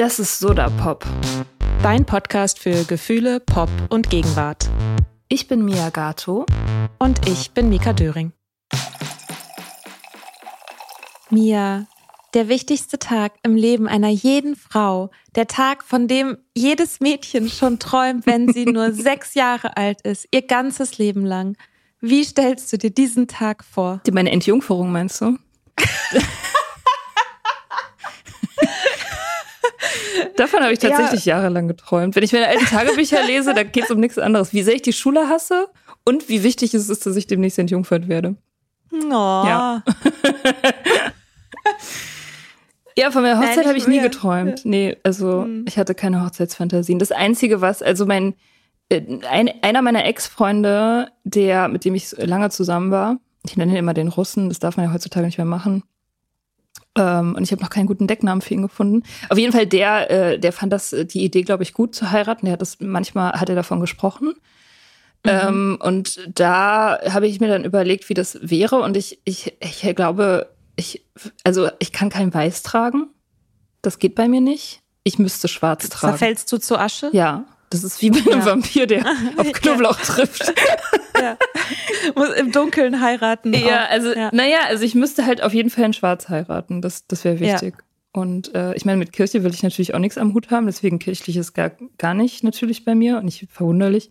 Das 0.00 0.18
ist 0.18 0.38
Soda 0.38 0.70
Pop. 0.82 1.04
Dein 1.82 2.06
Podcast 2.06 2.58
für 2.58 2.84
Gefühle, 2.84 3.38
Pop 3.38 3.68
und 3.90 4.08
Gegenwart. 4.08 4.70
Ich 5.28 5.46
bin 5.46 5.62
Mia 5.62 5.90
Gato. 5.90 6.46
Und 6.98 7.28
ich 7.28 7.50
bin 7.50 7.68
Mika 7.68 7.92
Döring. 7.92 8.32
Mia, 11.28 11.86
der 12.32 12.48
wichtigste 12.48 12.98
Tag 12.98 13.34
im 13.42 13.56
Leben 13.56 13.86
einer 13.86 14.08
jeden 14.08 14.56
Frau, 14.56 15.10
der 15.34 15.48
Tag, 15.48 15.84
von 15.84 16.08
dem 16.08 16.38
jedes 16.56 17.00
Mädchen 17.00 17.50
schon 17.50 17.78
träumt, 17.78 18.24
wenn 18.24 18.50
sie 18.50 18.64
nur 18.64 18.92
sechs 18.94 19.34
Jahre 19.34 19.76
alt 19.76 20.00
ist, 20.00 20.26
ihr 20.30 20.46
ganzes 20.46 20.96
Leben 20.96 21.26
lang. 21.26 21.58
Wie 22.00 22.24
stellst 22.24 22.72
du 22.72 22.78
dir 22.78 22.90
diesen 22.90 23.28
Tag 23.28 23.62
vor? 23.62 24.00
Die 24.06 24.12
meine 24.12 24.30
Entjungferung 24.30 24.92
meinst 24.92 25.20
du? 25.20 25.36
Davon 30.36 30.60
habe 30.60 30.72
ich 30.72 30.78
tatsächlich 30.78 31.24
ja. 31.24 31.36
jahrelang 31.36 31.68
geträumt. 31.68 32.16
Wenn 32.16 32.22
ich 32.22 32.32
meine 32.32 32.48
alten 32.48 32.64
Tagebücher 32.64 33.24
lese, 33.24 33.54
da 33.54 33.62
geht 33.62 33.84
es 33.84 33.90
um 33.90 34.00
nichts 34.00 34.18
anderes. 34.18 34.52
Wie 34.52 34.62
sehr 34.62 34.74
ich 34.74 34.82
die 34.82 34.92
Schule 34.92 35.28
hasse 35.28 35.68
und 36.04 36.28
wie 36.28 36.42
wichtig 36.42 36.74
es 36.74 36.88
ist, 36.88 37.06
dass 37.06 37.16
ich 37.16 37.26
demnächst 37.26 37.58
entjungfert 37.58 38.08
werde. 38.08 38.36
Oh. 38.92 39.08
Ja. 39.10 39.82
ja, 42.96 43.10
von 43.10 43.22
meiner 43.22 43.38
Hochzeit 43.38 43.66
habe 43.66 43.78
ich 43.78 43.86
nie 43.86 44.00
geträumt. 44.00 44.64
Nee, 44.64 44.96
also 45.02 45.44
hm. 45.44 45.64
ich 45.68 45.78
hatte 45.78 45.94
keine 45.94 46.24
Hochzeitsfantasien. 46.24 46.98
Das 46.98 47.12
Einzige, 47.12 47.60
was, 47.60 47.82
also 47.82 48.06
mein, 48.06 48.34
äh, 48.88 49.02
ein, 49.28 49.50
einer 49.62 49.82
meiner 49.82 50.04
Ex-Freunde, 50.04 51.08
der, 51.24 51.68
mit 51.68 51.84
dem 51.84 51.94
ich 51.94 52.12
lange 52.18 52.50
zusammen 52.50 52.90
war, 52.90 53.18
ich 53.46 53.56
nenne 53.56 53.72
ihn 53.72 53.78
immer 53.78 53.94
den 53.94 54.08
Russen, 54.08 54.48
das 54.48 54.58
darf 54.58 54.76
man 54.76 54.86
ja 54.86 54.92
heutzutage 54.92 55.26
nicht 55.26 55.38
mehr 55.38 55.46
machen, 55.46 55.82
ähm, 56.98 57.34
und 57.36 57.42
ich 57.42 57.52
habe 57.52 57.62
noch 57.62 57.70
keinen 57.70 57.86
guten 57.86 58.06
Decknamen 58.06 58.42
für 58.42 58.54
ihn 58.54 58.62
gefunden. 58.62 59.04
Auf 59.28 59.38
jeden 59.38 59.52
Fall, 59.52 59.66
der, 59.66 60.10
äh, 60.10 60.38
der 60.38 60.52
fand 60.52 60.72
das 60.72 60.92
äh, 60.92 61.04
die 61.04 61.24
Idee, 61.24 61.42
glaube 61.42 61.62
ich, 61.62 61.72
gut 61.72 61.94
zu 61.94 62.10
heiraten. 62.10 62.46
Der 62.46 62.54
hat 62.54 62.60
das 62.60 62.78
manchmal 62.80 63.32
hat 63.32 63.48
er 63.48 63.54
davon 63.54 63.80
gesprochen. 63.80 64.34
Mhm. 65.24 65.30
Ähm, 65.30 65.78
und 65.80 66.20
da 66.34 66.98
habe 67.08 67.26
ich 67.26 67.40
mir 67.40 67.48
dann 67.48 67.64
überlegt, 67.64 68.08
wie 68.08 68.14
das 68.14 68.38
wäre. 68.42 68.80
Und 68.80 68.96
ich, 68.96 69.20
ich, 69.24 69.54
ich 69.60 69.94
glaube, 69.94 70.48
ich, 70.76 71.04
also 71.44 71.68
ich 71.78 71.92
kann 71.92 72.10
kein 72.10 72.32
Weiß 72.32 72.62
tragen. 72.62 73.08
Das 73.82 73.98
geht 73.98 74.14
bei 74.14 74.28
mir 74.28 74.40
nicht. 74.40 74.82
Ich 75.04 75.18
müsste 75.18 75.48
schwarz 75.48 75.88
tragen. 75.88 76.12
Zerfällst 76.12 76.50
du 76.52 76.58
zu 76.58 76.78
Asche? 76.78 77.10
Ja. 77.12 77.44
Das 77.70 77.84
ist 77.84 78.02
wie 78.02 78.10
bei 78.10 78.18
einem 78.18 78.40
ja. 78.40 78.46
Vampir, 78.46 78.86
der 78.86 79.06
auf 79.36 79.52
Knoblauch 79.52 79.98
ja. 79.98 80.04
trifft. 80.04 80.52
Ja. 81.20 81.36
Muss 82.16 82.30
im 82.30 82.50
Dunkeln 82.50 83.00
heiraten. 83.00 83.54
Ja, 83.54 83.84
auch. 83.84 83.90
also, 83.90 84.12
ja. 84.12 84.30
naja, 84.32 84.58
also 84.68 84.84
ich 84.84 84.94
müsste 84.94 85.24
halt 85.24 85.42
auf 85.42 85.54
jeden 85.54 85.70
Fall 85.70 85.84
in 85.84 85.92
Schwarz 85.92 86.28
heiraten. 86.28 86.82
Das, 86.82 87.06
das 87.06 87.24
wäre 87.24 87.38
wichtig. 87.38 87.74
Und 88.12 88.54
äh, 88.54 88.74
ich 88.74 88.84
meine, 88.84 88.98
mit 88.98 89.12
Kirche 89.12 89.44
will 89.44 89.54
ich 89.54 89.62
natürlich 89.62 89.94
auch 89.94 90.00
nichts 90.00 90.18
am 90.18 90.34
Hut 90.34 90.50
haben, 90.50 90.66
deswegen 90.66 90.98
kirchlich 90.98 91.36
ist 91.36 91.52
gar, 91.52 91.70
gar 91.96 92.14
nicht 92.14 92.42
natürlich 92.42 92.84
bei 92.84 92.94
mir 92.94 93.18
und 93.18 93.24
nicht 93.24 93.46
verwunderlich. 93.50 94.10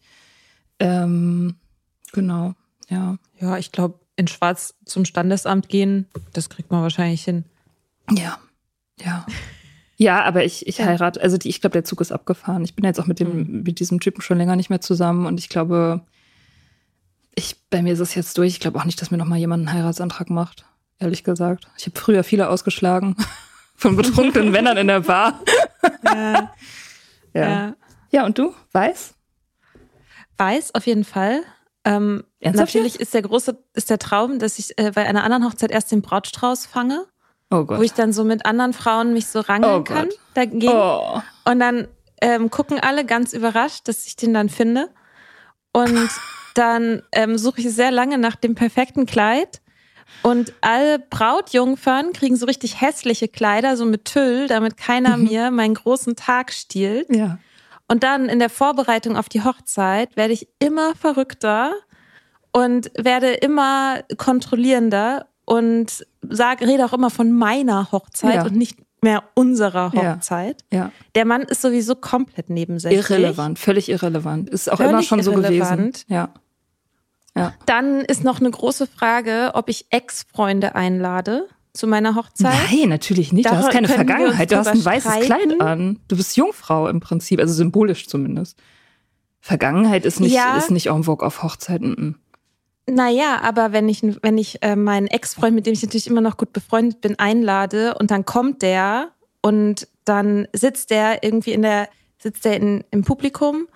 Ähm, 0.80 1.56
genau, 2.14 2.54
ja. 2.88 3.18
Ja, 3.40 3.58
ich 3.58 3.74
glaube, 3.74 4.00
in 4.16 4.28
Schwarz 4.28 4.76
zum 4.86 5.04
Standesamt 5.04 5.68
gehen, 5.68 6.08
das 6.32 6.50
kriegt 6.50 6.72
man 6.72 6.82
wahrscheinlich 6.82 7.24
hin. 7.24 7.44
Ja, 8.12 8.38
ja. 9.04 9.26
Ja, 10.02 10.24
aber 10.24 10.46
ich, 10.46 10.66
ich 10.66 10.80
heirate, 10.80 11.22
also 11.22 11.38
die, 11.38 11.50
ich 11.50 11.60
glaube, 11.60 11.74
der 11.74 11.84
Zug 11.84 12.00
ist 12.00 12.14
abgefahren. 12.14 12.64
Ich 12.64 12.74
bin 12.74 12.86
jetzt 12.86 13.02
auch 13.02 13.06
mit 13.06 13.20
dem, 13.20 13.36
mhm. 13.36 13.64
mit 13.64 13.82
diesem 13.82 14.00
Typen 14.00 14.22
schon 14.22 14.38
länger 14.38 14.56
nicht 14.56 14.70
mehr 14.70 14.80
zusammen 14.80 15.26
und 15.26 15.42
ich 15.42 15.50
glaube, 15.50 16.06
ich, 17.36 17.58
bei 17.70 17.82
mir 17.82 17.92
ist 17.92 18.00
es 18.00 18.16
jetzt 18.16 18.38
durch. 18.38 18.54
Ich 18.54 18.60
glaube 18.62 18.80
auch 18.80 18.86
nicht, 18.86 19.02
dass 19.02 19.12
mir 19.12 19.18
nochmal 19.18 19.40
jemand 19.40 19.68
einen 19.68 19.78
Heiratsantrag 19.78 20.30
macht, 20.30 20.64
ehrlich 21.00 21.26
gesagt. 21.26 21.68
Ich 21.78 21.86
habe 21.86 22.00
früher 22.00 22.24
viele 22.24 22.48
ausgeschlagen 22.48 23.18
von 23.76 23.98
betrunkenen 23.98 24.52
Männern 24.52 24.78
in 24.78 24.88
der 24.88 25.02
Bar. 25.02 25.42
ja. 26.06 26.54
ja. 27.34 27.76
Ja, 28.10 28.26
und 28.26 28.38
du? 28.38 28.56
Weiß? 28.72 29.16
Weiß, 30.38 30.76
auf 30.76 30.88
jeden 30.88 31.04
Fall. 31.04 31.42
Ähm, 31.84 32.24
natürlich 32.40 33.02
ist 33.02 33.14
der 33.14 33.24
große, 33.24 33.62
ist 33.74 33.90
der 33.90 34.00
Traum, 34.00 34.40
dass 34.40 34.60
ich 34.60 34.78
äh, 34.78 34.94
bei 34.96 35.06
einer 35.06 35.26
anderen 35.26 35.44
Hochzeit 35.44 35.72
erst 35.72 35.92
den 35.92 36.02
Brautstrauß 36.02 36.68
fange 36.68 37.06
Oh 37.50 37.64
Gott. 37.66 37.80
Wo 37.80 37.82
ich 37.82 37.94
dann 37.94 38.14
so 38.14 38.24
mit 38.24 38.46
anderen 38.46 38.74
Frauen 38.74 39.14
mich 39.14 39.28
so 39.28 39.40
rangeln 39.40 39.82
oh 39.82 39.84
kann 39.84 40.10
dagegen. 40.34 40.72
Oh. 40.72 41.22
Und 41.46 41.60
dann 41.60 41.88
ähm, 42.22 42.50
gucken 42.50 42.80
alle 42.80 43.06
ganz 43.06 43.34
überrascht, 43.34 43.88
dass 43.88 44.06
ich 44.06 44.16
den 44.16 44.34
dann 44.34 44.50
finde. 44.50 44.90
Und 45.74 46.10
dann 46.56 47.02
ähm, 47.12 47.38
suche 47.38 47.62
ich 47.62 47.74
sehr 47.74 47.92
lange 47.92 48.18
nach 48.18 48.36
dem 48.36 48.56
perfekten 48.56 49.06
Kleid. 49.06 49.62
Und 50.22 50.54
alle 50.62 51.00
Brautjungfern 51.00 52.14
kriegen 52.14 52.36
so 52.36 52.46
richtig 52.46 52.82
hässliche 52.82 53.28
Kleider, 53.28 53.78
so 53.78 53.86
mit 53.86 54.06
Tüll, 54.06 54.48
damit 54.48 54.78
keiner 54.78 55.18
mhm. 55.18 55.24
mir 55.24 55.52
meinen 55.52 55.76
großen 55.76 56.16
Tag 56.16 56.52
stiehlt. 56.52 57.08
Ja. 57.16 57.40
Und 57.88 58.04
dann 58.04 58.30
in 58.30 58.40
der 58.40 58.50
Vorbereitung 58.50 59.18
auf 59.18 59.30
die 59.30 59.44
Hochzeit 59.44 60.16
werde 60.16 60.34
ich 60.34 60.48
immer 60.60 60.96
verrückter 60.96 61.74
und 62.52 62.92
werde 62.96 63.34
immer 63.34 64.02
kontrollierender 64.18 65.28
und 65.46 66.06
sag, 66.28 66.62
rede 66.62 66.86
auch 66.86 66.94
immer 66.94 67.10
von 67.10 67.32
meiner 67.32 67.92
Hochzeit 67.92 68.36
ja. 68.36 68.46
und 68.46 68.56
nicht 68.56 68.78
mehr 69.02 69.24
unserer 69.34 69.94
Hochzeit. 69.94 70.66
Ja. 70.72 70.78
ja. 70.78 70.92
Der 71.16 71.26
Mann 71.26 71.44
ist 71.44 71.62
sowieso 71.62 71.96
komplett 71.96 72.50
nebensächlich. 72.50 73.10
Irrelevant, 73.10 73.60
völlig 73.60 73.90
irrelevant. 73.90 74.50
Ist 74.50 74.72
auch 74.72 74.78
völlig 74.78 74.92
immer 74.92 75.04
schon 75.04 75.24
so 75.24 75.32
gewesen. 75.32 75.94
Ja. 76.08 76.30
ja. 77.36 77.54
Dann 77.66 78.02
ist 78.02 78.24
noch 78.24 78.40
eine 78.40 78.52
große 78.52 78.88
Frage, 78.88 79.52
ob 79.54 79.70
ich 79.70 79.88
Ex-Freunde 79.90 80.76
einlade 80.76 81.48
zu 81.74 81.88
meiner 81.88 82.16
Hochzeit. 82.16 82.54
Nein, 82.72 82.90
natürlich 82.90 83.32
nicht. 83.32 83.50
Du 83.50 83.56
hast 83.56 83.72
keine 83.72 83.88
Vergangenheit. 83.88 84.52
Du 84.52 84.58
hast 84.58 84.68
ein 84.68 84.84
weißes 84.84 85.26
streiten. 85.26 85.56
Kleid 85.56 85.62
an. 85.62 86.00
Du 86.08 86.18
bist 86.18 86.36
Jungfrau 86.36 86.88
im 86.88 87.00
Prinzip, 87.00 87.40
also 87.40 87.54
symbolisch 87.54 88.08
zumindest. 88.08 88.58
Vergangenheit 89.40 90.06
ist 90.06 90.20
nicht, 90.20 90.34
ja. 90.34 90.58
ist 90.58 90.72
nicht 90.72 90.88
en 90.88 91.04
vogue 91.04 91.26
auf 91.26 91.44
Hochzeiten. 91.44 92.18
Naja, 92.90 93.42
aber 93.42 93.72
wenn 93.72 93.90
ich, 93.90 94.02
wenn 94.22 94.38
ich 94.38 94.62
äh, 94.62 94.76
meinen 94.76 95.08
Ex-Freund, 95.08 95.56
mit 95.56 95.66
dem 95.66 95.74
ich 95.74 95.82
natürlich 95.82 96.08
immer 96.08 96.22
noch 96.22 96.38
gut 96.38 96.54
befreundet 96.54 97.02
bin, 97.02 97.18
einlade 97.18 97.96
und 98.00 98.12
dann 98.12 98.26
kommt 98.26 98.62
der 98.62 99.10
und 99.42 99.88
dann 100.06 100.48
sitzt 100.54 100.90
der 100.90 101.24
irgendwie 101.24 101.54
in 101.54 101.62
der, 101.62 101.90
sitzt 102.18 102.46
der 102.46 102.58
in, 102.58 102.84
im 102.92 103.04
Publikum 103.04 103.68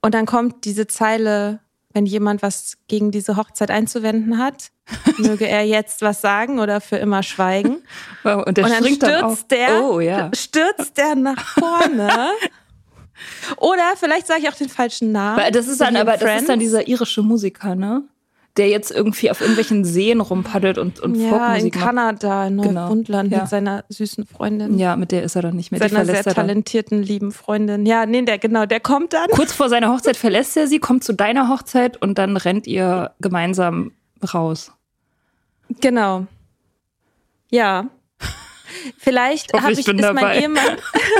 und 0.00 0.14
dann 0.14 0.26
kommt 0.26 0.64
diese 0.64 0.86
Zeile, 0.86 1.60
wenn 1.92 2.06
jemand 2.06 2.42
was 2.42 2.78
gegen 2.88 3.10
diese 3.10 3.36
Hochzeit 3.36 3.70
einzuwenden 3.70 4.38
hat, 4.38 4.70
möge 5.18 5.48
er 5.48 5.64
jetzt 5.64 6.02
was 6.02 6.20
sagen 6.20 6.60
oder 6.60 6.80
für 6.80 6.96
immer 6.96 7.22
schweigen. 7.22 7.78
Wow, 8.22 8.46
und, 8.46 8.58
und 8.58 8.58
dann 8.58 8.84
stürzt 8.84 9.02
dann 9.02 9.36
der, 9.50 9.82
oh, 9.82 10.00
ja. 10.00 10.30
stürzt 10.34 10.96
der 10.96 11.14
nach 11.14 11.44
vorne. 11.58 12.30
Oder 13.56 13.94
vielleicht 13.96 14.26
sage 14.26 14.42
ich 14.42 14.48
auch 14.50 14.54
den 14.54 14.68
falschen 14.68 15.10
Namen. 15.10 15.38
Weil 15.38 15.50
das 15.50 15.68
ist 15.68 15.80
dann, 15.80 15.96
aber 15.96 16.18
das 16.18 16.42
ist 16.42 16.50
dann 16.50 16.58
dieser 16.58 16.86
irische 16.86 17.22
Musiker, 17.22 17.74
ne? 17.74 18.02
Der 18.56 18.68
jetzt 18.68 18.90
irgendwie 18.90 19.30
auf 19.30 19.40
irgendwelchen 19.40 19.84
Seen 19.84 20.20
rumpaddelt 20.20 20.78
und, 20.78 21.00
und 21.00 21.14
ja, 21.14 21.28
Folkmusik 21.28 21.74
in 21.74 21.80
Kanada, 21.80 22.46
in 22.46 22.56
Neufundland 22.56 23.30
genau. 23.30 23.36
ja. 23.36 23.42
mit 23.42 23.50
seiner 23.50 23.84
süßen 23.88 24.26
Freundin. 24.26 24.78
Ja, 24.78 24.96
mit 24.96 25.12
der 25.12 25.22
ist 25.22 25.36
er 25.36 25.42
dann 25.42 25.56
nicht 25.56 25.72
mehr. 25.72 25.80
Seiner 25.80 26.04
sehr 26.04 26.24
talentierten, 26.24 27.02
lieben 27.02 27.32
Freundin. 27.32 27.86
Ja, 27.86 28.06
nee, 28.06 28.22
der, 28.22 28.38
genau, 28.38 28.66
der 28.66 28.80
kommt 28.80 29.12
dann. 29.12 29.28
Kurz 29.30 29.52
vor 29.52 29.68
seiner 29.68 29.92
Hochzeit 29.92 30.16
verlässt 30.16 30.56
er 30.56 30.66
sie, 30.66 30.78
kommt 30.78 31.04
zu 31.04 31.12
deiner 31.12 31.48
Hochzeit 31.48 32.00
und 32.00 32.18
dann 32.18 32.36
rennt 32.36 32.66
ihr 32.66 33.12
gemeinsam 33.20 33.92
raus. 34.32 34.72
Genau. 35.80 36.26
Ja. 37.50 37.86
Vielleicht 38.98 39.52
habe 39.54 39.72
ich, 39.72 39.80
ich 39.80 39.88
ist 39.88 40.12
mein 40.12 40.42
Ehemann, 40.42 40.62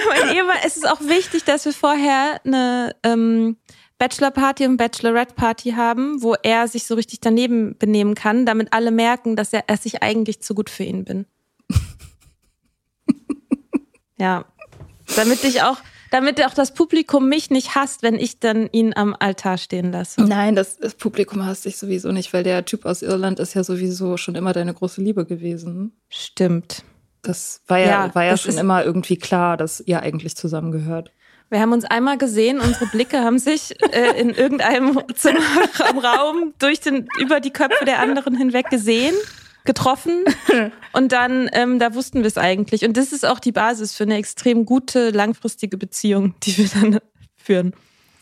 mein 0.09 0.35
Ehemann, 0.35 0.57
es 0.65 0.77
ist 0.77 0.89
auch 0.89 1.01
wichtig, 1.01 1.45
dass 1.45 1.65
wir 1.65 1.73
vorher 1.73 2.41
eine 2.45 2.95
ähm, 3.03 3.57
Bachelor-Party 3.99 4.67
und 4.67 4.77
Bachelorette-Party 4.77 5.73
haben, 5.73 6.23
wo 6.23 6.35
er 6.43 6.69
sich 6.69 6.87
so 6.87 6.95
richtig 6.95 7.21
daneben 7.21 7.77
benehmen 7.79 8.15
kann, 8.15 8.45
damit 8.45 8.73
alle 8.73 8.91
merken, 8.91 9.37
dass 9.37 9.53
er, 9.53 9.63
dass 9.63 9.87
ich 9.87 10.03
eigentlich 10.03 10.41
zu 10.41 10.55
gut 10.55 10.71
für 10.71 10.85
ihn 10.85 11.05
bin. 11.05 11.27
Ja. 14.19 14.47
Damit 15.15 15.45
ich 15.45 15.63
auch, 15.63 15.79
damit 16.11 16.45
auch 16.45 16.55
das 16.55 16.75
Publikum 16.75 17.29
mich 17.29 17.51
nicht 17.51 17.75
hasst, 17.75 18.03
wenn 18.03 18.15
ich 18.15 18.41
dann 18.41 18.69
ihn 18.73 18.95
am 18.97 19.15
Altar 19.19 19.59
stehen 19.59 19.93
lasse. 19.93 20.23
Nein, 20.23 20.57
das, 20.57 20.79
das 20.79 20.95
Publikum 20.95 21.45
hasst 21.45 21.65
dich 21.65 21.77
sowieso 21.77 22.13
nicht, 22.13 22.33
weil 22.33 22.43
der 22.43 22.65
Typ 22.65 22.87
aus 22.87 23.03
Irland 23.03 23.39
ist 23.39 23.55
ja 23.55 23.63
sowieso 23.63 24.17
schon 24.17 24.35
immer 24.35 24.53
deine 24.53 24.75
große 24.75 25.01
Liebe 25.01 25.27
gewesen. 25.27 25.93
Stimmt. 26.09 26.83
Das 27.23 27.61
war 27.67 27.79
ja, 27.79 27.87
ja 27.87 28.15
war 28.15 28.25
ja 28.25 28.37
schon 28.37 28.57
immer 28.57 28.85
irgendwie 28.85 29.17
klar, 29.17 29.57
dass 29.57 29.81
ihr 29.81 30.01
eigentlich 30.01 30.37
zusammengehört. 30.37 31.13
Wir 31.49 31.61
haben 31.61 31.73
uns 31.73 31.85
einmal 31.85 32.19
gesehen, 32.19 32.59
unsere 32.59 32.87
Blicke 32.87 33.21
haben 33.21 33.39
sich 33.39 33.75
äh, 33.93 34.21
in 34.21 34.31
irgendeinem 34.31 35.01
Zimmer 35.15 35.39
im 35.91 35.99
Raum 35.99 36.55
durch 36.59 36.81
den, 36.81 37.09
über 37.21 37.39
die 37.41 37.53
Köpfe 37.53 37.85
der 37.85 38.01
anderen 38.01 38.37
hinweg 38.37 38.69
gesehen, 38.69 39.15
getroffen 39.65 40.25
und 40.93 41.13
dann, 41.13 41.49
ähm, 41.53 41.79
da 41.79 41.95
wussten 41.95 42.21
wir 42.21 42.27
es 42.27 42.39
eigentlich. 42.39 42.85
Und 42.85 42.97
das 42.97 43.13
ist 43.13 43.25
auch 43.25 43.39
die 43.39 43.53
Basis 43.53 43.95
für 43.95 44.05
eine 44.05 44.17
extrem 44.17 44.65
gute, 44.65 45.11
langfristige 45.11 45.77
Beziehung, 45.77 46.35
die 46.43 46.59
wir 46.59 46.69
dann 46.69 46.99
führen. 47.37 47.75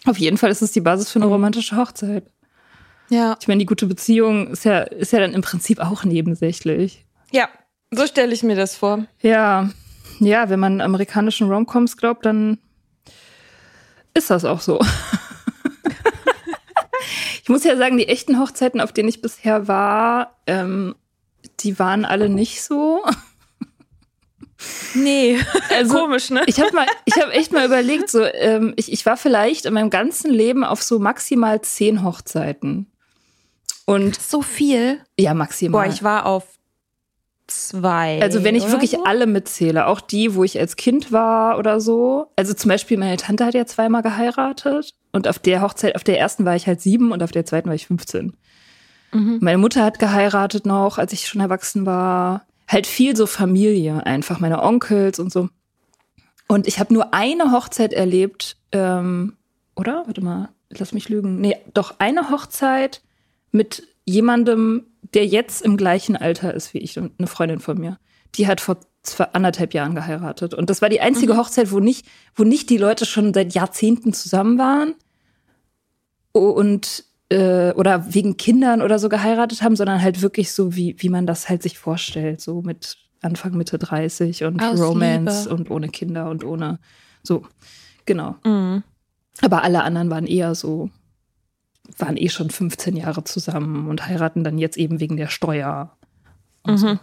Auf 0.06 0.18
jeden 0.18 0.36
Fall 0.36 0.50
ist 0.50 0.60
es 0.60 0.72
die 0.72 0.82
Basis 0.82 1.10
für 1.10 1.18
eine 1.18 1.26
romantische 1.26 1.76
Hochzeit. 1.76 2.24
Ja. 3.08 3.36
Ich 3.40 3.48
meine, 3.48 3.58
die 3.58 3.66
gute 3.66 3.86
Beziehung 3.86 4.48
ist 4.48 4.64
ja, 4.64 4.80
ist 4.80 5.12
ja 5.12 5.20
dann 5.20 5.32
im 5.32 5.42
Prinzip 5.42 5.80
auch 5.80 6.04
nebensächlich. 6.04 7.06
Ja, 7.32 7.48
so 7.90 8.06
stelle 8.06 8.34
ich 8.34 8.42
mir 8.42 8.56
das 8.56 8.76
vor. 8.76 9.06
Ja. 9.20 9.70
Ja, 10.20 10.48
wenn 10.48 10.60
man 10.60 10.80
amerikanischen 10.80 11.50
Romcoms 11.50 11.96
glaubt, 11.96 12.24
dann 12.26 12.58
ist 14.14 14.30
das 14.30 14.44
auch 14.44 14.60
so. 14.60 14.80
ich 17.42 17.48
muss 17.48 17.64
ja 17.64 17.76
sagen, 17.76 17.98
die 17.98 18.08
echten 18.08 18.38
Hochzeiten, 18.38 18.80
auf 18.80 18.92
denen 18.92 19.08
ich 19.08 19.20
bisher 19.20 19.68
war, 19.68 20.38
ähm, 20.46 20.94
die 21.60 21.78
waren 21.78 22.04
alle 22.04 22.28
nicht 22.28 22.62
so. 22.62 23.04
Nee, 24.94 25.38
also, 25.70 25.98
komisch, 25.98 26.30
ne? 26.30 26.42
Ich 26.46 26.60
habe 26.60 26.70
habe 26.78 27.32
echt 27.32 27.52
mal 27.52 27.66
überlegt, 27.66 28.08
so 28.08 28.24
ähm, 28.24 28.72
ich, 28.76 28.92
ich 28.92 29.04
war 29.04 29.16
vielleicht 29.16 29.66
in 29.66 29.74
meinem 29.74 29.90
ganzen 29.90 30.30
Leben 30.30 30.64
auf 30.64 30.82
so 30.82 30.98
maximal 30.98 31.60
zehn 31.60 32.02
Hochzeiten. 32.02 32.90
Und 33.86 34.20
so 34.20 34.40
viel? 34.40 35.00
Ja, 35.18 35.34
maximal. 35.34 35.86
Boah, 35.86 35.92
ich 35.92 36.02
war 36.02 36.26
auf 36.26 36.44
zwei. 37.46 38.20
Also 38.22 38.44
wenn 38.44 38.54
ich 38.54 38.68
wirklich 38.70 38.92
so? 38.92 39.04
alle 39.04 39.26
mitzähle, 39.26 39.86
auch 39.86 40.00
die, 40.00 40.34
wo 40.34 40.44
ich 40.44 40.58
als 40.58 40.76
Kind 40.76 41.12
war 41.12 41.58
oder 41.58 41.80
so. 41.80 42.26
Also 42.36 42.54
zum 42.54 42.68
Beispiel 42.68 42.96
meine 42.96 43.16
Tante 43.16 43.44
hat 43.44 43.54
ja 43.54 43.66
zweimal 43.66 44.02
geheiratet 44.02 44.94
und 45.12 45.28
auf 45.28 45.38
der 45.38 45.62
Hochzeit, 45.62 45.96
auf 45.96 46.04
der 46.04 46.18
ersten 46.18 46.44
war 46.44 46.56
ich 46.56 46.66
halt 46.66 46.80
sieben 46.80 47.12
und 47.12 47.22
auf 47.22 47.32
der 47.32 47.44
zweiten 47.44 47.68
war 47.68 47.74
ich 47.74 47.86
15. 47.86 48.34
Mhm. 49.12 49.38
Meine 49.40 49.58
Mutter 49.58 49.84
hat 49.84 49.98
geheiratet 49.98 50.66
noch, 50.66 50.98
als 50.98 51.12
ich 51.12 51.28
schon 51.28 51.40
erwachsen 51.40 51.86
war. 51.86 52.46
Halt 52.66 52.86
viel 52.86 53.14
so 53.14 53.26
Familie, 53.26 54.04
einfach 54.06 54.40
meine 54.40 54.62
Onkels 54.62 55.18
und 55.18 55.32
so. 55.32 55.48
Und 56.48 56.66
ich 56.66 56.78
habe 56.78 56.92
nur 56.92 57.14
eine 57.14 57.52
Hochzeit 57.52 57.92
erlebt, 57.92 58.56
ähm, 58.72 59.36
oder? 59.76 60.04
Warte 60.06 60.22
mal, 60.22 60.48
lass 60.70 60.92
mich 60.92 61.08
lügen. 61.08 61.40
Nee, 61.40 61.56
doch 61.74 61.96
eine 61.98 62.30
Hochzeit 62.30 63.02
mit 63.50 63.86
jemandem, 64.04 64.86
der 65.14 65.26
jetzt 65.26 65.62
im 65.62 65.76
gleichen 65.76 66.16
Alter 66.16 66.54
ist 66.54 66.74
wie 66.74 66.78
ich 66.78 66.98
und 66.98 67.12
eine 67.18 67.26
Freundin 67.26 67.60
von 67.60 67.78
mir. 67.78 67.98
Die 68.34 68.46
hat 68.46 68.60
vor 68.60 68.78
zwei, 69.02 69.24
anderthalb 69.32 69.74
Jahren 69.74 69.94
geheiratet. 69.94 70.54
Und 70.54 70.70
das 70.70 70.82
war 70.82 70.88
die 70.88 71.00
einzige 71.00 71.34
mhm. 71.34 71.38
Hochzeit, 71.38 71.70
wo 71.70 71.78
nicht, 71.78 72.06
wo 72.34 72.42
nicht 72.42 72.70
die 72.70 72.78
Leute 72.78 73.06
schon 73.06 73.32
seit 73.32 73.54
Jahrzehnten 73.54 74.12
zusammen 74.12 74.58
waren 74.58 74.94
und 76.32 77.04
äh, 77.30 77.72
oder 77.72 78.12
wegen 78.14 78.36
Kindern 78.36 78.82
oder 78.82 78.98
so 78.98 79.08
geheiratet 79.08 79.62
haben, 79.62 79.76
sondern 79.76 80.02
halt 80.02 80.22
wirklich 80.22 80.52
so, 80.52 80.74
wie, 80.74 80.96
wie 80.98 81.08
man 81.08 81.26
das 81.26 81.48
halt 81.48 81.62
sich 81.62 81.78
vorstellt, 81.78 82.40
so 82.40 82.62
mit 82.62 82.96
Anfang, 83.22 83.56
Mitte 83.56 83.78
30 83.78 84.44
und 84.44 84.62
Aus 84.62 84.80
Romance 84.80 85.44
Liebe. 85.44 85.54
und 85.54 85.70
ohne 85.70 85.88
Kinder 85.88 86.28
und 86.28 86.44
ohne 86.44 86.78
so. 87.22 87.46
Genau. 88.04 88.36
Mhm. 88.44 88.82
Aber 89.40 89.64
alle 89.64 89.82
anderen 89.82 90.10
waren 90.10 90.26
eher 90.26 90.54
so 90.54 90.90
waren 91.98 92.16
eh 92.16 92.28
schon 92.28 92.50
15 92.50 92.96
Jahre 92.96 93.24
zusammen 93.24 93.88
und 93.88 94.06
heiraten 94.06 94.44
dann 94.44 94.58
jetzt 94.58 94.76
eben 94.76 95.00
wegen 95.00 95.16
der 95.16 95.28
Steuer. 95.28 95.96
Mhm. 96.66 96.76
So. 96.76 96.98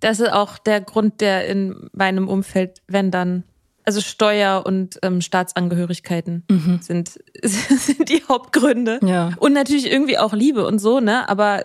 Das 0.00 0.20
ist 0.20 0.32
auch 0.32 0.58
der 0.58 0.80
Grund, 0.80 1.20
der 1.20 1.46
in 1.46 1.88
meinem 1.92 2.28
Umfeld, 2.28 2.82
wenn 2.86 3.10
dann, 3.10 3.44
also 3.84 4.00
Steuer 4.00 4.64
und 4.66 4.98
ähm, 5.02 5.20
Staatsangehörigkeiten 5.20 6.44
mhm. 6.50 6.80
sind, 6.82 7.18
sind 7.42 8.08
die 8.08 8.22
Hauptgründe. 8.28 9.00
Ja. 9.02 9.32
Und 9.38 9.52
natürlich 9.52 9.90
irgendwie 9.90 10.18
auch 10.18 10.32
Liebe 10.32 10.66
und 10.66 10.78
so, 10.78 11.00
ne? 11.00 11.28
Aber 11.28 11.62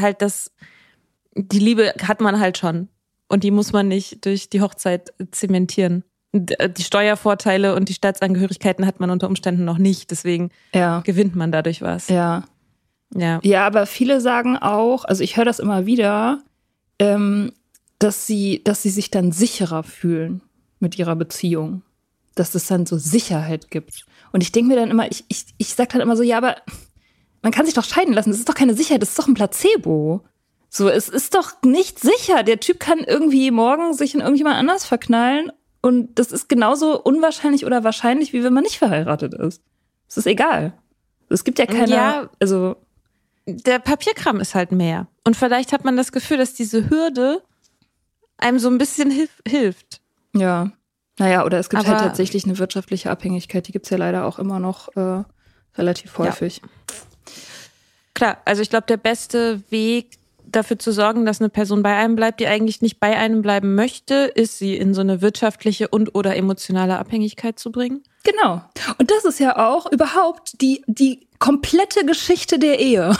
halt 0.00 0.22
das, 0.22 0.52
die 1.34 1.58
Liebe 1.58 1.94
hat 2.02 2.20
man 2.20 2.40
halt 2.40 2.58
schon. 2.58 2.88
Und 3.28 3.44
die 3.44 3.50
muss 3.50 3.72
man 3.72 3.88
nicht 3.88 4.26
durch 4.26 4.50
die 4.50 4.60
Hochzeit 4.60 5.14
zementieren. 5.30 6.04
Äh, 6.32 6.70
die 6.70 6.82
Steuervorteile 6.82 7.74
und 7.74 7.88
die 7.88 7.94
Staatsangehörigkeiten 7.94 8.86
hat 8.86 9.00
man 9.00 9.10
unter 9.10 9.28
Umständen 9.28 9.64
noch 9.64 9.78
nicht. 9.78 10.10
Deswegen 10.10 10.50
ja. 10.74 11.00
gewinnt 11.00 11.36
man 11.36 11.52
dadurch 11.52 11.82
was. 11.82 12.08
Ja. 12.08 12.44
Ja. 13.14 13.40
Ja, 13.42 13.66
aber 13.66 13.86
viele 13.86 14.20
sagen 14.20 14.56
auch, 14.56 15.04
also 15.04 15.22
ich 15.22 15.36
höre 15.36 15.44
das 15.44 15.58
immer 15.58 15.84
wieder, 15.84 16.42
ähm, 16.98 17.52
dass 17.98 18.26
sie, 18.26 18.62
dass 18.64 18.82
sie 18.82 18.90
sich 18.90 19.10
dann 19.10 19.32
sicherer 19.32 19.82
fühlen 19.82 20.40
mit 20.80 20.98
ihrer 20.98 21.14
Beziehung. 21.14 21.82
Dass 22.34 22.54
es 22.54 22.66
dann 22.66 22.86
so 22.86 22.96
Sicherheit 22.96 23.70
gibt. 23.70 24.06
Und 24.32 24.42
ich 24.42 24.52
denke 24.52 24.68
mir 24.68 24.76
dann 24.76 24.90
immer, 24.90 25.10
ich, 25.10 25.24
ich, 25.28 25.44
ich 25.58 25.74
sage 25.74 25.90
dann 25.92 26.00
immer 26.00 26.16
so, 26.16 26.22
ja, 26.22 26.38
aber 26.38 26.56
man 27.42 27.52
kann 27.52 27.66
sich 27.66 27.74
doch 27.74 27.84
scheiden 27.84 28.14
lassen. 28.14 28.30
Das 28.30 28.38
ist 28.38 28.48
doch 28.48 28.54
keine 28.54 28.74
Sicherheit, 28.74 29.02
das 29.02 29.10
ist 29.10 29.18
doch 29.18 29.28
ein 29.28 29.34
Placebo. 29.34 30.24
So, 30.70 30.88
es 30.88 31.10
ist 31.10 31.34
doch 31.34 31.52
nicht 31.62 31.98
sicher. 31.98 32.42
Der 32.42 32.58
Typ 32.58 32.80
kann 32.80 33.00
irgendwie 33.00 33.50
morgen 33.50 33.92
sich 33.92 34.14
in 34.14 34.20
irgendjemand 34.20 34.56
anders 34.56 34.86
verknallen 34.86 35.52
und 35.82 36.18
das 36.18 36.32
ist 36.32 36.48
genauso 36.48 37.02
unwahrscheinlich 37.02 37.66
oder 37.66 37.84
wahrscheinlich, 37.84 38.32
wie 38.32 38.42
wenn 38.44 38.52
man 38.52 38.62
nicht 38.62 38.78
verheiratet 38.78 39.34
ist. 39.34 39.62
Es 40.08 40.16
ist 40.16 40.26
egal. 40.26 40.72
Es 41.28 41.44
gibt 41.44 41.58
ja 41.58 41.66
keine, 41.66 41.90
ja, 41.90 42.30
also. 42.40 42.76
Der 43.46 43.80
Papierkram 43.80 44.40
ist 44.40 44.54
halt 44.54 44.70
mehr. 44.70 45.08
Und 45.24 45.36
vielleicht 45.36 45.72
hat 45.72 45.84
man 45.84 45.96
das 45.96 46.12
Gefühl, 46.12 46.38
dass 46.38 46.54
diese 46.54 46.88
Hürde 46.88 47.42
einem 48.38 48.58
so 48.58 48.68
ein 48.68 48.78
bisschen 48.78 49.10
hilf 49.10 49.30
hilft. 49.46 50.00
Ja. 50.34 50.70
Naja, 51.18 51.44
oder 51.44 51.58
es 51.58 51.68
gibt 51.68 51.82
halt 51.82 51.88
Aber 51.88 52.00
halt 52.00 52.10
tatsächlich 52.10 52.44
eine 52.44 52.58
wirtschaftliche 52.58 53.10
Abhängigkeit, 53.10 53.66
die 53.66 53.72
gibt's 53.72 53.90
ja 53.90 53.96
leider 53.96 54.24
auch 54.24 54.38
immer 54.38 54.60
noch 54.60 54.96
äh, 54.96 55.24
relativ 55.76 56.18
häufig. 56.18 56.62
Ja. 56.62 56.68
Klar, 58.14 58.38
also 58.44 58.62
ich 58.62 58.70
glaube, 58.70 58.86
der 58.86 58.96
beste 58.96 59.62
Weg, 59.70 60.18
dafür 60.52 60.78
zu 60.78 60.92
sorgen, 60.92 61.24
dass 61.24 61.40
eine 61.40 61.48
Person 61.48 61.82
bei 61.82 61.96
einem 61.96 62.16
bleibt, 62.16 62.40
die 62.40 62.46
eigentlich 62.46 62.82
nicht 62.82 63.00
bei 63.00 63.16
einem 63.16 63.42
bleiben 63.42 63.74
möchte, 63.74 64.14
ist 64.34 64.58
sie 64.58 64.76
in 64.76 64.94
so 64.94 65.00
eine 65.00 65.20
wirtschaftliche 65.20 65.88
und 65.88 66.14
oder 66.14 66.36
emotionale 66.36 66.98
Abhängigkeit 66.98 67.58
zu 67.58 67.72
bringen. 67.72 68.02
Genau. 68.24 68.62
Und 68.98 69.10
das 69.10 69.24
ist 69.24 69.40
ja 69.40 69.56
auch 69.70 69.90
überhaupt 69.90 70.60
die, 70.60 70.84
die 70.86 71.26
komplette 71.38 72.06
Geschichte 72.06 72.58
der 72.60 72.78
Ehe. 72.78 73.16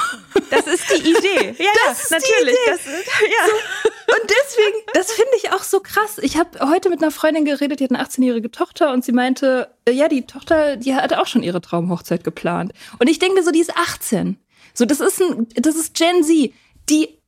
Das 0.50 0.66
ist 0.66 0.84
die 0.90 1.10
Idee. 1.10 1.54
Ja, 1.58 1.70
das 1.86 2.10
natürlich. 2.10 2.56
Das 2.66 2.80
ist, 2.80 2.86
ja. 2.86 3.46
So, 3.46 4.14
und 4.14 4.30
deswegen, 4.30 4.76
das 4.94 5.12
finde 5.12 5.32
ich 5.38 5.50
auch 5.52 5.62
so 5.62 5.80
krass. 5.80 6.18
Ich 6.22 6.36
habe 6.36 6.70
heute 6.70 6.88
mit 6.88 7.02
einer 7.02 7.10
Freundin 7.10 7.44
geredet, 7.44 7.80
die 7.80 7.84
hat 7.84 7.90
eine 7.90 8.04
18-jährige 8.04 8.50
Tochter 8.50 8.92
und 8.92 9.04
sie 9.04 9.12
meinte, 9.12 9.74
äh, 9.86 9.92
ja, 9.92 10.08
die 10.08 10.26
Tochter, 10.26 10.76
die 10.76 10.94
hatte 10.94 11.20
auch 11.20 11.26
schon 11.26 11.42
ihre 11.42 11.60
Traumhochzeit 11.60 12.22
geplant. 12.22 12.72
Und 12.98 13.08
ich 13.08 13.18
denke 13.18 13.42
so, 13.42 13.50
die 13.50 13.60
ist 13.60 13.76
18. 13.76 14.38
So, 14.74 14.84
das 14.84 15.00
ist 15.00 15.20
ein, 15.20 15.48
das 15.56 15.74
ist 15.74 15.94
Gen 15.94 16.22
Z. 16.22 16.52
Die 16.88 17.18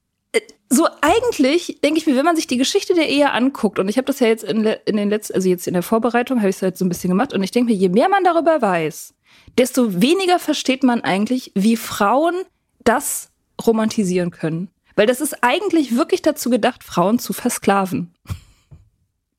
so 0.71 0.88
eigentlich 1.00 1.78
denke 1.83 1.99
ich 1.99 2.06
mir, 2.06 2.16
wenn 2.16 2.25
man 2.25 2.37
sich 2.37 2.47
die 2.47 2.56
Geschichte 2.56 2.94
der 2.94 3.09
Ehe 3.09 3.30
anguckt, 3.30 3.78
und 3.78 3.88
ich 3.88 3.97
habe 3.97 4.06
das 4.06 4.21
ja 4.21 4.26
jetzt 4.26 4.44
in, 4.44 4.64
in, 4.64 4.97
den 4.97 5.11
letzten, 5.11 5.35
also 5.35 5.49
jetzt 5.49 5.66
in 5.66 5.75
der 5.75 5.83
Vorbereitung, 5.83 6.38
habe 6.38 6.49
ich 6.49 6.56
es 6.56 6.62
halt 6.62 6.78
so 6.78 6.85
ein 6.85 6.88
bisschen 6.88 7.11
gemacht, 7.11 7.33
und 7.33 7.42
ich 7.42 7.50
denke 7.50 7.73
mir, 7.73 7.78
je 7.78 7.88
mehr 7.88 8.09
man 8.09 8.25
darüber 8.25 8.61
weiß, 8.61 9.14
desto 9.59 10.00
weniger 10.00 10.38
versteht 10.38 10.83
man 10.83 11.02
eigentlich, 11.02 11.52
wie 11.54 11.76
Frauen 11.76 12.35
das 12.83 13.30
romantisieren 13.64 14.30
können. 14.30 14.71
Weil 14.97 15.06
das 15.06 15.21
ist 15.21 15.42
eigentlich 15.42 15.97
wirklich 15.97 16.23
dazu 16.23 16.50
gedacht, 16.50 16.85
Frauen 16.85 17.18
zu 17.18 17.33
versklaven. 17.33 18.14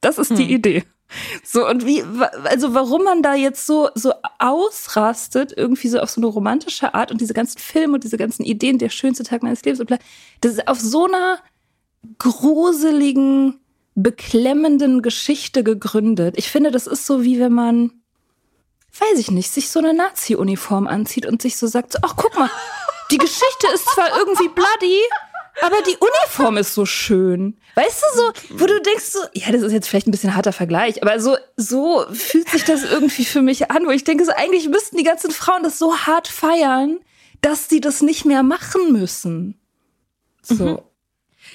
Das 0.02 0.18
ist 0.18 0.30
hm. 0.30 0.38
die 0.38 0.54
Idee. 0.54 0.84
So, 1.44 1.68
und 1.68 1.86
wie, 1.86 2.04
also 2.44 2.74
warum 2.74 3.04
man 3.04 3.22
da 3.22 3.36
jetzt 3.36 3.66
so, 3.66 3.90
so 3.96 4.14
ausrastet, 4.40 5.54
irgendwie 5.56 5.88
so 5.88 6.00
auf 6.00 6.10
so 6.10 6.22
eine 6.22 6.28
romantische 6.28 6.94
Art 6.94 7.12
und 7.12 7.22
diese 7.22 7.34
ganzen 7.34 7.60
Filme 7.60 7.96
und 7.96 8.04
diese 8.04 8.18
ganzen 8.18 8.44
Ideen, 8.44 8.78
der 8.78 8.90
schönste 8.90 9.24
Tag 9.24 9.44
meines 9.44 9.64
Lebens 9.64 9.80
und 9.80 9.88
bla, 9.88 9.98
das 10.42 10.54
ist 10.54 10.68
auf 10.68 10.80
so 10.80 11.06
einer 11.06 11.40
gruseligen, 12.18 13.60
beklemmenden 13.96 15.02
Geschichte 15.02 15.64
gegründet. 15.64 16.36
Ich 16.38 16.50
finde, 16.52 16.72
das 16.72 16.86
ist 16.86 17.06
so 17.06 17.24
wie 17.24 17.40
wenn 17.40 17.54
man, 17.54 17.92
weiß 19.00 19.20
ich 19.20 19.32
nicht, 19.32 19.52
sich 19.52 19.70
so 19.70 19.80
eine 19.80 19.94
Nazi-Uniform 19.94 20.88
anzieht 20.88 21.26
und 21.26 21.42
sich 21.42 21.58
so 21.58 21.68
sagt, 21.68 22.04
ach 22.04 22.16
guck 22.18 22.38
mal, 22.38 22.50
die 23.12 23.18
Geschichte 23.18 23.68
ist 23.74 23.88
zwar 23.90 24.18
irgendwie 24.18 24.50
bloody, 24.50 25.00
aber 25.62 25.78
die 25.82 25.98
Uniform 25.98 26.58
ist 26.58 26.74
so 26.74 26.86
schön. 26.86 27.58
Weißt 27.76 28.04
du 28.04 28.18
so, 28.18 28.60
wo 28.60 28.66
du 28.66 28.82
denkst 28.82 29.06
so, 29.06 29.20
ja, 29.34 29.52
das 29.52 29.62
ist 29.62 29.72
jetzt 29.72 29.88
vielleicht 29.88 30.08
ein 30.08 30.12
bisschen 30.12 30.36
harter 30.36 30.54
Vergleich, 30.54 31.02
aber 31.02 31.20
so, 31.20 31.38
so 31.56 32.06
fühlt 32.12 32.50
sich 32.50 32.64
das 32.64 32.84
irgendwie 32.84 33.26
für 33.26 33.42
mich 33.42 33.72
an, 33.72 33.86
wo 33.86 33.92
ich 33.92 34.04
denke 34.04 34.26
so, 34.26 34.32
eigentlich 34.32 34.70
müssten 34.70 34.98
die 34.98 35.04
ganzen 35.04 35.32
Frauen 35.32 35.64
das 35.64 35.80
so 35.80 35.96
hart 35.98 36.28
feiern, 36.28 37.00
dass 37.42 37.70
sie 37.70 37.82
das 37.82 38.02
nicht 38.02 38.26
mehr 38.26 38.44
machen 38.44 38.92
müssen. 38.92 39.60
So. 40.42 40.66
Mhm. 40.66 40.80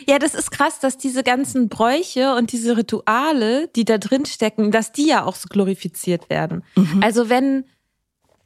Ja, 0.06 0.18
das 0.18 0.34
ist 0.34 0.50
krass, 0.50 0.78
dass 0.78 0.98
diese 0.98 1.22
ganzen 1.22 1.68
Bräuche 1.68 2.34
und 2.34 2.52
diese 2.52 2.76
Rituale, 2.76 3.68
die 3.68 3.84
da 3.84 3.98
drin 3.98 4.24
stecken, 4.24 4.70
dass 4.70 4.92
die 4.92 5.06
ja 5.06 5.24
auch 5.24 5.34
so 5.34 5.48
glorifiziert 5.48 6.30
werden. 6.30 6.64
Mhm. 6.76 7.02
Also 7.02 7.28
wenn 7.28 7.64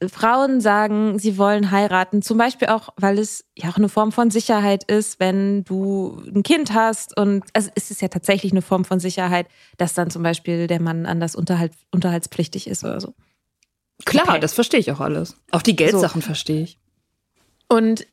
Frauen 0.07 0.59
sagen, 0.59 1.19
sie 1.19 1.37
wollen 1.37 1.71
heiraten, 1.71 2.21
zum 2.21 2.37
Beispiel 2.37 2.67
auch, 2.67 2.89
weil 2.97 3.17
es 3.17 3.45
ja 3.55 3.69
auch 3.69 3.77
eine 3.77 3.89
Form 3.89 4.11
von 4.11 4.29
Sicherheit 4.29 4.83
ist, 4.83 5.19
wenn 5.19 5.63
du 5.63 6.21
ein 6.27 6.43
Kind 6.43 6.73
hast 6.73 7.17
und 7.17 7.45
also 7.53 7.69
es 7.75 7.91
ist 7.91 8.01
ja 8.01 8.09
tatsächlich 8.09 8.51
eine 8.51 8.61
Form 8.61 8.83
von 8.83 8.99
Sicherheit, 8.99 9.47
dass 9.77 9.93
dann 9.93 10.09
zum 10.09 10.21
Beispiel 10.21 10.67
der 10.67 10.81
Mann 10.81 11.05
anders 11.05 11.35
unterhalt, 11.35 11.71
unterhaltspflichtig 11.91 12.67
ist 12.67 12.83
oder 12.83 12.99
so. 12.99 13.13
Klar, 14.03 14.27
okay. 14.27 14.39
das 14.39 14.53
verstehe 14.53 14.81
ich 14.81 14.91
auch 14.91 14.99
alles. 14.99 15.37
Auch 15.51 15.61
die 15.61 15.75
Geldsachen 15.75 16.21
so. 16.21 16.25
verstehe 16.25 16.63
ich. 16.63 16.77
Und 17.69 18.05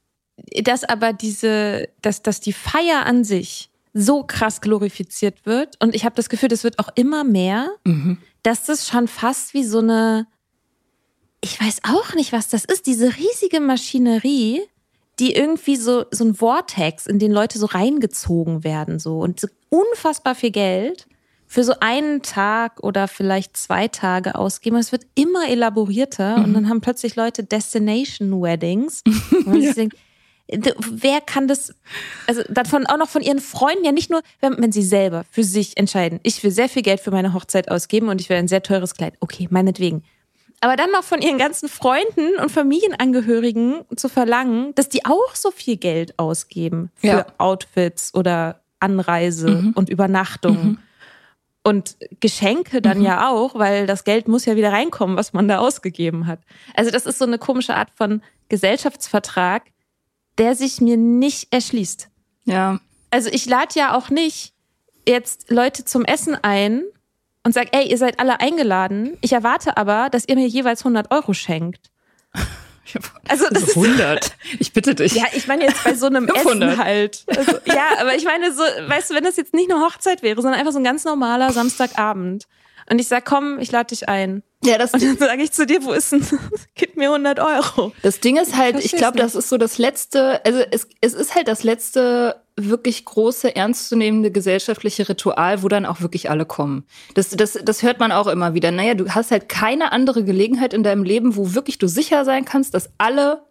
dass 0.62 0.84
aber 0.84 1.12
diese, 1.12 1.88
dass, 2.00 2.22
dass 2.22 2.40
die 2.40 2.52
Feier 2.52 3.06
an 3.06 3.24
sich 3.24 3.70
so 3.92 4.22
krass 4.22 4.60
glorifiziert 4.60 5.44
wird 5.44 5.76
und 5.82 5.94
ich 5.94 6.04
habe 6.04 6.14
das 6.14 6.28
Gefühl, 6.28 6.48
das 6.48 6.64
wird 6.64 6.78
auch 6.78 6.88
immer 6.94 7.24
mehr, 7.24 7.68
mhm. 7.84 8.18
dass 8.42 8.64
das 8.64 8.88
schon 8.88 9.08
fast 9.08 9.52
wie 9.52 9.64
so 9.64 9.80
eine 9.80 10.26
ich 11.42 11.60
weiß 11.60 11.80
auch 11.82 12.14
nicht, 12.14 12.32
was 12.32 12.48
das 12.48 12.64
ist, 12.64 12.86
diese 12.86 13.16
riesige 13.16 13.60
Maschinerie, 13.60 14.62
die 15.18 15.34
irgendwie 15.34 15.76
so, 15.76 16.06
so 16.10 16.24
ein 16.24 16.34
Vortex, 16.34 17.06
in 17.06 17.18
den 17.18 17.32
Leute 17.32 17.58
so 17.58 17.66
reingezogen 17.66 18.64
werden, 18.64 18.98
so 18.98 19.18
und 19.18 19.40
so 19.40 19.48
unfassbar 19.68 20.34
viel 20.34 20.52
Geld 20.52 21.06
für 21.46 21.64
so 21.64 21.74
einen 21.80 22.22
Tag 22.22 22.82
oder 22.82 23.08
vielleicht 23.08 23.56
zwei 23.56 23.88
Tage 23.88 24.36
ausgeben. 24.36 24.76
Es 24.76 24.92
wird 24.92 25.04
immer 25.14 25.48
elaborierter 25.48 26.38
mhm. 26.38 26.44
und 26.44 26.54
dann 26.54 26.68
haben 26.68 26.80
plötzlich 26.80 27.16
Leute 27.16 27.44
Destination 27.44 28.40
Weddings. 28.40 29.02
Ja. 30.48 30.70
wer 30.90 31.20
kann 31.22 31.48
das, 31.48 31.72
also 32.26 32.42
davon 32.50 32.84
auch 32.86 32.98
noch 32.98 33.08
von 33.08 33.22
ihren 33.22 33.38
Freunden, 33.38 33.84
ja 33.84 33.92
nicht 33.92 34.10
nur, 34.10 34.22
wenn, 34.40 34.60
wenn, 34.60 34.72
sie 34.72 34.82
selber 34.82 35.24
für 35.30 35.44
sich 35.44 35.78
entscheiden, 35.78 36.20
ich 36.24 36.42
will 36.42 36.50
sehr 36.50 36.68
viel 36.68 36.82
Geld 36.82 37.00
für 37.00 37.10
meine 37.10 37.32
Hochzeit 37.32 37.70
ausgeben 37.70 38.08
und 38.08 38.20
ich 38.20 38.28
will 38.28 38.36
ein 38.36 38.48
sehr 38.48 38.62
teures 38.62 38.94
Kleid. 38.94 39.14
Okay, 39.20 39.46
meinetwegen 39.50 40.02
aber 40.62 40.76
dann 40.76 40.92
noch 40.92 41.02
von 41.02 41.20
ihren 41.20 41.38
ganzen 41.38 41.68
Freunden 41.68 42.36
und 42.40 42.50
Familienangehörigen 42.50 43.80
zu 43.96 44.08
verlangen, 44.08 44.72
dass 44.76 44.88
die 44.88 45.04
auch 45.04 45.34
so 45.34 45.50
viel 45.50 45.76
Geld 45.76 46.16
ausgeben 46.20 46.92
für 46.94 47.06
ja. 47.06 47.26
Outfits 47.38 48.14
oder 48.14 48.62
Anreise 48.78 49.50
mhm. 49.50 49.72
und 49.72 49.90
Übernachtung. 49.90 50.64
Mhm. 50.64 50.78
Und 51.64 51.96
Geschenke 52.20 52.80
dann 52.80 52.98
mhm. 52.98 53.04
ja 53.04 53.28
auch, 53.28 53.56
weil 53.56 53.88
das 53.88 54.04
Geld 54.04 54.28
muss 54.28 54.44
ja 54.44 54.54
wieder 54.54 54.72
reinkommen, 54.72 55.16
was 55.16 55.32
man 55.32 55.48
da 55.48 55.58
ausgegeben 55.58 56.28
hat. 56.28 56.38
Also 56.74 56.92
das 56.92 57.06
ist 57.06 57.18
so 57.18 57.24
eine 57.24 57.38
komische 57.38 57.74
Art 57.74 57.90
von 57.96 58.22
Gesellschaftsvertrag, 58.48 59.64
der 60.38 60.54
sich 60.54 60.80
mir 60.80 60.96
nicht 60.96 61.52
erschließt. 61.52 62.08
Ja. 62.44 62.78
Also 63.10 63.30
ich 63.32 63.46
lade 63.46 63.74
ja 63.74 63.96
auch 63.96 64.10
nicht 64.10 64.54
jetzt 65.08 65.50
Leute 65.50 65.84
zum 65.84 66.04
Essen 66.04 66.36
ein, 66.40 66.84
und 67.44 67.52
sage, 67.52 67.70
ey, 67.72 67.88
ihr 67.88 67.98
seid 67.98 68.20
alle 68.20 68.40
eingeladen. 68.40 69.16
Ich 69.20 69.32
erwarte 69.32 69.76
aber, 69.76 70.08
dass 70.10 70.26
ihr 70.28 70.36
mir 70.36 70.46
jeweils 70.46 70.80
100 70.80 71.10
Euro 71.10 71.32
schenkt. 71.32 71.90
Also 73.28 73.46
das 73.50 73.76
100. 73.76 74.24
Ist, 74.24 74.34
ich 74.58 74.72
bitte 74.72 74.94
dich. 74.94 75.14
Ja, 75.14 75.24
ich 75.32 75.46
meine 75.46 75.64
jetzt 75.64 75.82
bei 75.84 75.94
so 75.94 76.06
einem 76.06 76.28
500. 76.28 76.72
Essen 76.72 76.84
halt. 76.84 77.24
Also, 77.28 77.52
ja, 77.64 77.86
aber 78.00 78.16
ich 78.16 78.24
meine 78.24 78.52
so, 78.52 78.62
weißt 78.62 79.10
du, 79.10 79.14
wenn 79.14 79.24
das 79.24 79.36
jetzt 79.36 79.54
nicht 79.54 79.70
eine 79.70 79.80
Hochzeit 79.80 80.22
wäre, 80.22 80.40
sondern 80.42 80.58
einfach 80.58 80.72
so 80.72 80.78
ein 80.78 80.84
ganz 80.84 81.04
normaler 81.04 81.52
Samstagabend. 81.52 82.46
Und 82.90 83.00
ich 83.00 83.08
sag, 83.08 83.24
komm, 83.24 83.58
ich 83.58 83.70
lade 83.72 83.88
dich 83.88 84.08
ein. 84.08 84.42
Ja, 84.64 84.78
das 84.78 84.92
und 84.92 85.02
dann 85.02 85.18
sage 85.18 85.42
ich 85.42 85.52
zu 85.52 85.66
dir, 85.66 85.82
wo 85.84 85.92
ist 85.92 86.12
denn, 86.12 86.24
gib 86.74 86.96
mir 86.96 87.08
100 87.08 87.40
Euro. 87.40 87.92
Das 88.02 88.20
Ding 88.20 88.36
ist 88.36 88.56
halt, 88.56 88.78
ich, 88.78 88.86
ich 88.86 88.92
glaube, 88.92 89.18
das 89.18 89.34
ist 89.34 89.48
so 89.48 89.58
das 89.58 89.78
letzte, 89.78 90.44
also 90.44 90.60
es, 90.70 90.86
es 91.00 91.14
ist 91.14 91.34
halt 91.34 91.48
das 91.48 91.64
letzte 91.64 92.36
wirklich 92.56 93.04
große, 93.04 93.56
ernstzunehmende 93.56 94.30
gesellschaftliche 94.30 95.08
Ritual, 95.08 95.62
wo 95.62 95.68
dann 95.68 95.86
auch 95.86 96.00
wirklich 96.00 96.30
alle 96.30 96.44
kommen. 96.44 96.84
Das, 97.14 97.30
das, 97.30 97.58
das 97.64 97.82
hört 97.82 97.98
man 97.98 98.12
auch 98.12 98.26
immer 98.26 98.54
wieder. 98.54 98.70
Naja, 98.70 98.94
du 98.94 99.08
hast 99.08 99.30
halt 99.30 99.48
keine 99.48 99.90
andere 99.90 100.22
Gelegenheit 100.22 100.74
in 100.74 100.82
deinem 100.82 101.02
Leben, 101.02 101.36
wo 101.36 101.54
wirklich 101.54 101.78
du 101.78 101.88
sicher 101.88 102.24
sein 102.24 102.44
kannst, 102.44 102.74
dass 102.74 102.90
alle 102.98 103.42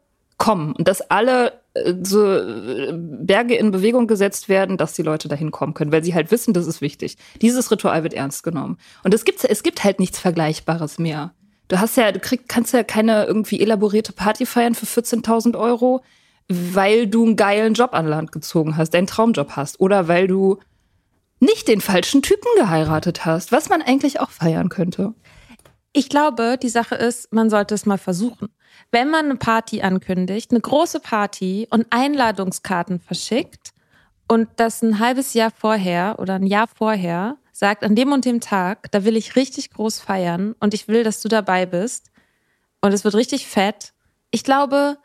kommen 0.41 0.73
und 0.73 0.87
dass 0.87 1.01
alle 1.11 1.61
äh, 1.75 1.93
so 2.01 2.25
äh, 2.25 2.91
Berge 2.93 3.53
in 3.53 3.69
Bewegung 3.69 4.07
gesetzt 4.07 4.49
werden, 4.49 4.75
dass 4.75 4.93
die 4.93 5.03
Leute 5.03 5.27
dahin 5.27 5.51
kommen 5.51 5.75
können, 5.75 5.91
weil 5.91 6.03
sie 6.03 6.15
halt 6.15 6.31
wissen, 6.31 6.55
das 6.55 6.65
ist 6.65 6.81
wichtig. 6.81 7.17
Dieses 7.43 7.69
Ritual 7.69 8.01
wird 8.01 8.15
ernst 8.15 8.41
genommen. 8.41 8.79
Und 9.03 9.13
es 9.13 9.23
gibt, 9.23 9.45
es 9.45 9.61
gibt 9.61 9.83
halt 9.83 9.99
nichts 9.99 10.17
Vergleichbares 10.17 10.97
mehr. 10.97 11.35
Du 11.67 11.79
hast 11.79 11.95
ja, 11.95 12.11
du 12.11 12.19
krieg, 12.19 12.49
kannst 12.49 12.73
ja 12.73 12.83
keine 12.83 13.25
irgendwie 13.25 13.61
elaborierte 13.61 14.13
Party 14.13 14.47
feiern 14.47 14.73
für 14.73 14.87
14.000 14.87 15.55
Euro, 15.55 16.01
weil 16.49 17.05
du 17.05 17.23
einen 17.23 17.35
geilen 17.35 17.75
Job 17.75 17.93
an 17.93 18.07
Land 18.07 18.31
gezogen 18.31 18.77
hast, 18.77 18.95
deinen 18.95 19.05
Traumjob 19.05 19.51
hast 19.51 19.79
oder 19.79 20.07
weil 20.07 20.27
du 20.27 20.57
nicht 21.39 21.67
den 21.67 21.81
falschen 21.81 22.23
Typen 22.23 22.47
geheiratet 22.57 23.25
hast, 23.25 23.51
was 23.51 23.69
man 23.69 23.83
eigentlich 23.83 24.19
auch 24.19 24.31
feiern 24.31 24.69
könnte. 24.69 25.13
Ich 25.93 26.09
glaube, 26.09 26.57
die 26.61 26.69
Sache 26.69 26.95
ist, 26.95 27.33
man 27.33 27.49
sollte 27.49 27.75
es 27.75 27.85
mal 27.85 27.97
versuchen. 27.97 28.49
Wenn 28.91 29.09
man 29.09 29.25
eine 29.25 29.35
Party 29.35 29.81
ankündigt, 29.81 30.51
eine 30.51 30.61
große 30.61 31.01
Party 31.01 31.67
und 31.69 31.87
Einladungskarten 31.89 32.99
verschickt 32.99 33.71
und 34.27 34.47
das 34.55 34.81
ein 34.81 34.99
halbes 34.99 35.33
Jahr 35.33 35.51
vorher 35.51 36.17
oder 36.19 36.35
ein 36.35 36.47
Jahr 36.47 36.67
vorher 36.67 37.37
sagt, 37.51 37.83
an 37.83 37.95
dem 37.95 38.13
und 38.13 38.23
dem 38.23 38.39
Tag, 38.39 38.89
da 38.91 39.03
will 39.03 39.17
ich 39.17 39.35
richtig 39.35 39.71
groß 39.71 39.99
feiern 39.99 40.55
und 40.59 40.73
ich 40.73 40.87
will, 40.87 41.03
dass 41.03 41.21
du 41.21 41.27
dabei 41.27 41.65
bist 41.65 42.11
und 42.79 42.93
es 42.93 43.03
wird 43.03 43.15
richtig 43.15 43.47
fett. 43.47 43.93
Ich 44.31 44.45
glaube, 44.45 44.97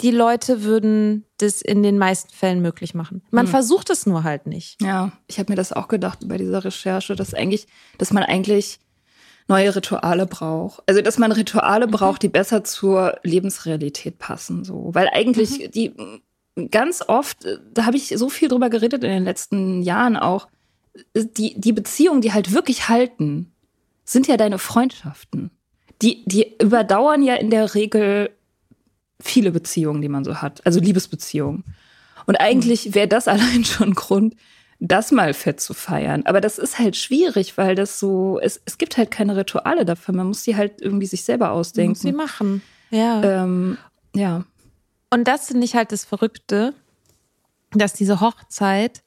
die 0.00 0.10
Leute 0.10 0.62
würden 0.64 1.26
das 1.36 1.60
in 1.60 1.82
den 1.82 1.98
meisten 1.98 2.32
Fällen 2.32 2.62
möglich 2.62 2.94
machen. 2.94 3.22
Man 3.30 3.44
hm. 3.44 3.50
versucht 3.50 3.90
es 3.90 4.06
nur 4.06 4.24
halt 4.24 4.46
nicht. 4.46 4.80
Ja, 4.80 5.12
ich 5.26 5.38
habe 5.38 5.52
mir 5.52 5.56
das 5.56 5.72
auch 5.72 5.88
gedacht 5.88 6.20
bei 6.26 6.38
dieser 6.38 6.64
Recherche, 6.64 7.14
dass 7.14 7.34
eigentlich, 7.34 7.66
dass 7.98 8.12
man 8.12 8.22
eigentlich 8.22 8.80
neue 9.50 9.76
Rituale 9.76 10.26
braucht. 10.26 10.82
Also, 10.86 11.02
dass 11.02 11.18
man 11.18 11.32
Rituale 11.32 11.86
mhm. 11.86 11.90
braucht, 11.90 12.22
die 12.22 12.28
besser 12.28 12.64
zur 12.64 13.18
Lebensrealität 13.22 14.18
passen, 14.18 14.64
so. 14.64 14.90
Weil 14.94 15.08
eigentlich 15.12 15.58
mhm. 15.58 15.70
die 15.72 15.94
ganz 16.70 17.02
oft, 17.06 17.46
da 17.74 17.84
habe 17.84 17.96
ich 17.96 18.08
so 18.08 18.28
viel 18.30 18.48
drüber 18.48 18.70
geredet 18.70 19.04
in 19.04 19.10
den 19.10 19.24
letzten 19.24 19.82
Jahren 19.82 20.16
auch, 20.16 20.48
die, 21.14 21.58
die 21.58 21.72
Beziehungen, 21.72 22.20
die 22.20 22.32
halt 22.32 22.52
wirklich 22.52 22.88
halten, 22.88 23.52
sind 24.04 24.26
ja 24.26 24.36
deine 24.36 24.58
Freundschaften. 24.58 25.50
Die, 26.02 26.24
die 26.26 26.56
überdauern 26.60 27.22
ja 27.22 27.34
in 27.34 27.50
der 27.50 27.74
Regel 27.74 28.30
viele 29.20 29.52
Beziehungen, 29.52 30.00
die 30.00 30.08
man 30.08 30.24
so 30.24 30.36
hat, 30.36 30.64
also 30.66 30.80
Liebesbeziehungen. 30.80 31.64
Und 32.26 32.36
eigentlich 32.36 32.86
mhm. 32.86 32.94
wäre 32.94 33.08
das 33.08 33.28
allein 33.34 33.64
schon 33.64 33.94
Grund, 33.94 34.34
das 34.80 35.12
mal 35.12 35.34
fett 35.34 35.60
zu 35.60 35.74
feiern. 35.74 36.24
Aber 36.24 36.40
das 36.40 36.58
ist 36.58 36.78
halt 36.78 36.96
schwierig, 36.96 37.58
weil 37.58 37.74
das 37.74 38.00
so, 38.00 38.40
es, 38.40 38.60
es 38.64 38.78
gibt 38.78 38.96
halt 38.96 39.10
keine 39.10 39.36
Rituale 39.36 39.84
dafür. 39.84 40.14
Man 40.14 40.26
muss 40.26 40.42
die 40.42 40.56
halt 40.56 40.80
irgendwie 40.80 41.06
sich 41.06 41.22
selber 41.22 41.52
ausdenken. 41.52 41.90
Muss 41.90 42.00
sie 42.00 42.12
machen. 42.12 42.62
Ja. 42.90 43.22
Ähm, 43.22 43.76
ja. 44.14 44.44
Und 45.10 45.28
das 45.28 45.48
finde 45.48 45.66
ich 45.66 45.74
halt 45.74 45.92
das 45.92 46.04
Verrückte, 46.04 46.72
dass 47.72 47.92
diese 47.92 48.20
Hochzeit 48.20 49.02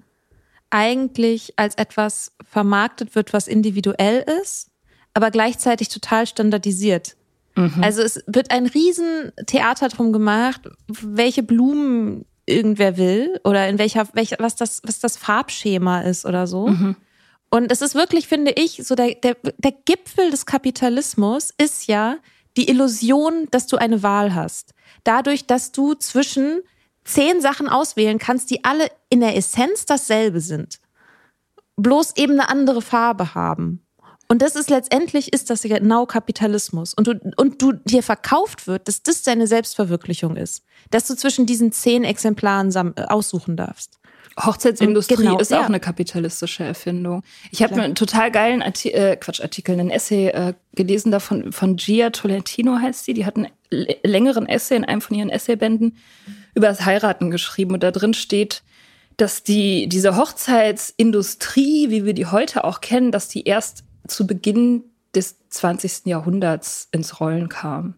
eigentlich 0.70 1.54
als 1.58 1.76
etwas 1.76 2.32
vermarktet 2.44 3.16
wird, 3.16 3.34
was 3.34 3.48
individuell 3.48 4.26
ist, 4.42 4.70
aber 5.14 5.32
gleichzeitig 5.32 5.90
total 5.90 6.28
standardisiert. 6.28 7.16
Mhm. 7.56 7.84
Also 7.84 8.02
es 8.02 8.24
wird 8.28 8.52
ein 8.52 8.68
Riesentheater 8.68 9.90
drum 9.90 10.14
gemacht, 10.14 10.62
welche 10.88 11.44
Blumen 11.44 12.26
irgendwer 12.46 12.98
will 12.98 13.40
oder 13.44 13.68
in 13.68 13.78
welcher, 13.78 14.08
welcher 14.14 14.38
was 14.40 14.56
das, 14.56 14.82
was 14.84 15.00
das 15.00 15.18
Farbschema 15.18 16.02
ist 16.02 16.26
oder 16.26 16.48
so. 16.48 16.68
Mhm. 16.68 16.96
Und 17.50 17.72
es 17.72 17.82
ist 17.82 17.94
wirklich, 17.94 18.28
finde 18.28 18.52
ich, 18.52 18.82
so 18.84 18.96
der, 18.96 19.16
der, 19.16 19.38
der 19.58 19.72
Gipfel 19.86 20.32
des 20.32 20.46
Kapitalismus 20.46 21.54
ist 21.58 21.88
ja 21.88 22.18
die 22.58 22.70
Illusion, 22.70 23.48
dass 23.52 23.68
du 23.68 23.78
eine 23.78 24.04
Wahl 24.04 24.34
hast. 24.34 24.74
Dadurch, 25.04 25.46
dass 25.46 25.72
du 25.72 25.94
zwischen 25.94 26.62
zehn 27.04 27.42
Sachen 27.42 27.70
auswählen 27.70 28.18
kannst, 28.18 28.50
die 28.50 28.64
alle 28.64 28.90
in 29.10 29.20
der 29.20 29.36
Essenz 29.36 29.86
dasselbe 29.86 30.40
sind. 30.40 30.80
Bloß 31.76 32.16
eben 32.18 32.34
eine 32.34 32.50
andere 32.50 32.82
Farbe 32.82 33.36
haben. 33.36 33.83
Und 34.34 34.42
das 34.42 34.56
ist 34.56 34.72
letztendlich 34.72 35.32
ist 35.32 35.52
das 35.52 35.62
genau 35.62 36.08
Kapitalismus. 36.08 36.96
Und 36.96 37.06
du, 37.06 37.20
und 37.38 37.62
du 37.62 37.74
dir 37.74 38.02
verkauft 38.02 38.66
wird, 38.66 38.88
dass 38.88 39.04
das 39.04 39.22
deine 39.22 39.46
Selbstverwirklichung 39.46 40.38
ist. 40.38 40.64
Dass 40.90 41.06
du 41.06 41.16
zwischen 41.16 41.46
diesen 41.46 41.72
zehn 41.72 42.04
Exemplaren 42.04 42.72
äh, 42.96 43.04
aussuchen 43.04 43.58
darfst. 43.58 44.00
Hochzeitsindustrie 44.44 45.18
genau, 45.18 45.38
ist 45.38 45.54
auch 45.54 45.60
ja. 45.60 45.66
eine 45.68 45.80
kapitalistische 45.80 46.64
Erfindung. 46.64 47.22
Ich 47.52 47.62
habe 47.62 47.80
einen 47.80 47.94
total 47.94 48.32
geilen 48.32 48.64
Arti 48.64 48.90
äh, 48.90 49.18
Quatsch, 49.18 49.40
Artikel, 49.40 49.74
einen 49.80 49.92
Essay 49.92 50.30
äh, 50.30 50.56
gelesen 50.74 51.12
davon 51.12 51.52
von 51.52 51.78
Gia 51.78 52.10
Tolentino 52.10 52.80
heißt 52.80 53.06
sie. 53.06 53.14
Die 53.14 53.28
hat 53.28 53.36
einen 53.36 53.50
längeren 53.70 54.50
Essay 54.50 54.78
in 54.78 54.84
einem 54.84 55.02
von 55.02 55.16
ihren 55.16 55.30
Essaybänden 55.30 55.96
über 56.56 56.70
das 56.70 56.86
Heiraten 56.86 57.30
geschrieben 57.30 57.76
und 57.76 57.84
da 57.84 57.92
drin 57.92 58.16
steht, 58.16 58.64
dass 59.16 59.44
die 59.44 59.88
diese 59.88 60.18
Hochzeitsindustrie, 60.18 61.92
wie 61.92 62.04
wir 62.04 62.16
die 62.16 62.26
heute 62.26 62.64
auch 62.64 62.82
kennen, 62.82 63.12
dass 63.12 63.28
die 63.28 63.44
erst 63.44 63.84
zu 64.08 64.28
Beginn 64.28 64.84
des 65.16 65.38
20. 65.50 66.06
Jahrhunderts 66.06 66.88
ins 66.92 67.20
Rollen 67.20 67.50
kam. 67.50 67.96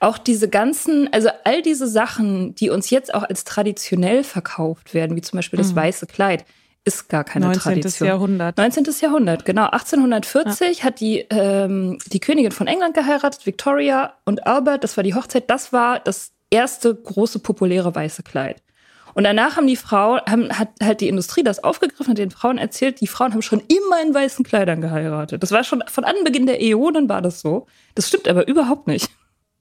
Auch 0.00 0.18
diese 0.18 0.48
ganzen, 0.48 1.12
also 1.12 1.28
all 1.44 1.62
diese 1.62 1.88
Sachen, 1.88 2.54
die 2.54 2.70
uns 2.70 2.90
jetzt 2.90 3.12
auch 3.12 3.24
als 3.24 3.44
traditionell 3.44 4.22
verkauft 4.22 4.94
werden, 4.94 5.16
wie 5.16 5.22
zum 5.22 5.38
Beispiel 5.38 5.56
das 5.56 5.72
mhm. 5.72 5.76
weiße 5.76 6.06
Kleid, 6.06 6.44
ist 6.84 7.08
gar 7.08 7.24
keine 7.24 7.46
19. 7.46 7.62
Tradition. 7.62 8.06
19. 8.06 8.06
Jahrhundert. 8.06 8.58
19. 8.58 8.86
Jahrhundert, 9.00 9.44
genau. 9.44 9.66
1840 9.66 10.78
ja. 10.78 10.84
hat 10.84 11.00
die, 11.00 11.26
ähm, 11.30 11.98
die 12.06 12.20
Königin 12.20 12.52
von 12.52 12.66
England 12.66 12.94
geheiratet, 12.94 13.44
Victoria 13.44 14.14
und 14.24 14.46
Albert, 14.46 14.84
das 14.84 14.96
war 14.96 15.04
die 15.04 15.14
Hochzeit, 15.14 15.50
das 15.50 15.72
war 15.72 16.00
das 16.00 16.32
erste 16.50 16.94
große 16.94 17.40
populäre 17.40 17.94
weiße 17.94 18.22
Kleid. 18.22 18.62
Und 19.14 19.24
danach 19.24 19.56
haben 19.56 19.66
die 19.66 19.76
Frauen, 19.76 20.20
haben, 20.28 20.50
hat 20.58 20.68
halt 20.82 21.00
die 21.00 21.08
Industrie 21.08 21.42
das 21.42 21.62
aufgegriffen 21.62 22.10
und 22.10 22.18
den 22.18 22.30
Frauen 22.30 22.58
erzählt, 22.58 23.00
die 23.00 23.06
Frauen 23.06 23.32
haben 23.32 23.42
schon 23.42 23.62
immer 23.68 24.02
in 24.04 24.14
weißen 24.14 24.44
Kleidern 24.44 24.80
geheiratet. 24.80 25.42
Das 25.42 25.50
war 25.50 25.64
schon 25.64 25.82
von 25.86 26.04
Anbeginn 26.04 26.46
der 26.46 26.62
Äonen 26.62 27.08
war 27.08 27.22
das 27.22 27.40
so. 27.40 27.66
Das 27.94 28.08
stimmt 28.08 28.28
aber 28.28 28.46
überhaupt 28.46 28.86
nicht. 28.86 29.10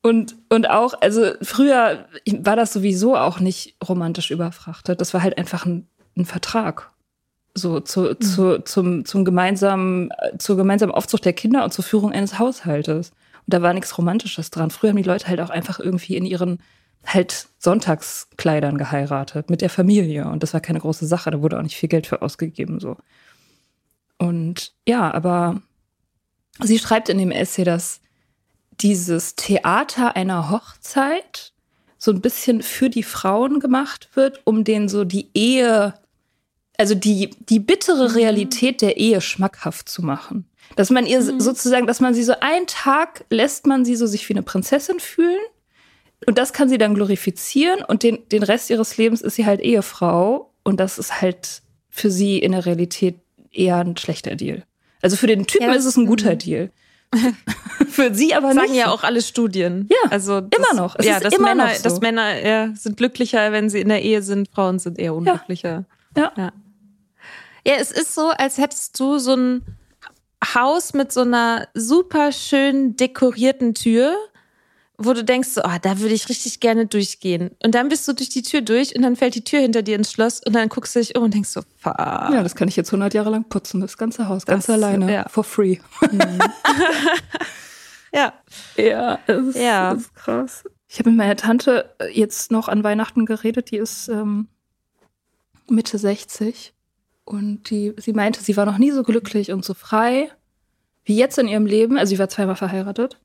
Und, 0.01 0.35
und 0.49 0.69
auch, 0.69 0.93
also 1.01 1.33
früher 1.41 2.05
war 2.39 2.55
das 2.55 2.71
sowieso 2.73 3.17
auch 3.17 3.39
nicht 3.39 3.75
romantisch 3.87 4.31
überfrachtet. 4.31 5.01
Das 5.01 5.13
war 5.13 5.21
halt 5.21 5.37
einfach 5.37 5.65
ein, 5.65 5.87
ein 6.15 6.25
Vertrag. 6.25 6.91
So 7.53 7.79
zu, 7.79 8.01
mhm. 8.01 8.21
zu, 8.21 8.63
zum, 8.63 9.05
zum 9.05 9.25
gemeinsamen, 9.25 10.11
zur 10.37 10.57
gemeinsamen 10.57 10.93
Aufzucht 10.93 11.25
der 11.25 11.33
Kinder 11.33 11.63
und 11.63 11.73
zur 11.73 11.83
Führung 11.83 12.11
eines 12.11 12.37
Haushaltes. 12.37 13.09
Und 13.09 13.53
da 13.53 13.61
war 13.61 13.73
nichts 13.73 13.97
Romantisches 13.97 14.51
dran. 14.51 14.69
Früher 14.69 14.91
haben 14.91 14.97
die 14.97 15.03
Leute 15.03 15.27
halt 15.27 15.41
auch 15.41 15.49
einfach 15.49 15.79
irgendwie 15.79 16.15
in 16.15 16.25
ihren 16.25 16.59
halt 17.07 17.47
Sonntagskleidern 17.59 18.77
geheiratet 18.77 19.49
mit 19.49 19.61
der 19.61 19.69
Familie 19.69 20.25
und 20.27 20.43
das 20.43 20.53
war 20.53 20.61
keine 20.61 20.79
große 20.79 21.07
Sache, 21.07 21.31
da 21.31 21.41
wurde 21.41 21.57
auch 21.57 21.63
nicht 21.63 21.77
viel 21.77 21.89
Geld 21.89 22.07
für 22.07 22.21
ausgegeben 22.21 22.79
so. 22.79 22.97
Und 24.17 24.73
ja, 24.85 25.13
aber 25.13 25.61
sie 26.61 26.79
schreibt 26.79 27.09
in 27.09 27.17
dem 27.17 27.31
Essay, 27.31 27.63
dass 27.63 28.01
dieses 28.81 29.35
Theater 29.35 30.15
einer 30.15 30.49
Hochzeit 30.49 31.53
so 31.97 32.11
ein 32.11 32.21
bisschen 32.21 32.61
für 32.61 32.89
die 32.89 33.03
Frauen 33.03 33.59
gemacht 33.59 34.09
wird, 34.13 34.41
um 34.43 34.63
denen 34.63 34.89
so 34.89 35.03
die 35.03 35.29
Ehe, 35.33 35.93
also 36.77 36.93
die, 36.93 37.31
die 37.49 37.59
bittere 37.59 38.09
mhm. 38.09 38.15
Realität 38.15 38.81
der 38.81 38.97
Ehe 38.97 39.21
schmackhaft 39.21 39.89
zu 39.89 40.03
machen. 40.03 40.45
Dass 40.75 40.89
man 40.89 41.05
ihr 41.05 41.21
mhm. 41.21 41.39
sozusagen, 41.39 41.87
dass 41.87 42.01
man 42.01 42.13
sie 42.13 42.23
so 42.23 42.33
einen 42.39 42.67
Tag 42.67 43.25
lässt 43.29 43.65
man 43.65 43.85
sie 43.85 43.95
so 43.95 44.05
sich 44.05 44.27
wie 44.29 44.33
eine 44.33 44.43
Prinzessin 44.43 44.99
fühlen 44.99 45.39
und 46.25 46.37
das 46.37 46.53
kann 46.53 46.69
sie 46.69 46.77
dann 46.77 46.95
glorifizieren 46.95 47.83
und 47.83 48.03
den, 48.03 48.27
den 48.29 48.43
Rest 48.43 48.69
ihres 48.69 48.97
Lebens 48.97 49.21
ist 49.21 49.35
sie 49.35 49.45
halt 49.45 49.61
Ehefrau 49.61 50.51
und 50.63 50.79
das 50.79 50.97
ist 50.97 51.21
halt 51.21 51.61
für 51.89 52.09
sie 52.09 52.39
in 52.39 52.53
der 52.53 52.65
Realität 52.65 53.19
eher 53.51 53.77
ein 53.77 53.97
schlechter 53.97 54.35
Deal. 54.35 54.63
Also 55.01 55.15
für 55.15 55.27
den 55.27 55.45
Typen 55.45 55.69
ja, 55.69 55.73
ist 55.73 55.85
es 55.85 55.95
ein 55.95 56.05
guter 56.05 56.35
Deal. 56.35 56.71
für 57.89 58.13
sie 58.13 58.33
aber 58.33 58.47
Sagen 58.47 58.59
nicht. 58.59 58.67
Sagen 58.69 58.79
ja 58.79 58.91
auch 58.91 59.03
alle 59.03 59.21
Studien. 59.21 59.87
Ja, 59.89 60.09
also 60.09 60.41
das, 60.41 60.59
immer 60.59 60.81
noch. 60.81 60.95
Es 60.97 61.05
ja, 61.05 61.19
dass 61.19 61.33
immer 61.33 61.55
Männer, 61.55 61.73
so. 61.75 61.83
dass 61.83 62.01
Männer 62.01 62.45
ja, 62.45 62.73
sind 62.75 62.97
glücklicher, 62.97 63.51
wenn 63.51 63.69
sie 63.69 63.79
in 63.79 63.89
der 63.89 64.01
Ehe 64.01 64.21
sind, 64.21 64.49
Frauen 64.49 64.79
sind 64.79 64.99
eher 64.99 65.15
unglücklicher. 65.15 65.85
Ja. 66.15 66.31
ja. 66.35 66.51
Ja, 67.65 67.73
es 67.79 67.91
ist 67.91 68.15
so, 68.15 68.29
als 68.29 68.57
hättest 68.57 68.99
du 68.99 69.19
so 69.19 69.35
ein 69.35 69.61
Haus 70.53 70.93
mit 70.93 71.11
so 71.11 71.21
einer 71.21 71.67
super 71.73 72.31
schön 72.31 72.95
dekorierten 72.95 73.73
Tür 73.73 74.15
wo 74.97 75.13
du 75.13 75.23
denkst, 75.23 75.49
so, 75.49 75.61
oh, 75.63 75.77
da 75.81 75.99
würde 75.99 76.15
ich 76.15 76.27
richtig 76.27 76.59
gerne 76.59 76.87
durchgehen. 76.87 77.51
Und 77.63 77.75
dann 77.75 77.87
bist 77.87 78.07
du 78.07 78.13
durch 78.13 78.29
die 78.29 78.41
Tür 78.41 78.61
durch 78.61 78.95
und 78.95 79.03
dann 79.03 79.15
fällt 79.15 79.35
die 79.35 79.43
Tür 79.43 79.59
hinter 79.59 79.83
dir 79.83 79.95
ins 79.95 80.11
Schloss 80.11 80.41
und 80.43 80.53
dann 80.53 80.69
guckst 80.69 80.95
du 80.95 80.99
dich 80.99 81.15
um 81.15 81.23
und 81.23 81.33
denkst 81.33 81.49
so, 81.49 81.61
fuck. 81.77 81.97
Ja, 81.97 82.41
das 82.41 82.55
kann 82.55 82.67
ich 82.67 82.75
jetzt 82.75 82.89
100 82.89 83.13
Jahre 83.13 83.29
lang 83.29 83.47
putzen, 83.47 83.79
das 83.79 83.97
ganze 83.97 84.27
Haus, 84.27 84.45
ganz 84.45 84.65
das, 84.65 84.73
alleine, 84.73 85.11
ja. 85.13 85.29
for 85.29 85.43
free. 85.43 85.77
Mhm. 86.11 86.39
ja. 88.13 88.33
Ja, 88.75 89.19
das 89.27 89.47
ist, 89.47 89.55
ja. 89.55 89.93
Das 89.93 90.03
ist 90.03 90.15
krass. 90.15 90.63
Ich 90.89 90.97
habe 90.99 91.09
mit 91.09 91.17
meiner 91.17 91.35
Tante 91.35 91.93
jetzt 92.11 92.51
noch 92.51 92.67
an 92.67 92.83
Weihnachten 92.83 93.25
geredet, 93.25 93.69
die 93.69 93.77
ist 93.77 94.07
ähm, 94.07 94.47
Mitte 95.69 95.99
60 95.99 96.73
und 97.23 97.69
die, 97.69 97.93
sie 97.97 98.13
meinte, 98.13 98.41
sie 98.41 98.57
war 98.57 98.65
noch 98.65 98.77
nie 98.79 98.91
so 98.91 99.03
glücklich 99.03 99.51
und 99.51 99.63
so 99.63 99.73
frei 99.73 100.31
wie 101.03 101.17
jetzt 101.17 101.37
in 101.37 101.47
ihrem 101.47 101.65
Leben. 101.65 101.97
Also 101.97 102.09
sie 102.09 102.19
war 102.19 102.29
zweimal 102.29 102.55
verheiratet 102.55 103.19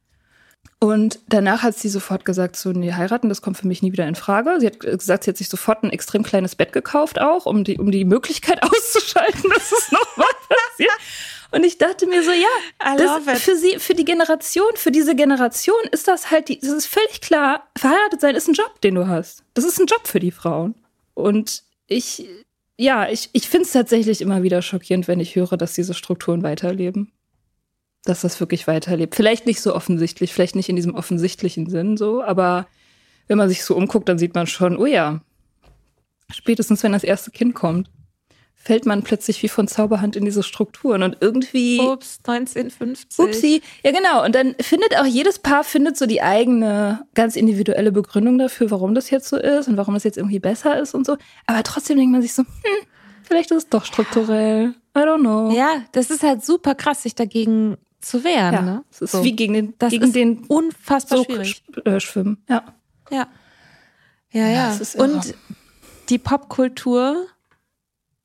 und 0.83 1.21
danach 1.29 1.63
hat 1.63 1.77
sie 1.77 1.89
sofort 1.89 2.25
gesagt, 2.25 2.57
so, 2.57 2.73
nee, 2.73 2.93
heiraten, 2.93 3.29
das 3.29 3.41
kommt 3.41 3.57
für 3.57 3.69
mich 3.69 3.83
nie 3.83 3.93
wieder 3.93 4.09
in 4.09 4.17
Frage. 4.17 4.57
Sie 4.59 4.67
hat 4.67 4.81
gesagt, 4.81 5.23
sie 5.23 5.31
hat 5.31 5.37
sich 5.37 5.49
sofort 5.49 5.85
ein 5.85 5.91
extrem 5.91 6.25
kleines 6.25 6.57
Bett 6.57 6.73
gekauft 6.73 7.21
auch, 7.21 7.47
um 7.47 7.63
die, 7.63 7.79
um 7.79 7.93
die 7.93 8.05
Möglichkeit 8.05 8.61
auszuschalten, 8.65 9.49
dass 9.55 9.71
es 9.71 9.93
noch 9.93 10.17
mal 10.17 10.27
passiert. 10.49 10.91
Und 11.53 11.65
ich 11.65 11.79
dachte 11.79 12.09
mir 12.09 12.25
so, 12.25 12.33
ja, 12.33 12.97
das, 12.97 13.43
für 13.45 13.55
sie, 13.55 13.79
für 13.79 13.95
die 13.95 14.05
Generation, 14.05 14.73
für 14.75 14.91
diese 14.91 15.15
Generation 15.15 15.85
ist 15.93 16.09
das 16.09 16.33
halt, 16.33 16.49
die, 16.49 16.59
das 16.59 16.71
ist 16.71 16.87
völlig 16.87 17.21
klar, 17.21 17.69
verheiratet 17.79 18.21
sein 18.21 18.35
ist 18.35 18.49
ein 18.49 18.55
Job, 18.55 18.81
den 18.81 18.97
du 18.97 19.07
hast. 19.07 19.45
Das 19.55 19.65
ist 19.65 19.79
ein 19.79 19.87
Job 19.87 20.09
für 20.09 20.19
die 20.19 20.33
Frauen. 20.33 20.75
Und 21.15 21.63
ich, 21.87 22.27
ja, 22.77 23.09
ich, 23.09 23.31
ich 23.35 23.49
finde 23.49 23.67
es 23.67 23.73
tatsächlich 23.73 24.21
immer 24.21 24.43
wieder 24.43 24.63
schockierend, 24.63 25.07
wenn 25.07 25.21
ich 25.21 25.37
höre, 25.37 25.57
dass 25.57 25.75
diese 25.75 25.95
Strukturen 25.95 26.43
weiterleben 26.43 27.13
dass 28.05 28.23
das 28.23 28.41
wirklich 28.41 28.67
weiterlebt. 28.67 29.15
Vielleicht 29.15 29.47
nicht 29.47 29.61
so 29.61 29.75
offensichtlich, 29.75 30.33
vielleicht 30.33 30.57
nicht 30.57 30.69
in 30.69 30.77
diesem 30.77 30.95
offensichtlichen 30.95 31.69
Sinn 31.69 31.97
so, 31.97 32.23
aber 32.23 32.67
wenn 33.29 33.39
man 33.39 33.49
sich 33.49 33.65
so 33.65 33.77
umguckt, 33.77 34.09
dann 34.09 34.19
sieht 34.19 34.35
man 34.35 34.47
schon, 34.47 34.77
oh 34.77 34.87
ja, 34.87 35.21
spätestens 36.31 36.83
wenn 36.83 36.93
das 36.93 37.05
erste 37.05 37.31
Kind 37.31 37.55
kommt, 37.55 37.89
fällt 38.55 38.87
man 38.87 39.03
plötzlich 39.03 39.43
wie 39.43 39.49
von 39.49 39.67
Zauberhand 39.67 40.15
in 40.15 40.25
diese 40.25 40.43
Strukturen 40.43 41.03
und 41.03 41.17
irgendwie. 41.21 41.81
Ups, 41.81 42.21
1950. 42.25 43.19
Upsi. 43.19 43.63
Ja, 43.83 43.91
genau. 43.91 44.25
Und 44.25 44.35
dann 44.35 44.55
findet 44.61 44.97
auch 44.97 45.05
jedes 45.05 45.41
Paar 45.41 45.65
findet 45.65 45.97
so 45.97 46.07
die 46.07 46.23
eigene 46.23 47.05
ganz 47.15 47.35
individuelle 47.35 47.91
Begründung 47.91 48.39
dafür, 48.39 48.71
warum 48.71 48.95
das 48.95 49.11
jetzt 49.11 49.29
so 49.29 49.37
ist 49.37 49.67
und 49.67 49.77
warum 49.77 49.97
es 49.97 50.05
jetzt 50.05 50.17
irgendwie 50.17 50.39
besser 50.39 50.79
ist 50.81 50.95
und 50.95 51.05
so. 51.05 51.17
Aber 51.47 51.63
trotzdem 51.65 51.97
denkt 51.97 52.13
man 52.13 52.23
sich 52.23 52.35
so, 52.35 52.43
hm, 52.43 52.87
vielleicht 53.25 53.51
ist 53.51 53.57
es 53.57 53.69
doch 53.69 53.85
strukturell. 53.85 54.75
I 54.97 55.01
don't 55.01 55.21
know. 55.21 55.51
Ja, 55.51 55.83
das 55.93 56.11
ist 56.11 56.23
halt 56.23 56.45
super 56.45 56.77
krass, 56.77 57.03
sich 57.03 57.17
dagegen 57.17 57.79
zu 58.03 58.25
wehren. 58.25 58.55
Ja, 58.55 58.63
ne? 58.63 58.85
Es 58.91 59.01
ist 59.01 59.13
so. 59.13 59.25
wie 59.25 59.33
gegen 59.33 59.55
den, 59.55 59.75
das 59.79 59.91
gegen 59.91 60.13
den 60.13 60.45
unfassbar 60.47 61.19
Sog 61.19 61.27
schwierig. 61.27 61.65
Äh, 61.85 62.01
schwimmen. 62.01 62.43
Ja. 62.49 62.65
Ja. 63.11 63.29
Ja, 64.31 64.49
ja. 64.49 64.75
ja 64.75 65.03
Und 65.03 65.35
die 66.09 66.19
Popkultur 66.19 67.27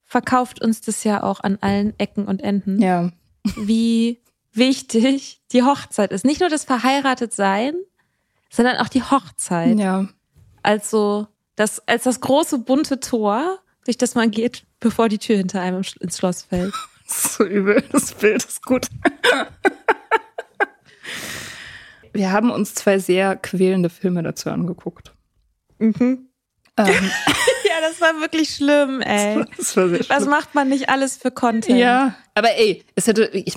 verkauft 0.03 0.61
uns 0.61 0.81
das 0.81 1.03
ja 1.03 1.23
auch 1.23 1.41
an 1.41 1.57
allen 1.61 1.97
Ecken 1.99 2.25
und 2.25 2.41
Enden. 2.41 2.81
Ja. 2.81 3.11
Wie 3.57 4.21
wichtig 4.53 5.41
die 5.51 5.63
Hochzeit 5.63 6.11
ist. 6.11 6.25
Nicht 6.25 6.39
nur 6.39 6.49
das 6.49 6.63
Verheiratetsein, 6.63 7.75
sondern 8.49 8.77
auch 8.77 8.89
die 8.89 9.03
Hochzeit. 9.03 9.77
Ja. 9.77 10.07
Also 10.63 11.27
das, 11.55 11.85
als 11.87 12.03
das 12.03 12.21
große 12.21 12.59
bunte 12.59 12.99
Tor, 12.99 13.59
durch 13.85 13.97
das 13.97 14.15
man 14.15 14.31
geht, 14.31 14.65
bevor 14.79 15.09
die 15.09 15.17
Tür 15.17 15.37
hinter 15.37 15.61
einem 15.61 15.83
ins 15.99 16.17
Schloss 16.17 16.43
fällt. 16.43 16.73
So 17.07 17.45
übel, 17.45 17.83
das 17.91 18.13
Bild 18.13 18.43
ist 18.43 18.63
gut. 18.65 18.87
Wir 22.13 22.31
haben 22.31 22.51
uns 22.51 22.73
zwei 22.73 22.99
sehr 22.99 23.35
quälende 23.35 23.89
Filme 23.89 24.23
dazu 24.23 24.49
angeguckt. 24.49 25.13
Mhm. 25.79 26.29
Ähm. 26.77 26.87
ja, 27.65 27.81
das 27.81 28.01
war 28.01 28.19
wirklich 28.21 28.55
schlimm, 28.55 29.01
ey. 29.01 29.45
Das 29.55 29.77
war 29.77 29.89
sehr 29.89 30.03
schlimm. 30.03 30.17
Was 30.17 30.25
macht 30.25 30.55
man 30.55 30.69
nicht 30.69 30.89
alles 30.89 31.17
für 31.17 31.31
Content? 31.31 31.79
Ja, 31.79 32.15
aber 32.33 32.55
ey, 32.57 32.83
es 32.95 33.07
hätte, 33.07 33.25
ich 33.25 33.55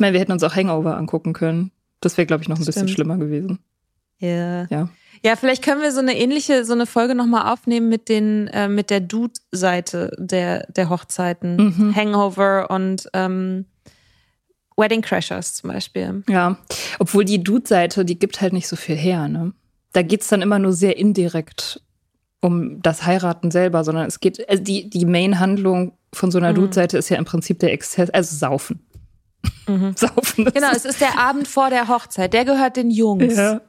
Ja. 5.22 5.36
Vielleicht 5.36 5.62
können 5.62 5.80
wir 5.80 5.92
so 5.92 6.00
eine 6.00 6.16
ähnliche, 6.16 6.64
so 6.64 6.72
eine 6.72 6.86
Folge 6.86 7.14
nochmal 7.14 7.52
aufnehmen 7.52 7.88
mit 7.88 8.08
den, 8.08 8.48
äh, 8.48 8.68
mit 8.68 8.90
der 8.90 9.00
Dude-Seite 9.00 10.10
der, 10.18 10.66
der 10.72 10.88
Hochzeiten. 10.90 11.56
Mhm. 11.56 11.96
Hangover 11.96 12.70
und 12.70 13.08
ähm, 13.12 13.66
Wedding 14.76 15.02
Crashers 15.02 15.54
zum 15.54 15.70
Beispiel. 15.70 16.22
Ja, 16.28 16.56
obwohl 16.98 17.24
die 17.24 17.42
Dude-Seite, 17.42 18.04
die 18.04 18.18
gibt 18.18 18.40
halt 18.40 18.52
nicht 18.52 18.68
so 18.68 18.76
viel 18.76 18.96
her, 18.96 19.28
ne? 19.28 19.52
Da 19.92 20.02
geht's 20.02 20.28
dann 20.28 20.40
immer 20.40 20.58
nur 20.58 20.72
sehr 20.72 20.96
indirekt 20.96 21.82
um 22.40 22.80
das 22.80 23.04
Heiraten 23.04 23.50
selber, 23.50 23.84
sondern 23.84 24.06
es 24.06 24.20
geht, 24.20 24.48
also 24.48 24.62
die, 24.62 24.88
die 24.88 25.04
Main-Handlung 25.04 25.92
von 26.12 26.30
so 26.30 26.38
einer 26.38 26.52
mhm. 26.52 26.56
Dude-Seite 26.56 26.98
ist 26.98 27.08
ja 27.10 27.18
im 27.18 27.24
Prinzip 27.24 27.58
der 27.58 27.72
Exzess, 27.72 28.10
also 28.10 28.34
Saufen. 28.34 28.86
Mhm. 29.66 29.92
Saufen. 29.96 30.46
Genau, 30.46 30.70
es 30.72 30.84
ist 30.84 31.00
der 31.00 31.18
Abend 31.18 31.46
vor 31.46 31.70
der 31.70 31.88
Hochzeit, 31.88 32.32
der 32.32 32.44
gehört 32.44 32.76
den 32.76 32.90
Jungs. 32.90 33.36
Ja. 33.36 33.60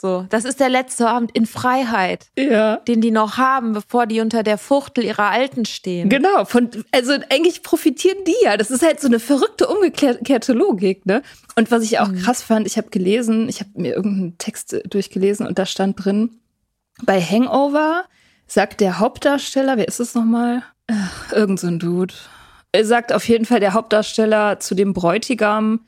So, 0.00 0.26
das 0.28 0.44
ist 0.44 0.60
der 0.60 0.68
letzte 0.68 1.08
Abend 1.08 1.32
in 1.32 1.44
Freiheit, 1.44 2.28
ja. 2.38 2.76
den 2.76 3.00
die 3.00 3.10
noch 3.10 3.36
haben, 3.36 3.72
bevor 3.72 4.06
die 4.06 4.20
unter 4.20 4.44
der 4.44 4.56
Fuchtel 4.56 5.02
ihrer 5.02 5.30
Alten 5.30 5.64
stehen. 5.64 6.08
Genau, 6.08 6.44
von, 6.44 6.70
also 6.92 7.14
eigentlich 7.30 7.64
profitieren 7.64 8.18
die 8.24 8.36
ja. 8.44 8.56
Das 8.56 8.70
ist 8.70 8.84
halt 8.84 9.00
so 9.00 9.08
eine 9.08 9.18
verrückte, 9.18 9.66
umgekehrte 9.66 10.52
Logik, 10.52 11.04
ne? 11.04 11.22
Und 11.56 11.72
was 11.72 11.82
ich 11.82 11.98
auch 11.98 12.06
mhm. 12.06 12.22
krass 12.22 12.44
fand, 12.44 12.68
ich 12.68 12.76
habe 12.76 12.90
gelesen, 12.90 13.48
ich 13.48 13.58
habe 13.58 13.70
mir 13.74 13.96
irgendeinen 13.96 14.38
Text 14.38 14.76
durchgelesen 14.88 15.48
und 15.48 15.58
da 15.58 15.66
stand 15.66 16.04
drin, 16.04 16.38
bei 17.02 17.20
Hangover 17.20 18.04
sagt 18.46 18.80
der 18.80 19.00
Hauptdarsteller, 19.00 19.78
wer 19.78 19.88
ist 19.88 19.98
es 19.98 20.14
nochmal? 20.14 20.62
Irgend 21.32 21.58
so 21.58 21.66
ein 21.66 21.80
Dude. 21.80 22.14
Er 22.70 22.84
sagt 22.84 23.12
auf 23.12 23.26
jeden 23.28 23.46
Fall 23.46 23.58
der 23.58 23.74
Hauptdarsteller 23.74 24.60
zu 24.60 24.76
dem 24.76 24.92
Bräutigam, 24.92 25.80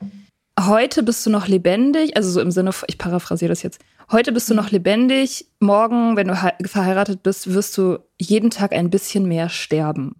heute 0.59 1.03
bist 1.03 1.25
du 1.25 1.29
noch 1.29 1.47
lebendig, 1.47 2.17
also 2.17 2.29
so 2.29 2.41
im 2.41 2.51
Sinne, 2.51 2.71
ich 2.87 2.97
paraphrasiere 2.97 3.49
das 3.49 3.63
jetzt, 3.63 3.79
Heute 4.11 4.33
bist 4.33 4.49
du 4.49 4.53
noch 4.53 4.71
lebendig, 4.71 5.45
morgen, 5.61 6.17
wenn 6.17 6.27
du 6.27 6.35
verheiratet 6.65 7.23
bist, 7.23 7.53
wirst 7.53 7.77
du 7.77 7.99
jeden 8.19 8.49
Tag 8.49 8.73
ein 8.73 8.89
bisschen 8.89 9.25
mehr 9.25 9.47
sterben. 9.47 10.17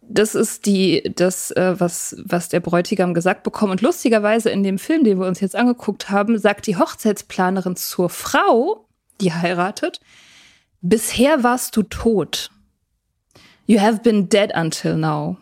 Das 0.00 0.34
ist 0.34 0.64
die, 0.64 1.12
das, 1.14 1.50
äh, 1.50 1.78
was, 1.78 2.16
was 2.24 2.48
der 2.48 2.60
Bräutigam 2.60 3.12
gesagt 3.12 3.42
bekommt. 3.42 3.70
Und 3.70 3.82
lustigerweise 3.82 4.48
in 4.48 4.62
dem 4.62 4.78
Film, 4.78 5.04
den 5.04 5.20
wir 5.20 5.26
uns 5.26 5.40
jetzt 5.40 5.56
angeguckt 5.56 6.08
haben, 6.08 6.38
sagt 6.38 6.66
die 6.66 6.76
Hochzeitsplanerin 6.76 7.76
zur 7.76 8.08
Frau, 8.08 8.86
die 9.20 9.32
heiratet, 9.32 10.00
bisher 10.80 11.42
warst 11.44 11.76
du 11.76 11.82
tot. 11.82 12.50
You 13.66 13.78
have 13.78 14.00
been 14.00 14.30
dead 14.30 14.52
until 14.56 14.96
now. 14.96 15.36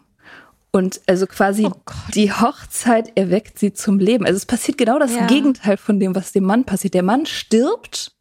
Und 0.71 1.01
also 1.07 1.27
quasi 1.27 1.67
oh 1.67 1.73
die 2.15 2.31
Hochzeit 2.31 3.17
erweckt 3.17 3.59
sie 3.59 3.73
zum 3.73 3.99
Leben. 3.99 4.27
Also 4.27 4.37
es 4.37 4.47
passiert 4.47 4.77
genau 4.77 4.99
das 4.99 5.15
ja. 5.15 5.27
Gegenteil 5.27 5.77
von 5.77 5.99
dem, 5.99 6.15
was 6.15 6.33
dem 6.33 6.45
Mann 6.45 6.65
passiert. 6.65 6.95
Der 6.95 7.03
Mann 7.03 7.25
stirbt 7.25 8.13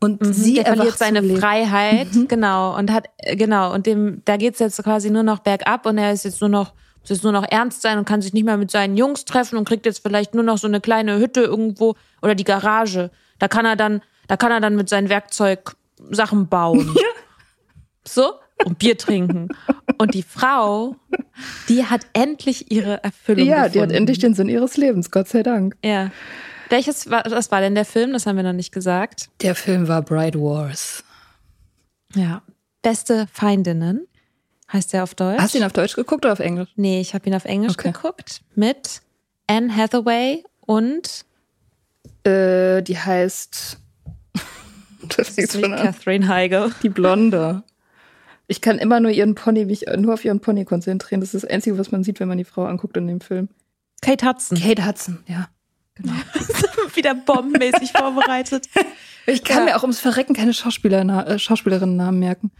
und 0.00 0.20
mhm, 0.20 0.32
sie 0.32 0.54
der 0.54 0.66
verliert 0.66 0.98
seine 0.98 1.22
Freiheit, 1.38 2.14
mhm. 2.14 2.28
genau 2.28 2.76
und 2.76 2.92
hat 2.92 3.08
genau 3.36 3.72
und 3.72 3.86
dem 3.86 4.20
da 4.26 4.36
geht's 4.36 4.58
jetzt 4.58 4.82
quasi 4.82 5.08
nur 5.08 5.22
noch 5.22 5.38
bergab 5.38 5.86
und 5.86 5.96
er 5.96 6.12
ist 6.12 6.24
jetzt 6.24 6.40
nur 6.40 6.50
noch 6.50 6.74
muss 7.00 7.10
jetzt 7.10 7.22
nur 7.22 7.32
noch 7.32 7.44
ernst 7.50 7.82
sein 7.82 7.98
und 7.98 8.06
kann 8.06 8.22
sich 8.22 8.32
nicht 8.32 8.44
mehr 8.44 8.56
mit 8.56 8.70
seinen 8.70 8.96
Jungs 8.96 9.24
treffen 9.24 9.58
und 9.58 9.68
kriegt 9.68 9.84
jetzt 9.84 10.02
vielleicht 10.02 10.34
nur 10.34 10.42
noch 10.42 10.58
so 10.58 10.66
eine 10.66 10.80
kleine 10.80 11.18
Hütte 11.18 11.42
irgendwo 11.42 11.96
oder 12.22 12.34
die 12.34 12.44
Garage. 12.44 13.10
Da 13.38 13.48
kann 13.48 13.66
er 13.66 13.76
dann 13.76 14.02
da 14.26 14.36
kann 14.36 14.52
er 14.52 14.60
dann 14.60 14.76
mit 14.76 14.88
seinem 14.88 15.10
Werkzeug 15.10 15.76
Sachen 16.10 16.48
bauen. 16.48 16.94
so 18.04 18.34
und 18.64 18.78
Bier 18.78 18.96
trinken. 18.96 19.48
Und 19.98 20.14
die 20.14 20.22
Frau, 20.22 20.96
die 21.68 21.84
hat 21.84 22.02
endlich 22.12 22.70
ihre 22.70 23.02
Erfüllung. 23.02 23.46
Ja, 23.46 23.66
gefunden. 23.66 23.72
die 23.72 23.80
hat 23.80 23.92
endlich 23.92 24.18
den 24.18 24.34
Sinn 24.34 24.48
ihres 24.48 24.76
Lebens, 24.76 25.10
Gott 25.10 25.28
sei 25.28 25.42
Dank. 25.42 25.76
Ja. 25.84 26.10
Welches 26.70 27.10
war, 27.10 27.24
was 27.28 27.50
war 27.50 27.60
denn 27.60 27.74
der 27.74 27.84
Film? 27.84 28.12
Das 28.12 28.26
haben 28.26 28.36
wir 28.36 28.42
noch 28.42 28.52
nicht 28.52 28.72
gesagt. 28.72 29.28
Der 29.42 29.54
Film 29.54 29.86
war 29.88 30.02
Bright 30.02 30.34
Wars. 30.36 31.04
Ja. 32.14 32.42
Beste 32.82 33.26
Feindinnen 33.32 34.06
heißt 34.72 34.92
der 34.92 35.04
auf 35.04 35.14
Deutsch. 35.14 35.40
Hast 35.40 35.54
du 35.54 35.58
ihn 35.58 35.64
auf 35.64 35.72
Deutsch 35.72 35.94
geguckt 35.94 36.24
oder 36.24 36.32
auf 36.32 36.40
Englisch? 36.40 36.68
Nee, 36.76 37.00
ich 37.00 37.14
habe 37.14 37.26
ihn 37.28 37.34
auf 37.34 37.44
Englisch 37.44 37.74
okay. 37.74 37.92
geguckt 37.92 38.42
mit 38.54 39.02
Anne 39.46 39.74
Hathaway 39.74 40.44
und 40.60 41.24
äh, 42.24 42.82
die 42.82 42.98
heißt 42.98 43.78
das 45.16 45.30
ist 45.30 45.54
nicht 45.54 45.76
Catherine 45.76 46.28
Heigl. 46.28 46.74
Die 46.82 46.88
Blonde. 46.88 47.62
Ich 48.46 48.60
kann 48.60 48.78
immer 48.78 49.00
nur 49.00 49.10
ihren 49.10 49.34
Pony, 49.34 49.64
mich 49.64 49.86
nur 49.96 50.14
auf 50.14 50.24
ihren 50.24 50.40
Pony 50.40 50.64
konzentrieren. 50.64 51.20
Das 51.20 51.34
ist 51.34 51.44
das 51.44 51.50
Einzige, 51.50 51.78
was 51.78 51.90
man 51.92 52.04
sieht, 52.04 52.20
wenn 52.20 52.28
man 52.28 52.38
die 52.38 52.44
Frau 52.44 52.64
anguckt 52.64 52.96
in 52.96 53.06
dem 53.06 53.20
Film. 53.20 53.48
Kate 54.02 54.26
Hudson. 54.26 54.58
Kate 54.58 54.86
Hudson, 54.86 55.24
ja. 55.26 55.48
Genau. 55.94 56.12
Wieder 56.94 57.14
bombenmäßig 57.14 57.92
vorbereitet. 57.92 58.68
Ich 59.26 59.44
kann 59.44 59.58
ja. 59.58 59.64
mir 59.64 59.76
auch 59.76 59.82
ums 59.82 60.00
Verrecken 60.00 60.34
keine 60.34 60.52
Schauspieler, 60.52 61.26
äh, 61.26 61.38
Schauspielerinnen-Namen 61.38 62.18
merken. 62.18 62.50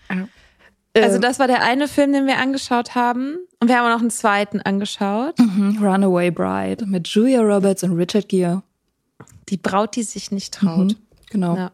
Also 0.96 1.18
das 1.18 1.38
war 1.38 1.46
der 1.46 1.62
eine 1.62 1.88
Film, 1.88 2.12
den 2.12 2.26
wir 2.26 2.38
angeschaut 2.38 2.94
haben. 2.94 3.36
Und 3.60 3.68
wir 3.68 3.78
haben 3.78 3.86
auch 3.86 3.94
noch 3.94 4.00
einen 4.00 4.10
zweiten 4.10 4.60
angeschaut. 4.60 5.38
Mhm. 5.38 5.78
Runaway 5.82 6.30
Bride 6.30 6.86
mit 6.86 7.08
Julia 7.08 7.40
Roberts 7.40 7.82
und 7.82 7.92
Richard 7.92 8.28
Gere. 8.28 8.62
Die 9.48 9.56
Braut, 9.56 9.96
die 9.96 10.04
sich 10.04 10.30
nicht 10.30 10.54
traut. 10.54 10.92
Mhm. 10.92 10.96
Genau. 11.30 11.56
Ja. 11.56 11.72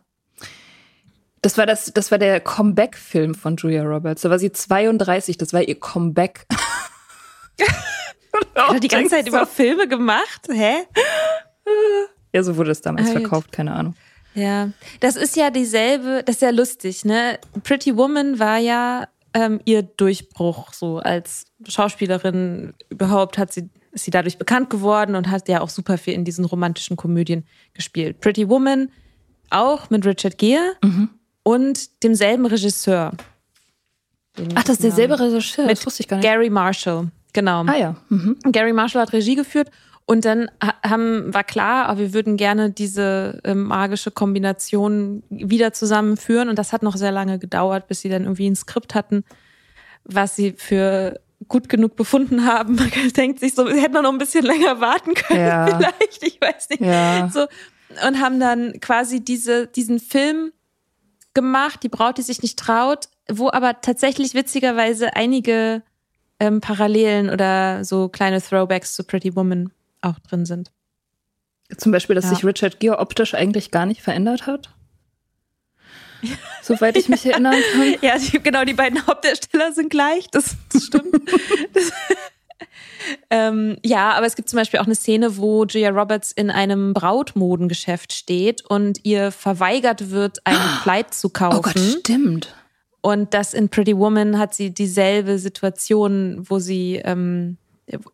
Das 1.43 1.57
war 1.57 1.65
das, 1.65 1.93
das 1.95 2.11
war 2.11 2.19
der 2.19 2.41
Comeback-Film 2.41 3.35
von 3.35 3.57
Julia 3.57 3.83
Roberts. 3.83 4.23
Da 4.23 4.31
war 4.31 4.39
sie 4.39 4.53
32, 4.53 5.39
das 5.39 5.53
war 5.53 5.63
ihr 5.63 5.79
Comeback. 5.79 6.47
Hat 8.55 8.83
die 8.83 8.89
ganze 8.89 9.11
Zeit 9.11 9.25
so. 9.25 9.31
über 9.31 9.47
Filme 9.47 9.89
gemacht? 9.89 10.49
Hä? 10.51 10.87
Ja, 12.33 12.43
so 12.43 12.57
wurde 12.57 12.71
es 12.71 12.83
damals 12.83 13.09
halt. 13.09 13.21
verkauft, 13.21 13.53
keine 13.53 13.73
Ahnung. 13.73 13.95
Ja, 14.35 14.71
das 15.01 15.17
ist 15.17 15.35
ja 15.35 15.51
dieselbe, 15.51 16.23
das 16.25 16.37
ist 16.37 16.43
ja 16.43 16.51
lustig, 16.51 17.05
ne? 17.05 17.39
Pretty 17.65 17.97
Woman 17.97 18.39
war 18.39 18.59
ja 18.59 19.09
ähm, 19.35 19.61
ihr 19.65 19.83
Durchbruch, 19.83 20.73
so 20.73 20.99
als 20.99 21.47
Schauspielerin 21.67 22.75
überhaupt 22.91 23.39
hat 23.39 23.53
sie 23.53 23.71
ist 23.93 24.05
sie 24.05 24.13
dadurch 24.13 24.39
bekannt 24.39 24.71
geworden 24.71 25.17
und 25.17 25.31
hat 25.31 25.49
ja 25.49 25.63
auch 25.63 25.69
super 25.69 25.99
viel 25.99 26.15
in 26.15 26.25
diesen 26.25 26.45
romantischen 26.45 26.97
Komödien 26.97 27.45
gespielt. 27.75 28.21
Pretty 28.21 28.49
Woman 28.49 28.93
auch 29.51 29.91
mit 29.91 30.07
Richard 30.07 30.39
Gere. 30.39 30.77
Mhm 30.85 31.09
und 31.43 32.03
demselben 32.03 32.47
Regisseur. 32.47 33.13
Ach, 34.55 34.63
das 34.63 34.77
ist 34.77 34.85
derselbe 34.85 35.19
Regisseur, 35.19 35.67
das 35.67 35.85
wusste 35.85 36.03
ich 36.03 36.09
gar 36.09 36.17
nicht. 36.17 36.27
Gary 36.27 36.51
Marshall, 36.51 37.09
genau. 37.33 37.65
Ah 37.67 37.77
ja. 37.77 37.97
Mhm. 38.09 38.37
Gary 38.53 38.73
Marshall 38.73 39.03
hat 39.03 39.13
Regie 39.13 39.35
geführt 39.35 39.71
und 40.07 40.25
dann 40.25 40.51
haben, 40.85 41.33
war 41.33 41.45
klar, 41.45 41.97
wir 41.99 42.13
würden 42.13 42.37
gerne 42.37 42.71
diese 42.71 43.41
äh, 43.45 43.55
magische 43.55 44.11
Kombination 44.11 45.23
wieder 45.31 45.73
zusammenführen 45.73 46.49
und 46.49 46.59
das 46.59 46.73
hat 46.73 46.83
noch 46.83 46.97
sehr 46.97 47.13
lange 47.13 47.39
gedauert, 47.39 47.87
bis 47.87 48.01
sie 48.01 48.09
dann 48.09 48.23
irgendwie 48.23 48.51
ein 48.51 48.57
Skript 48.57 48.95
hatten, 48.95 49.25
was 50.05 50.37
sie 50.37 50.55
für 50.57 51.21
gut 51.49 51.69
genug 51.69 51.97
befunden 51.97 52.45
haben. 52.45 52.75
Man 52.77 52.91
denkt 53.17 53.41
sich 53.41 53.55
so, 53.55 53.67
sie 53.69 53.81
hätten 53.81 53.95
noch 53.95 54.13
ein 54.13 54.19
bisschen 54.19 54.45
länger 54.45 54.81
warten 54.81 55.15
können, 55.15 55.41
ja. 55.41 55.67
vielleicht, 55.79 56.23
ich 56.23 56.41
weiß 56.41 56.71
nicht. 56.71 56.83
Ja. 56.83 57.31
So, 57.33 57.47
und 58.07 58.21
haben 58.21 58.41
dann 58.41 58.81
quasi 58.81 59.21
diese, 59.21 59.67
diesen 59.67 60.01
Film 60.01 60.53
gemacht, 61.35 61.83
die 61.83 61.89
Braut, 61.89 62.19
die 62.19 62.23
sich 62.23 62.43
nicht 62.43 62.59
traut, 62.59 63.09
wo 63.29 63.51
aber 63.51 63.81
tatsächlich 63.81 64.35
witzigerweise 64.35 65.15
einige 65.15 65.83
ähm, 66.39 66.61
Parallelen 66.61 67.31
oder 67.31 67.85
so 67.85 68.09
kleine 68.09 68.41
Throwbacks 68.41 68.95
zu 68.95 69.05
Pretty 69.05 69.37
Woman 69.37 69.73
auch 70.01 70.19
drin 70.21 70.47
sind. 70.47 70.73
Zum 71.77 71.93
Beispiel, 71.93 72.17
dass 72.17 72.25
ja. 72.25 72.31
sich 72.31 72.45
Richard 72.45 72.81
Gere 72.81 72.99
optisch 72.99 73.35
eigentlich 73.35 73.71
gar 73.71 73.87
nicht 73.87 74.03
verändert 74.03 74.47
hat. 74.47 74.75
Soweit 76.63 76.97
ich 76.97 77.09
mich 77.09 77.25
erinnern 77.25 77.55
kann. 77.73 77.95
Ja, 78.03 78.19
die, 78.19 78.43
genau, 78.43 78.65
die 78.65 78.75
beiden 78.75 79.07
Hauptdarsteller 79.07 79.73
sind 79.73 79.91
gleich, 79.91 80.29
das, 80.31 80.57
das 80.73 80.85
stimmt. 80.87 81.15
das, 81.73 81.93
ähm, 83.31 83.77
ja, 83.85 84.13
aber 84.13 84.27
es 84.27 84.37
gibt 84.37 84.49
zum 84.49 84.59
Beispiel 84.59 84.81
auch 84.81 84.87
eine 84.87 84.95
Szene, 84.95 85.37
wo 85.37 85.65
Julia 85.65 85.91
Roberts 85.91 86.33
in 86.33 86.51
einem 86.51 86.93
Brautmodengeschäft 86.93 88.13
steht 88.13 88.65
und 88.67 89.05
ihr 89.05 89.33
verweigert 89.33 90.11
wird, 90.11 90.39
ein 90.45 90.57
Kleid 90.83 91.15
zu 91.15 91.29
kaufen. 91.31 91.59
Oh 91.59 91.63
Gott, 91.63 91.79
stimmt. 91.79 92.55
Und 93.03 93.33
das 93.33 93.55
in 93.55 93.69
Pretty 93.69 93.97
Woman 93.97 94.39
hat 94.39 94.55
sie 94.55 94.71
dieselbe 94.71 95.39
Situation, 95.39 96.45
wo 96.49 96.59
sie, 96.59 97.01
ähm, 97.05 97.57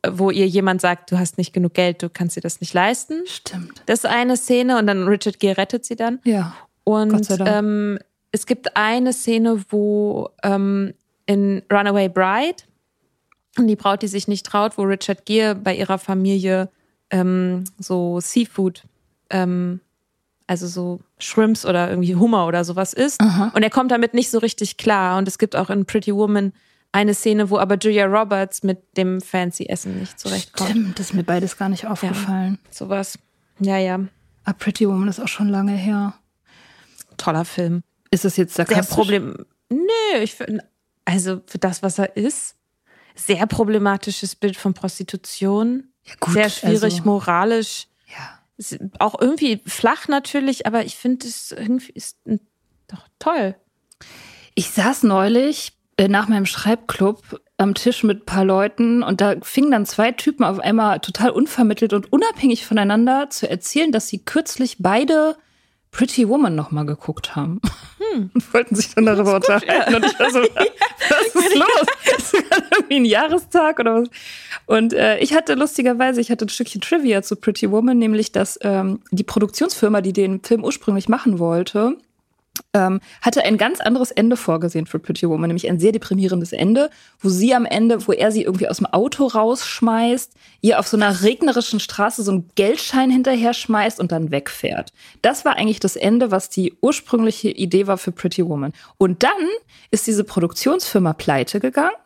wo 0.08 0.30
ihr 0.30 0.46
jemand 0.46 0.80
sagt, 0.80 1.10
du 1.10 1.18
hast 1.18 1.38
nicht 1.38 1.52
genug 1.52 1.74
Geld, 1.74 2.02
du 2.02 2.08
kannst 2.08 2.36
dir 2.36 2.40
das 2.40 2.60
nicht 2.60 2.72
leisten. 2.72 3.22
Stimmt. 3.26 3.82
Das 3.86 4.00
ist 4.00 4.06
eine 4.06 4.36
Szene 4.36 4.78
und 4.78 4.86
dann 4.86 5.08
Richard 5.08 5.40
Gere 5.40 5.58
rettet 5.58 5.84
sie 5.84 5.96
dann. 5.96 6.20
Ja. 6.24 6.54
Und 6.84 7.26
ähm, 7.40 7.98
es 8.30 8.46
gibt 8.46 8.76
eine 8.76 9.12
Szene, 9.12 9.60
wo 9.70 10.30
ähm, 10.44 10.94
in 11.26 11.62
Runaway 11.72 12.08
Bride 12.08 12.62
die 13.56 13.76
Braut, 13.76 14.02
die 14.02 14.08
sich 14.08 14.28
nicht 14.28 14.44
traut, 14.44 14.76
wo 14.76 14.82
Richard 14.82 15.24
Gere 15.24 15.54
bei 15.54 15.74
ihrer 15.74 15.98
Familie 15.98 16.68
ähm, 17.10 17.64
so 17.78 18.20
Seafood, 18.20 18.82
ähm, 19.30 19.80
also 20.46 20.66
so 20.66 21.00
Shrimps 21.18 21.64
oder 21.64 21.90
irgendwie 21.90 22.14
Hummer 22.14 22.46
oder 22.46 22.64
sowas 22.64 22.92
isst. 22.92 23.20
Aha. 23.20 23.52
Und 23.54 23.62
er 23.62 23.70
kommt 23.70 23.90
damit 23.90 24.14
nicht 24.14 24.30
so 24.30 24.38
richtig 24.38 24.76
klar. 24.76 25.18
Und 25.18 25.26
es 25.26 25.38
gibt 25.38 25.56
auch 25.56 25.70
in 25.70 25.86
Pretty 25.86 26.14
Woman 26.14 26.52
eine 26.92 27.14
Szene, 27.14 27.50
wo 27.50 27.58
aber 27.58 27.76
Julia 27.76 28.06
Roberts 28.06 28.62
mit 28.62 28.96
dem 28.96 29.20
fancy 29.20 29.66
Essen 29.66 30.00
nicht 30.00 30.18
zurechtkommt. 30.18 30.70
Stimmt, 30.70 30.98
das 30.98 31.06
ist 31.06 31.14
mir 31.14 31.24
beides 31.24 31.56
gar 31.56 31.68
nicht 31.68 31.86
aufgefallen. 31.86 32.58
Ja, 32.64 32.72
sowas. 32.72 33.18
Ja, 33.58 33.78
ja. 33.78 34.00
A 34.44 34.52
Pretty 34.52 34.88
Woman 34.88 35.08
ist 35.08 35.20
auch 35.20 35.28
schon 35.28 35.48
lange 35.48 35.72
her. 35.72 36.14
Toller 37.16 37.44
Film. 37.44 37.82
Ist 38.10 38.24
das 38.24 38.36
jetzt 38.36 38.54
sarkastisch? 38.54 38.86
Sehr 38.86 38.94
Problem. 38.94 39.46
Nö, 39.68 40.20
ich 40.22 40.34
finde, 40.34 40.64
also 41.04 41.40
für 41.46 41.58
das, 41.58 41.82
was 41.82 41.98
er 41.98 42.16
ist, 42.16 42.54
sehr 43.16 43.46
problematisches 43.46 44.36
Bild 44.36 44.56
von 44.56 44.74
Prostitution. 44.74 45.92
Ja, 46.04 46.14
gut, 46.20 46.34
sehr 46.34 46.50
schwierig, 46.50 46.82
also, 46.82 47.02
moralisch. 47.04 47.88
Ja. 48.06 48.88
Auch 48.98 49.20
irgendwie 49.20 49.60
flach 49.66 50.08
natürlich, 50.08 50.66
aber 50.66 50.84
ich 50.84 50.96
finde 50.96 51.26
es 51.26 51.52
irgendwie 51.52 51.92
ist 51.92 52.18
doch 52.86 53.08
toll. 53.18 53.56
Ich 54.54 54.70
saß 54.70 55.02
neulich 55.02 55.72
äh, 55.98 56.08
nach 56.08 56.28
meinem 56.28 56.46
Schreibclub 56.46 57.40
am 57.58 57.74
Tisch 57.74 58.02
mit 58.02 58.22
ein 58.22 58.26
paar 58.26 58.44
Leuten 58.44 59.02
und 59.02 59.20
da 59.20 59.36
fingen 59.42 59.70
dann 59.70 59.86
zwei 59.86 60.12
Typen 60.12 60.44
auf 60.44 60.58
einmal 60.58 61.00
total 61.00 61.30
unvermittelt 61.30 61.92
und 61.92 62.12
unabhängig 62.12 62.66
voneinander 62.66 63.30
zu 63.30 63.48
erzählen, 63.48 63.92
dass 63.92 64.08
sie 64.08 64.24
kürzlich 64.24 64.76
beide 64.78 65.36
Pretty 65.96 66.28
Woman 66.28 66.54
nochmal 66.54 66.84
geguckt 66.84 67.36
haben. 67.36 67.58
Hm. 67.98 68.30
Und 68.34 68.54
wollten 68.54 68.74
sich 68.74 68.94
dann 68.94 69.06
darüber 69.06 69.36
unterhalten. 69.36 69.94
Und 69.94 70.04
ich 70.04 70.20
war 70.20 70.30
so, 70.30 70.40
was 71.08 71.44
ist 71.44 71.54
los? 71.54 71.86
Ist 72.18 72.34
das 72.50 72.62
irgendwie 72.70 72.96
ein 72.96 73.04
Jahrestag 73.06 73.80
oder 73.80 74.02
was? 74.02 74.10
Und 74.66 74.92
äh, 74.92 75.18
ich 75.20 75.32
hatte 75.32 75.54
lustigerweise, 75.54 76.20
ich 76.20 76.30
hatte 76.30 76.44
ein 76.44 76.50
Stückchen 76.50 76.82
Trivia 76.82 77.22
zu 77.22 77.34
Pretty 77.36 77.70
Woman, 77.70 77.98
nämlich 77.98 78.30
dass 78.30 78.58
ähm, 78.60 79.00
die 79.10 79.24
Produktionsfirma, 79.24 80.02
die 80.02 80.12
den 80.12 80.42
Film 80.42 80.64
ursprünglich 80.64 81.08
machen 81.08 81.38
wollte, 81.38 81.96
ähm, 82.72 83.00
hatte 83.22 83.42
ein 83.42 83.58
ganz 83.58 83.80
anderes 83.80 84.10
Ende 84.10 84.36
vorgesehen 84.36 84.86
für 84.86 84.98
Pretty 84.98 85.28
Woman, 85.28 85.48
nämlich 85.48 85.68
ein 85.68 85.78
sehr 85.78 85.92
deprimierendes 85.92 86.52
Ende, 86.52 86.90
wo 87.20 87.28
sie 87.28 87.54
am 87.54 87.64
Ende, 87.64 88.06
wo 88.06 88.12
er 88.12 88.32
sie 88.32 88.42
irgendwie 88.42 88.68
aus 88.68 88.78
dem 88.78 88.86
Auto 88.86 89.26
rausschmeißt, 89.26 90.32
ihr 90.60 90.78
auf 90.78 90.88
so 90.88 90.96
einer 90.96 91.22
regnerischen 91.22 91.80
Straße 91.80 92.22
so 92.22 92.32
einen 92.32 92.50
Geldschein 92.54 93.10
hinterher 93.10 93.54
schmeißt 93.54 94.00
und 94.00 94.12
dann 94.12 94.30
wegfährt. 94.30 94.92
Das 95.22 95.44
war 95.44 95.56
eigentlich 95.56 95.80
das 95.80 95.96
Ende, 95.96 96.30
was 96.30 96.50
die 96.50 96.74
ursprüngliche 96.80 97.50
Idee 97.50 97.86
war 97.86 97.98
für 97.98 98.12
Pretty 98.12 98.46
Woman. 98.46 98.72
Und 98.98 99.22
dann 99.22 99.32
ist 99.90 100.06
diese 100.06 100.24
Produktionsfirma 100.24 101.12
pleite 101.12 101.60
gegangen 101.60 101.96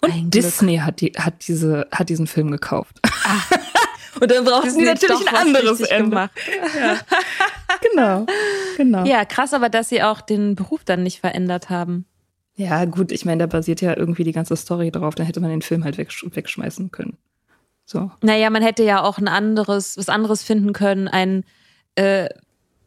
und 0.00 0.34
Disney 0.34 0.78
hat, 0.78 1.00
die, 1.00 1.12
hat, 1.16 1.46
diese, 1.46 1.86
hat 1.92 2.08
diesen 2.08 2.26
Film 2.26 2.50
gekauft. 2.50 2.98
Ah. 3.24 3.56
und 4.18 4.30
dann 4.30 4.44
brauchen 4.44 4.70
sie 4.70 4.82
natürlich 4.82 5.28
ein 5.28 5.36
anderes 5.36 5.80
Ende. 5.80 6.10
Gemacht. 6.10 6.30
Ja. 6.78 6.98
genau, 7.90 8.26
genau. 8.76 9.04
Ja, 9.04 9.24
krass 9.24 9.54
aber, 9.54 9.68
dass 9.68 9.88
sie 9.88 10.02
auch 10.02 10.20
den 10.20 10.54
Beruf 10.54 10.84
dann 10.84 11.02
nicht 11.02 11.20
verändert 11.20 11.70
haben. 11.70 12.06
Ja, 12.56 12.84
gut, 12.84 13.12
ich 13.12 13.24
meine, 13.24 13.38
da 13.38 13.46
basiert 13.46 13.80
ja 13.80 13.96
irgendwie 13.96 14.24
die 14.24 14.32
ganze 14.32 14.56
Story 14.56 14.90
drauf. 14.90 15.14
Dann 15.14 15.26
hätte 15.26 15.40
man 15.40 15.50
den 15.50 15.62
Film 15.62 15.84
halt 15.84 15.96
wegsch 15.98 16.24
wegschmeißen 16.28 16.90
können. 16.90 17.16
So. 17.86 18.10
Naja, 18.22 18.50
man 18.50 18.62
hätte 18.62 18.84
ja 18.84 19.02
auch 19.02 19.18
ein 19.18 19.28
anderes, 19.28 19.96
was 19.96 20.08
anderes 20.08 20.42
finden 20.42 20.72
können, 20.72 21.08
ein 21.08 21.44
äh, 21.94 22.28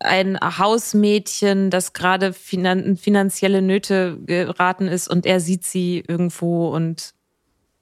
ein 0.04 0.38
Hausmädchen, 0.40 1.70
das 1.70 1.94
gerade 1.94 2.34
finan 2.34 2.98
finanzielle 2.98 3.62
Nöte 3.62 4.20
geraten 4.26 4.88
ist 4.88 5.08
und 5.08 5.26
er 5.26 5.40
sieht 5.40 5.64
sie 5.64 6.04
irgendwo 6.08 6.68
und 6.70 7.14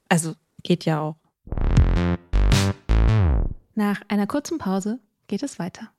also 0.07 0.33
geht 0.63 0.85
ja 0.85 1.01
auch. 1.01 1.15
Nach 3.75 4.01
einer 4.09 4.27
kurzen 4.27 4.57
Pause 4.57 4.99
geht 5.27 5.43
es 5.43 5.57
weiter. 5.57 5.91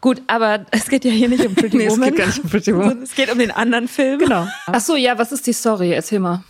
Gut, 0.00 0.20
aber 0.26 0.66
es 0.72 0.88
geht 0.88 1.04
ja 1.04 1.12
hier 1.12 1.28
nicht 1.28 1.46
um 1.46 1.54
Pretty 1.54 1.76
nee, 1.76 1.88
Woman. 1.88 2.02
Es 2.02 2.08
geht 2.08 2.18
gar 2.18 2.26
nicht 2.26 2.42
um 2.42 2.50
Pretty 2.50 2.74
Woman. 2.74 3.02
Es 3.02 3.14
geht 3.14 3.30
um 3.30 3.38
den 3.38 3.52
anderen 3.52 3.86
Film. 3.86 4.18
Genau. 4.18 4.48
Ach 4.66 4.80
so, 4.80 4.96
ja, 4.96 5.16
was 5.16 5.30
ist 5.30 5.46
die 5.46 5.52
Story? 5.52 5.92
Erzähl 5.92 6.18
mal. 6.18 6.42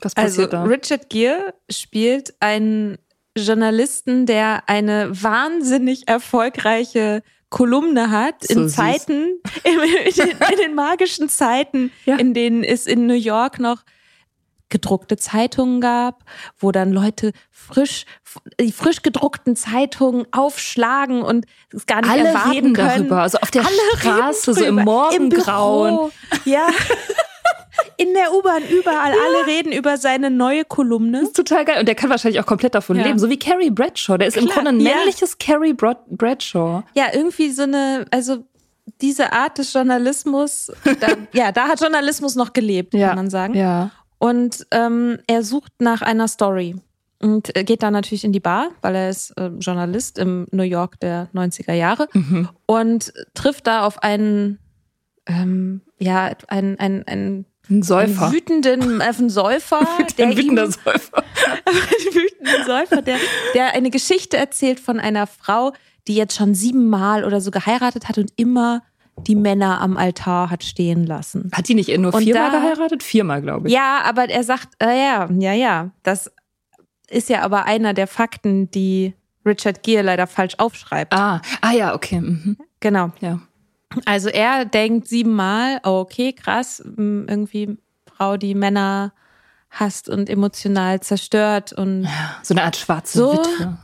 Was 0.00 0.14
passiert 0.14 0.52
also, 0.52 0.68
da? 0.68 0.70
Richard 0.74 1.08
Gere 1.08 1.54
spielt 1.70 2.34
einen 2.40 2.98
Journalisten, 3.36 4.26
der 4.26 4.68
eine 4.68 5.10
wahnsinnig 5.22 6.08
erfolgreiche 6.08 7.22
Kolumne 7.50 8.10
hat 8.10 8.42
so 8.42 8.54
in 8.54 8.68
süß. 8.68 8.74
Zeiten, 8.74 9.40
in, 9.64 9.72
in, 9.74 10.14
den, 10.14 10.30
in, 10.30 10.58
den, 10.60 10.74
magischen 10.74 11.28
Zeiten, 11.28 11.92
ja. 12.04 12.16
in 12.16 12.34
denen 12.34 12.64
es 12.64 12.86
in 12.86 13.06
New 13.06 13.14
York 13.14 13.60
noch 13.60 13.84
gedruckte 14.68 15.16
Zeitungen 15.16 15.80
gab, 15.80 16.24
wo 16.58 16.72
dann 16.72 16.92
Leute 16.92 17.32
frisch 17.50 18.04
die 18.60 18.72
frisch 18.72 19.02
gedruckten 19.02 19.56
Zeitungen 19.56 20.26
aufschlagen 20.32 21.22
und 21.22 21.46
es 21.72 21.86
gar 21.86 22.02
nicht 22.02 22.10
Alle 22.10 22.28
erwarten 22.28 22.50
reden 22.50 22.72
können. 22.74 22.88
darüber, 22.88 23.22
also 23.22 23.38
auf 23.38 23.50
der 23.50 23.64
Alle 23.66 23.98
Straße 23.98 24.54
so 24.54 24.64
im 24.64 24.76
Morgengrauen. 24.76 26.10
Im 26.44 26.52
ja. 26.52 26.66
in 27.96 28.14
der 28.14 28.32
U-Bahn 28.34 28.62
überall. 28.68 29.12
Ja. 29.12 29.18
Alle 29.24 29.46
reden 29.46 29.72
über 29.72 29.96
seine 29.96 30.30
neue 30.30 30.64
Kolumne. 30.64 31.20
Das 31.20 31.28
ist 31.28 31.36
total 31.36 31.64
geil. 31.64 31.80
Und 31.80 31.86
der 31.86 31.94
kann 31.94 32.10
wahrscheinlich 32.10 32.40
auch 32.40 32.46
komplett 32.46 32.74
davon 32.74 32.96
ja. 32.96 33.04
leben. 33.04 33.18
So 33.18 33.30
wie 33.30 33.38
Carrie 33.38 33.70
Bradshaw. 33.70 34.16
Der 34.18 34.28
ist 34.28 34.34
Klar. 34.34 34.46
im 34.46 34.52
Grunde 34.52 34.70
ein 34.70 34.76
männliches 34.78 35.36
ja. 35.40 35.54
Carrie 35.54 35.72
Bradshaw. 35.72 36.82
Ja, 36.94 37.06
irgendwie 37.12 37.50
so 37.50 37.62
eine, 37.62 38.06
also 38.10 38.44
diese 39.00 39.32
Art 39.32 39.58
des 39.58 39.72
Journalismus, 39.72 40.72
da, 41.00 41.08
ja, 41.32 41.52
da 41.52 41.68
hat 41.68 41.80
Journalismus 41.80 42.34
noch 42.34 42.52
gelebt, 42.52 42.92
kann 42.92 43.16
man 43.16 43.30
sagen. 43.30 43.54
Ja. 43.54 43.90
Und 44.18 44.66
ähm, 44.70 45.18
er 45.26 45.42
sucht 45.42 45.72
nach 45.80 46.02
einer 46.02 46.28
Story 46.28 46.76
und 47.20 47.52
geht 47.54 47.82
dann 47.82 47.92
natürlich 47.92 48.24
in 48.24 48.32
die 48.32 48.40
Bar, 48.40 48.70
weil 48.80 48.94
er 48.94 49.10
ist 49.10 49.30
äh, 49.38 49.48
Journalist 49.58 50.18
im 50.18 50.46
New 50.50 50.62
York 50.62 51.00
der 51.00 51.28
90er 51.34 51.72
Jahre 51.72 52.08
mhm. 52.12 52.48
und 52.66 53.12
trifft 53.34 53.66
da 53.66 53.84
auf 53.84 54.02
einen, 54.02 54.58
ähm, 55.26 55.80
ja, 55.98 56.32
einen, 56.48 56.78
einen, 56.78 57.06
einen 57.06 57.46
ein 57.70 57.82
Säufer. 57.82 58.26
Einen 58.26 58.32
wütenden, 58.32 59.00
äh, 59.00 59.04
einen 59.04 59.30
Säufer. 59.30 59.80
der 60.18 60.28
wütender 60.36 60.64
ihm, 60.64 60.70
Säufer. 60.70 61.24
einen 61.64 62.14
wütenden 62.14 62.66
Säufer, 62.66 63.02
der, 63.02 63.18
der 63.54 63.74
eine 63.74 63.90
Geschichte 63.90 64.36
erzählt 64.36 64.80
von 64.80 64.98
einer 64.98 65.26
Frau, 65.26 65.72
die 66.06 66.14
jetzt 66.14 66.34
schon 66.34 66.54
siebenmal 66.54 67.24
oder 67.24 67.40
so 67.40 67.50
geheiratet 67.50 68.08
hat 68.08 68.16
und 68.16 68.32
immer 68.36 68.82
die 69.26 69.34
Männer 69.34 69.80
am 69.80 69.96
Altar 69.96 70.50
hat 70.50 70.64
stehen 70.64 71.06
lassen. 71.06 71.50
Hat 71.52 71.68
die 71.68 71.74
nicht 71.74 71.96
nur 71.98 72.14
und 72.14 72.22
viermal 72.22 72.50
da, 72.50 72.58
geheiratet? 72.58 73.02
Viermal, 73.02 73.42
glaube 73.42 73.68
ich. 73.68 73.74
Ja, 73.74 74.02
aber 74.04 74.28
er 74.28 74.44
sagt, 74.44 74.68
äh, 74.82 74.98
ja, 74.98 75.28
ja, 75.30 75.52
ja. 75.52 75.90
Das 76.02 76.30
ist 77.08 77.28
ja 77.28 77.42
aber 77.42 77.64
einer 77.64 77.94
der 77.94 78.06
Fakten, 78.06 78.70
die 78.70 79.14
Richard 79.44 79.82
Gere 79.82 80.02
leider 80.02 80.26
falsch 80.26 80.54
aufschreibt. 80.58 81.14
Ah, 81.14 81.40
ah 81.60 81.72
ja, 81.72 81.94
okay. 81.94 82.20
Mhm. 82.20 82.56
Genau. 82.80 83.10
Ja. 83.20 83.40
Also 84.04 84.28
er 84.28 84.64
denkt 84.64 85.08
siebenmal, 85.08 85.80
oh, 85.84 86.00
okay, 86.00 86.32
krass, 86.32 86.82
irgendwie 86.84 87.78
Frau, 88.06 88.36
die 88.36 88.54
Männer 88.54 89.12
hasst 89.70 90.08
und 90.08 90.28
emotional 90.30 91.00
zerstört 91.00 91.72
und 91.72 92.04
ja, 92.04 92.36
so 92.42 92.54
eine 92.54 92.64
Art 92.64 92.76
schwarze 92.76 93.18
so, 93.18 93.32
Witwe. 93.32 93.78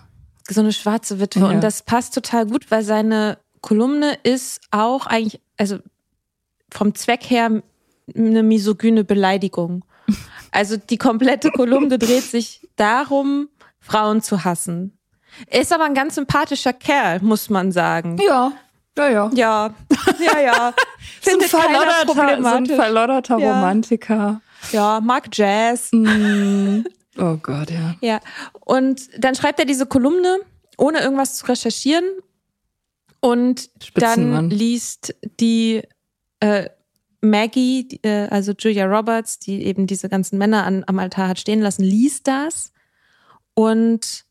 So 0.49 0.61
eine 0.61 0.73
schwarze 0.73 1.21
Witwe. 1.21 1.41
Ja. 1.41 1.49
Und 1.49 1.63
das 1.63 1.83
passt 1.83 2.15
total 2.15 2.47
gut, 2.47 2.71
weil 2.71 2.83
seine 2.83 3.39
Kolumne 3.65 4.19
ist 4.25 4.61
auch 4.73 5.07
eigentlich, 5.07 5.41
also 5.57 5.79
vom 6.71 6.95
Zweck 6.95 7.23
her 7.31 7.63
eine 8.15 8.43
misogyne 8.43 9.05
Beleidigung. 9.05 9.87
Also 10.51 10.77
die 10.77 10.99
komplette 10.99 11.51
Kolumne 11.51 11.99
dreht 11.99 12.25
sich 12.25 12.69
darum, 12.77 13.49
Frauen 13.81 14.21
zu 14.21 14.45
hassen. 14.45 14.99
Er 15.47 15.63
ist 15.63 15.73
aber 15.73 15.85
ein 15.85 15.95
ganz 15.95 16.17
sympathischer 16.17 16.75
Kerl, 16.75 17.21
muss 17.23 17.49
man 17.49 17.73
sagen. 17.73 18.19
Ja. 18.19 18.53
Ja, 18.99 19.09
ja. 19.09 19.31
Ja, 19.33 19.75
ja, 20.21 20.41
ja. 20.41 20.75
Findet 21.23 21.49
so 21.49 21.57
ein 21.57 21.75
problematisch. 22.05 22.69
So 22.69 22.75
ein 22.75 22.81
verlodderter 22.81 23.39
ja. 23.39 23.55
Romantiker. 23.55 24.43
Ja, 24.73 25.01
mag 25.01 25.29
Jazz. 25.33 25.89
Mm. 25.91 26.83
Oh 27.17 27.37
Gott, 27.41 27.71
ja. 27.71 27.95
Ja. 28.01 28.21
Und 28.59 29.09
dann 29.17 29.37
schreibt 29.37 29.61
er 29.61 29.67
diese 29.67 29.87
Kolumne, 29.87 30.41
ohne 30.77 30.99
irgendwas 30.99 31.37
zu 31.37 31.47
recherchieren. 31.47 32.05
Und 33.25 33.71
dann 33.95 34.51
liest 34.51 35.15
die 35.41 35.81
äh, 36.41 36.69
Maggie, 37.23 37.89
die, 37.89 38.05
äh, 38.05 38.29
also 38.29 38.53
Julia 38.53 38.85
Roberts, 38.85 39.39
die 39.39 39.65
eben 39.65 39.87
diese 39.87 40.11
ganzen 40.11 40.37
Männer 40.37 40.67
an, 40.67 40.85
am 40.87 40.99
Altar 40.99 41.29
hat 41.29 41.39
stehen 41.39 41.63
lassen, 41.63 41.85
liest 41.85 42.29
das 42.29 42.75
und 43.55 44.27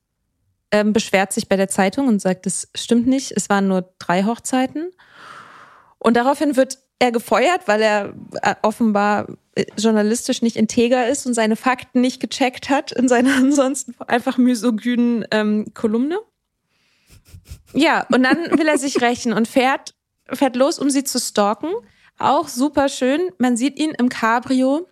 ähm, 0.70 0.94
beschwert 0.94 1.34
sich 1.34 1.50
bei 1.50 1.56
der 1.56 1.70
Zeitung 1.70 2.08
und 2.08 2.22
sagt, 2.22 2.46
es 2.46 2.70
stimmt 2.76 3.08
nicht, 3.08 3.32
es 3.32 3.50
waren 3.50 3.68
nur 3.68 3.96
drei 3.98 4.26
Hochzeiten. 4.26 4.92
Und 5.98 6.16
daraufhin 6.16 6.56
wird 6.56 6.78
er 7.00 7.12
gefeuert, 7.12 7.62
weil 7.68 7.82
er 7.82 8.14
äh, 8.44 8.54
offenbar 8.62 9.26
äh, 9.56 9.66
journalistisch 9.76 10.44
nicht 10.44 10.56
integer 10.56 11.08
ist 11.08 11.26
und 11.26 11.34
seine 11.34 11.56
Fakten 11.56 12.00
nicht 12.00 12.20
gecheckt 12.20 12.70
hat 12.70 12.92
in 12.92 13.08
seiner 13.08 13.36
ansonsten 13.38 13.96
einfach 14.06 14.38
misogynen 14.38 15.26
ähm, 15.32 15.66
Kolumne. 15.74 16.20
Ja, 17.74 18.06
und 18.12 18.24
dann 18.24 18.38
will 18.58 18.68
er 18.68 18.78
sich 18.78 19.02
rächen 19.02 19.34
und 19.34 19.48
fährt, 19.48 19.96
fährt 20.32 20.56
los, 20.56 20.80
um 20.80 20.90
sie 20.90 21.04
zu 21.04 21.20
stalken. 21.20 21.72
Auch 22.20 22.48
super 22.48 22.90
schön. 22.90 23.22
Man 23.40 23.58
sieht 23.58 23.80
ihn 23.80 23.92
im 23.98 24.10
Cabrio 24.10 24.88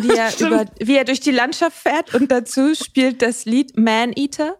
wie 0.00 0.10
er, 0.10 0.32
über, 0.40 0.64
wie 0.78 0.96
er 0.96 1.04
durch 1.04 1.20
die 1.20 1.30
Landschaft 1.30 1.76
fährt 1.76 2.14
und 2.14 2.30
dazu 2.30 2.74
spielt 2.74 3.22
das 3.22 3.44
Lied 3.44 3.76
Man 3.78 4.12
Eater. 4.14 4.58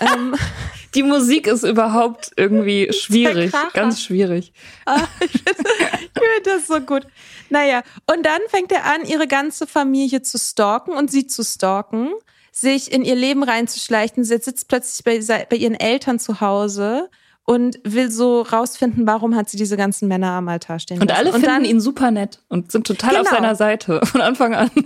ähm, 0.00 0.34
die 0.94 1.02
Musik 1.02 1.46
ist 1.46 1.62
überhaupt 1.62 2.32
irgendwie 2.36 2.92
schwierig, 2.98 3.52
ganz 3.72 4.02
schwierig. 4.02 4.52
Ah, 4.86 5.04
ich 5.20 5.32
finde 5.32 6.42
das 6.44 6.66
so 6.66 6.80
gut. 6.80 7.06
Naja, 7.50 7.82
und 8.10 8.24
dann 8.24 8.40
fängt 8.48 8.72
er 8.72 8.84
an, 8.84 9.04
ihre 9.04 9.26
ganze 9.26 9.66
Familie 9.66 10.22
zu 10.22 10.38
stalken 10.38 10.92
und 10.92 11.10
sie 11.10 11.26
zu 11.26 11.44
stalken, 11.44 12.12
sich 12.52 12.92
in 12.92 13.04
ihr 13.04 13.16
Leben 13.16 13.42
reinzuschleichen. 13.42 14.24
Sie 14.24 14.38
sitzt 14.38 14.68
plötzlich 14.68 15.04
bei, 15.04 15.46
bei 15.48 15.56
ihren 15.56 15.74
Eltern 15.74 16.18
zu 16.18 16.40
Hause 16.40 17.08
und 17.44 17.80
will 17.82 18.10
so 18.10 18.42
rausfinden, 18.42 19.06
warum 19.06 19.34
hat 19.34 19.50
sie 19.50 19.56
diese 19.56 19.76
ganzen 19.76 20.06
Männer 20.06 20.30
am 20.32 20.48
Altar 20.48 20.78
stehen 20.78 21.00
Und 21.00 21.10
alle 21.10 21.32
und 21.32 21.40
finden 21.40 21.46
dann, 21.46 21.64
ihn 21.64 21.80
super 21.80 22.10
nett 22.10 22.40
und 22.48 22.70
sind 22.70 22.86
total 22.86 23.10
genau. 23.10 23.22
auf 23.22 23.28
seiner 23.28 23.56
Seite 23.56 24.00
von 24.04 24.20
Anfang 24.20 24.54
an. 24.54 24.70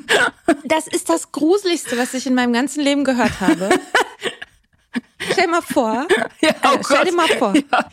Das 0.64 0.88
ist 0.88 1.08
das 1.08 1.30
Gruseligste, 1.30 1.96
was 1.96 2.12
ich 2.14 2.26
in 2.26 2.34
meinem 2.34 2.52
ganzen 2.52 2.82
Leben 2.82 3.04
gehört 3.04 3.40
habe. 3.40 3.68
stell 5.30 5.44
dir 5.44 5.50
mal 5.50 5.62
vor. 5.62 6.06
Ja, 6.40 6.50
oh 6.64 6.76
äh, 6.76 6.84
stell 6.84 7.04
dir 7.04 7.12
mal 7.12 7.28
vor. 7.28 7.54
Ja. 7.54 7.90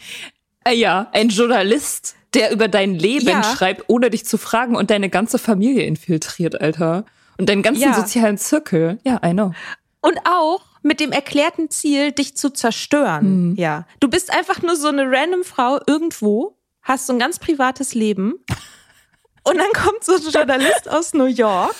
Äh, 0.65 0.75
ja, 0.75 1.07
ein 1.11 1.29
Journalist, 1.29 2.15
der 2.33 2.51
über 2.51 2.67
dein 2.67 2.95
Leben 2.95 3.27
ja. 3.27 3.43
schreibt, 3.43 3.83
ohne 3.89 4.09
dich 4.09 4.25
zu 4.25 4.39
fragen 4.39 4.75
und 4.75 4.89
deine 4.89 5.09
ganze 5.09 5.37
Familie 5.37 5.83
infiltriert, 5.83 6.61
Alter. 6.61 7.05
Und 7.37 7.49
deinen 7.49 7.61
ganzen 7.61 7.81
ja. 7.81 7.93
sozialen 7.93 8.37
Zirkel. 8.37 8.99
Ja, 9.03 9.19
I 9.25 9.31
know. 9.31 9.53
Und 10.01 10.17
auch 10.25 10.61
mit 10.81 10.99
dem 10.99 11.11
erklärten 11.11 11.69
Ziel, 11.69 12.11
dich 12.11 12.35
zu 12.35 12.49
zerstören. 12.49 13.51
Mhm. 13.51 13.55
Ja. 13.55 13.85
Du 13.99 14.09
bist 14.09 14.31
einfach 14.31 14.61
nur 14.61 14.75
so 14.75 14.89
eine 14.89 15.09
random 15.09 15.43
Frau 15.43 15.79
irgendwo, 15.87 16.57
hast 16.81 17.07
so 17.07 17.13
ein 17.13 17.19
ganz 17.19 17.39
privates 17.39 17.93
Leben. 17.93 18.33
Und 19.45 19.57
dann 19.57 19.71
kommt 19.73 20.03
so 20.03 20.15
ein 20.15 20.21
Journalist 20.21 20.89
aus 20.89 21.13
New 21.13 21.25
York 21.25 21.75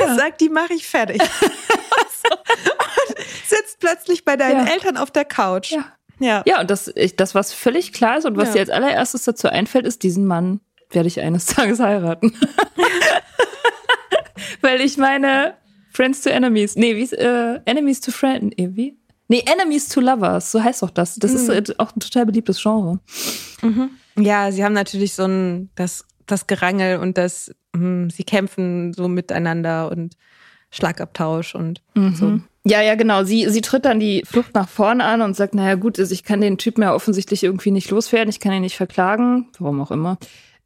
ja. 0.00 0.06
und 0.06 0.16
sagt, 0.18 0.40
die 0.40 0.48
mache 0.48 0.72
ich 0.74 0.88
fertig. 0.88 1.22
und 1.42 3.18
sitzt 3.46 3.78
plötzlich 3.78 4.24
bei 4.24 4.36
deinen 4.36 4.66
ja. 4.66 4.72
Eltern 4.72 4.96
auf 4.96 5.12
der 5.12 5.24
Couch. 5.24 5.70
Ja. 5.70 5.84
Ja. 6.18 6.42
ja, 6.46 6.60
und 6.60 6.68
das, 6.68 6.92
das, 7.16 7.36
was 7.36 7.52
völlig 7.52 7.92
klar 7.92 8.18
ist 8.18 8.24
und 8.24 8.36
was 8.36 8.48
ja. 8.48 8.54
dir 8.54 8.60
als 8.60 8.70
allererstes 8.70 9.24
dazu 9.24 9.48
einfällt, 9.48 9.86
ist, 9.86 10.02
diesen 10.02 10.26
Mann 10.26 10.60
werde 10.90 11.06
ich 11.08 11.20
eines 11.20 11.46
Tages 11.46 11.78
heiraten. 11.78 12.36
Weil 14.60 14.80
ich 14.80 14.96
meine, 14.96 15.54
Friends 15.90 16.20
to 16.22 16.30
Enemies, 16.30 16.76
nee, 16.76 16.94
wie 16.96 17.14
äh, 17.14 17.60
Enemies 17.64 18.00
to 18.00 18.10
Friends, 18.10 18.54
nee, 18.58 18.70
wie? 18.72 18.96
Nee, 19.28 19.42
Enemies 19.46 19.88
to 19.88 20.00
Lovers, 20.00 20.52
so 20.52 20.62
heißt 20.62 20.82
doch 20.82 20.90
das. 20.90 21.16
Das 21.16 21.32
mhm. 21.32 21.36
ist 21.36 21.70
äh, 21.70 21.74
auch 21.78 21.94
ein 21.96 22.00
total 22.00 22.26
beliebtes 22.26 22.62
Genre. 22.62 23.00
Mhm. 23.62 23.90
Ja, 24.18 24.52
sie 24.52 24.64
haben 24.64 24.74
natürlich 24.74 25.14
so 25.14 25.24
ein, 25.24 25.70
das, 25.74 26.04
das 26.26 26.46
Gerangel 26.46 26.98
und 26.98 27.18
das, 27.18 27.52
mh, 27.74 28.10
sie 28.14 28.24
kämpfen 28.24 28.92
so 28.92 29.08
miteinander 29.08 29.90
und 29.90 30.16
Schlagabtausch 30.70 31.54
und 31.54 31.82
mhm. 31.94 32.14
so. 32.14 32.40
Ja, 32.64 32.82
ja, 32.82 32.96
genau. 32.96 33.22
Sie, 33.22 33.48
sie 33.48 33.60
tritt 33.60 33.84
dann 33.84 34.00
die 34.00 34.22
Flucht 34.26 34.54
nach 34.54 34.68
vorne 34.68 35.04
an 35.04 35.22
und 35.22 35.36
sagt, 35.36 35.54
naja 35.54 35.76
gut, 35.76 35.98
also 36.00 36.12
ich 36.12 36.24
kann 36.24 36.40
den 36.40 36.58
Typen 36.58 36.82
ja 36.82 36.94
offensichtlich 36.94 37.44
irgendwie 37.44 37.70
nicht 37.70 37.90
loswerden, 37.90 38.28
ich 38.28 38.40
kann 38.40 38.52
ihn 38.52 38.62
nicht 38.62 38.76
verklagen, 38.76 39.48
warum 39.58 39.80
auch 39.80 39.92
immer. 39.92 40.18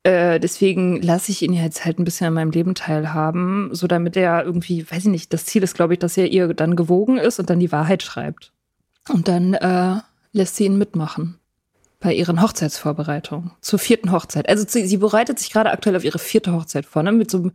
Äh, 0.03 0.41
deswegen 0.41 1.03
lasse 1.03 1.31
ich 1.31 1.43
ihn 1.43 1.53
jetzt 1.53 1.85
halt 1.85 1.99
ein 1.99 2.05
bisschen 2.05 2.29
an 2.29 2.35
meinem 2.35 2.51
Leben 2.53 2.75
teilhaben, 2.75 3.75
so 3.75 3.87
damit 3.87 4.17
er 4.17 4.45
irgendwie, 4.45 4.91
weiß 4.91 5.05
ich 5.05 5.11
nicht, 5.11 5.33
das 5.33 5.45
Ziel 5.45 5.63
ist, 5.63 5.75
glaube 5.75 5.93
ich, 5.95 5.99
dass 5.99 6.17
er 6.17 6.29
ihr 6.29 6.55
dann 6.55 6.75
gewogen 6.75 7.19
ist 7.19 7.39
und 7.39 7.51
dann 7.51 7.61
die 7.61 7.73
Wahrheit 7.73 8.03
schreibt. 8.03 8.53
Und 9.09 9.29
dann 9.29 9.55
äh, 9.55 9.97
lässt 10.33 10.57
sie 10.57 10.65
ihn 10.65 10.79
mitmachen 10.79 11.39
bei 12.01 12.15
ihren 12.15 12.41
Hochzeitsvorbereitungen 12.41 13.51
zur 13.61 13.79
vierten 13.79 14.11
Hochzeit. 14.11 14.49
Also 14.49 14.65
sie 14.67 14.97
bereitet 14.97 15.39
sich 15.39 15.53
gerade 15.53 15.71
aktuell 15.71 15.97
auf 15.97 16.05
ihre 16.05 16.19
vierte 16.19 16.53
Hochzeit 16.53 16.87
vor, 16.87 17.03
ne, 17.03 17.13
mit 17.13 17.31
so 17.31 17.39
einem 17.39 17.53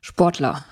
Sportler. 0.00 0.64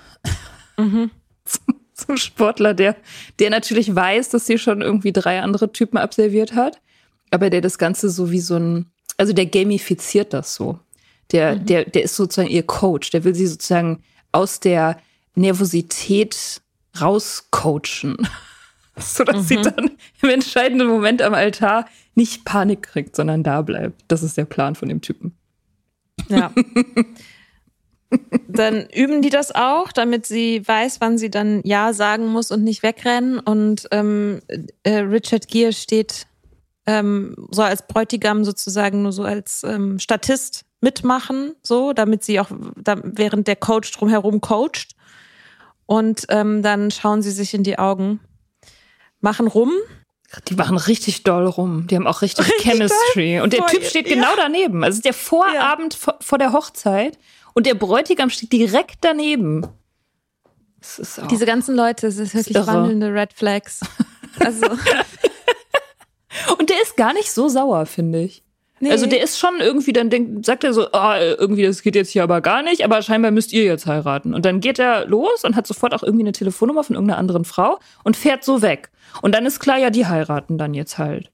Mhm. 0.75 1.09
so 1.93 2.07
einem 2.09 2.17
Sportler, 2.17 2.73
der, 2.73 2.97
der 3.39 3.49
natürlich 3.49 3.95
weiß, 3.95 4.29
dass 4.29 4.45
sie 4.45 4.57
schon 4.57 4.81
irgendwie 4.81 5.13
drei 5.13 5.41
andere 5.41 5.71
Typen 5.71 5.97
absolviert 5.97 6.53
hat, 6.53 6.81
aber 7.31 7.49
der 7.49 7.61
das 7.61 7.77
Ganze 7.77 8.09
so 8.09 8.29
wie 8.29 8.41
so 8.41 8.57
ein, 8.57 8.91
also 9.15 9.31
der 9.31 9.45
gamifiziert 9.45 10.33
das 10.33 10.53
so. 10.53 10.79
Der, 11.31 11.55
mhm. 11.55 11.65
der, 11.65 11.85
der 11.85 12.03
ist 12.03 12.15
sozusagen 12.15 12.49
ihr 12.49 12.63
Coach. 12.63 13.11
Der 13.11 13.23
will 13.23 13.35
sie 13.35 13.47
sozusagen 13.47 14.03
aus 14.31 14.59
der 14.59 14.99
Nervosität 15.35 16.61
rauscoachen. 16.99 18.17
so 18.97 19.23
dass 19.23 19.37
mhm. 19.37 19.43
sie 19.43 19.55
dann 19.57 19.91
im 20.21 20.29
entscheidenden 20.29 20.87
Moment 20.87 21.21
am 21.21 21.33
Altar 21.33 21.85
nicht 22.15 22.45
Panik 22.45 22.83
kriegt, 22.83 23.15
sondern 23.15 23.43
da 23.43 23.61
bleibt. 23.61 24.03
Das 24.07 24.23
ist 24.23 24.37
der 24.37 24.45
Plan 24.45 24.75
von 24.75 24.89
dem 24.89 25.01
Typen. 25.01 25.37
Ja. 26.29 26.51
dann 28.47 28.87
üben 28.89 29.21
die 29.21 29.29
das 29.29 29.53
auch, 29.53 29.91
damit 29.91 30.25
sie 30.25 30.67
weiß, 30.67 30.99
wann 31.01 31.17
sie 31.17 31.29
dann 31.29 31.61
Ja 31.63 31.93
sagen 31.93 32.27
muss 32.27 32.51
und 32.51 32.63
nicht 32.63 32.83
wegrennen. 32.83 33.39
Und 33.39 33.87
ähm, 33.91 34.41
äh, 34.83 34.97
Richard 34.99 35.47
Gere 35.47 35.73
steht 35.73 36.25
ähm, 36.85 37.35
so 37.51 37.61
als 37.61 37.85
Bräutigam 37.85 38.43
sozusagen 38.45 39.03
nur 39.03 39.11
so 39.11 39.23
als 39.23 39.63
ähm, 39.63 39.99
Statist 39.99 40.65
mitmachen, 40.81 41.55
so, 41.63 41.93
damit 41.93 42.23
sie 42.23 42.39
auch, 42.39 42.49
da, 42.75 42.97
während 43.03 43.47
der 43.47 43.55
Coach 43.55 43.91
drumherum 43.91 44.41
coacht. 44.41 44.95
Und 45.85 46.25
ähm, 46.29 46.61
dann 46.61 46.91
schauen 46.91 47.21
sie 47.21 47.31
sich 47.31 47.53
in 47.53 47.63
die 47.63 47.79
Augen, 47.79 48.19
machen 49.21 49.47
rum. 49.47 49.71
Die 50.49 50.55
machen 50.55 50.77
richtig 50.77 51.23
doll 51.23 51.47
rum. 51.47 51.87
Die 51.87 51.95
haben 51.95 52.05
auch 52.05 52.21
richtig, 52.21 52.45
richtig 52.45 52.71
Chemistry. 52.71 53.35
Doll. 53.35 53.43
Und 53.43 53.53
der 53.53 53.65
Typ 53.67 53.83
steht 53.85 54.07
ja. 54.09 54.15
genau 54.15 54.35
daneben. 54.35 54.83
Also 54.83 55.01
der 55.01 55.13
Vorabend 55.13 55.93
ja. 55.93 55.99
vor, 55.99 56.17
vor 56.19 56.37
der 56.37 56.51
Hochzeit 56.51 57.17
und 57.53 57.65
der 57.65 57.75
Bräutigam 57.75 58.29
steht 58.29 58.51
direkt 58.51 58.97
daneben. 59.01 59.65
Diese 61.31 61.45
ganzen 61.45 61.75
Leute, 61.75 62.07
es 62.07 62.17
ist 62.17 62.35
wirklich 62.35 62.55
ist 62.55 62.67
wandelnde 62.67 63.13
Red 63.13 63.33
Flags. 63.33 63.79
Also. 64.39 64.67
und 66.59 66.69
der 66.69 66.81
ist 66.83 66.95
gar 66.95 67.13
nicht 67.13 67.31
so 67.31 67.47
sauer, 67.47 67.85
finde 67.85 68.21
ich. 68.21 68.43
Nee. 68.79 68.91
Also 68.91 69.07
der 69.07 69.23
ist 69.23 69.39
schon 69.39 69.59
irgendwie, 69.59 69.91
dann 69.91 70.09
denkt, 70.09 70.45
sagt 70.45 70.63
er 70.63 70.73
so, 70.73 70.91
ah, 70.91 71.19
irgendwie, 71.19 71.63
das 71.63 71.81
geht 71.81 71.95
jetzt 71.95 72.11
hier 72.11 72.23
aber 72.23 72.41
gar 72.41 72.61
nicht, 72.61 72.83
aber 72.83 73.01
scheinbar 73.01 73.31
müsst 73.31 73.51
ihr 73.51 73.63
jetzt 73.63 73.87
heiraten. 73.87 74.33
Und 74.33 74.45
dann 74.45 74.59
geht 74.59 74.77
er 74.77 75.05
los 75.07 75.43
und 75.43 75.55
hat 75.55 75.65
sofort 75.65 75.93
auch 75.93 76.03
irgendwie 76.03 76.23
eine 76.23 76.31
Telefonnummer 76.31 76.83
von 76.83 76.95
irgendeiner 76.95 77.17
anderen 77.17 77.43
Frau 77.43 77.79
und 78.03 78.15
fährt 78.15 78.43
so 78.43 78.61
weg. 78.61 78.91
Und 79.21 79.33
dann 79.33 79.45
ist 79.45 79.59
klar, 79.59 79.77
ja, 79.77 79.89
die 79.89 80.05
heiraten 80.05 80.57
dann 80.57 80.73
jetzt 80.73 80.97
halt. 80.97 81.31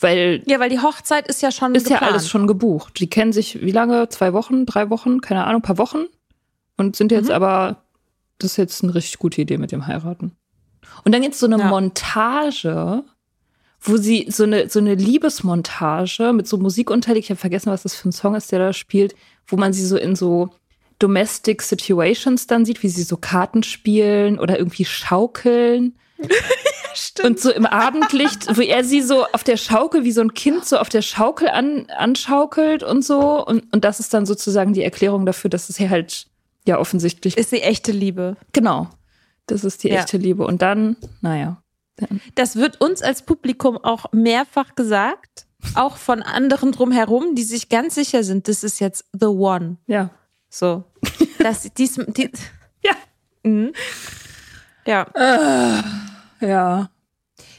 Weil. 0.00 0.42
Ja, 0.46 0.58
weil 0.58 0.70
die 0.70 0.80
Hochzeit 0.80 1.28
ist 1.28 1.42
ja 1.42 1.52
schon 1.52 1.74
Ist 1.74 1.84
geplant. 1.84 2.02
ja 2.02 2.08
alles 2.08 2.28
schon 2.28 2.46
gebucht. 2.46 2.98
Die 2.98 3.08
kennen 3.08 3.32
sich, 3.32 3.60
wie 3.60 3.70
lange? 3.70 4.08
Zwei 4.08 4.32
Wochen, 4.32 4.66
drei 4.66 4.90
Wochen, 4.90 5.20
keine 5.20 5.44
Ahnung, 5.44 5.62
paar 5.62 5.78
Wochen. 5.78 6.06
Und 6.76 6.96
sind 6.96 7.12
jetzt 7.12 7.28
mhm. 7.28 7.34
aber, 7.34 7.84
das 8.38 8.52
ist 8.52 8.56
jetzt 8.56 8.82
eine 8.82 8.94
richtig 8.94 9.18
gute 9.18 9.42
Idee 9.42 9.58
mit 9.58 9.70
dem 9.70 9.86
Heiraten. 9.86 10.32
Und 11.04 11.14
dann 11.14 11.22
jetzt 11.22 11.38
so 11.38 11.46
eine 11.46 11.58
ja. 11.58 11.68
Montage 11.68 13.04
wo 13.80 13.96
sie 13.96 14.26
so 14.28 14.44
eine, 14.44 14.68
so 14.68 14.78
eine 14.78 14.94
Liebesmontage 14.94 16.32
mit 16.32 16.46
so 16.46 16.58
Musik 16.58 16.90
unterlegt, 16.90 17.24
ich 17.24 17.30
habe 17.30 17.40
vergessen, 17.40 17.72
was 17.72 17.82
das 17.82 17.94
für 17.94 18.08
ein 18.08 18.12
Song 18.12 18.34
ist, 18.34 18.52
der 18.52 18.58
da 18.58 18.72
spielt, 18.72 19.14
wo 19.46 19.56
man 19.56 19.72
sie 19.72 19.84
so 19.84 19.96
in 19.96 20.14
so 20.14 20.50
Domestic 20.98 21.62
Situations 21.62 22.46
dann 22.46 22.64
sieht, 22.64 22.82
wie 22.82 22.88
sie 22.88 23.02
so 23.02 23.16
Karten 23.16 23.62
spielen 23.62 24.38
oder 24.38 24.58
irgendwie 24.58 24.84
schaukeln. 24.84 25.94
ja, 26.18 27.24
und 27.24 27.40
so 27.40 27.50
im 27.50 27.64
Abendlicht, 27.64 28.54
wo 28.54 28.60
er 28.60 28.84
sie 28.84 29.00
so 29.00 29.24
auf 29.32 29.42
der 29.42 29.56
Schaukel, 29.56 30.04
wie 30.04 30.12
so 30.12 30.20
ein 30.20 30.34
Kind 30.34 30.66
so 30.66 30.76
auf 30.76 30.90
der 30.90 31.00
Schaukel 31.00 31.48
an, 31.48 31.86
anschaukelt 31.88 32.82
und 32.82 33.02
so. 33.02 33.44
Und, 33.44 33.72
und 33.72 33.84
das 33.84 34.00
ist 34.00 34.12
dann 34.12 34.26
sozusagen 34.26 34.74
die 34.74 34.82
Erklärung 34.82 35.24
dafür, 35.24 35.48
dass 35.48 35.70
es 35.70 35.78
hier 35.78 35.88
halt 35.88 36.26
ja 36.66 36.78
offensichtlich. 36.78 37.38
Ist 37.38 37.52
die 37.52 37.62
echte 37.62 37.92
Liebe. 37.92 38.36
Genau. 38.52 38.90
Das 39.46 39.64
ist 39.64 39.82
die 39.82 39.88
ja. 39.88 40.00
echte 40.00 40.18
Liebe. 40.18 40.44
Und 40.44 40.60
dann, 40.60 40.96
naja. 41.22 41.62
Das 42.34 42.56
wird 42.56 42.80
uns 42.80 43.02
als 43.02 43.22
Publikum 43.22 43.76
auch 43.78 44.06
mehrfach 44.12 44.74
gesagt, 44.74 45.46
auch 45.74 45.96
von 45.96 46.22
anderen 46.22 46.72
drumherum, 46.72 47.34
die 47.34 47.42
sich 47.42 47.68
ganz 47.68 47.94
sicher 47.94 48.24
sind, 48.24 48.48
das 48.48 48.64
ist 48.64 48.80
jetzt 48.80 49.04
the 49.12 49.26
one. 49.26 49.76
Ja. 49.86 50.10
So. 50.48 50.84
Das, 51.38 51.62
dies, 51.72 51.94
die, 51.94 52.30
ja. 52.84 52.92
Mhm. 53.42 53.72
Ja. 54.84 55.06
Äh, 55.14 56.46
ja. 56.46 56.90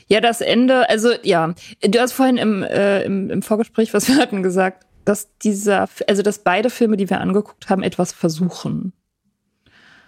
Ja, 0.07 0.21
das 0.21 0.41
Ende, 0.41 0.87
also 0.87 1.13
ja, 1.23 1.55
du 1.81 1.99
hast 1.99 2.11
vorhin 2.11 2.37
im, 2.37 2.61
äh, 2.61 3.01
im, 3.03 3.31
im 3.31 3.41
Vorgespräch, 3.41 3.91
was 3.95 4.07
wir 4.07 4.17
hatten, 4.17 4.43
gesagt, 4.43 4.85
dass 5.03 5.35
dieser, 5.39 5.89
also 6.07 6.21
dass 6.21 6.39
beide 6.39 6.69
Filme, 6.69 6.95
die 6.95 7.09
wir 7.09 7.21
angeguckt 7.21 7.69
haben, 7.69 7.81
etwas 7.81 8.11
versuchen. 8.11 8.93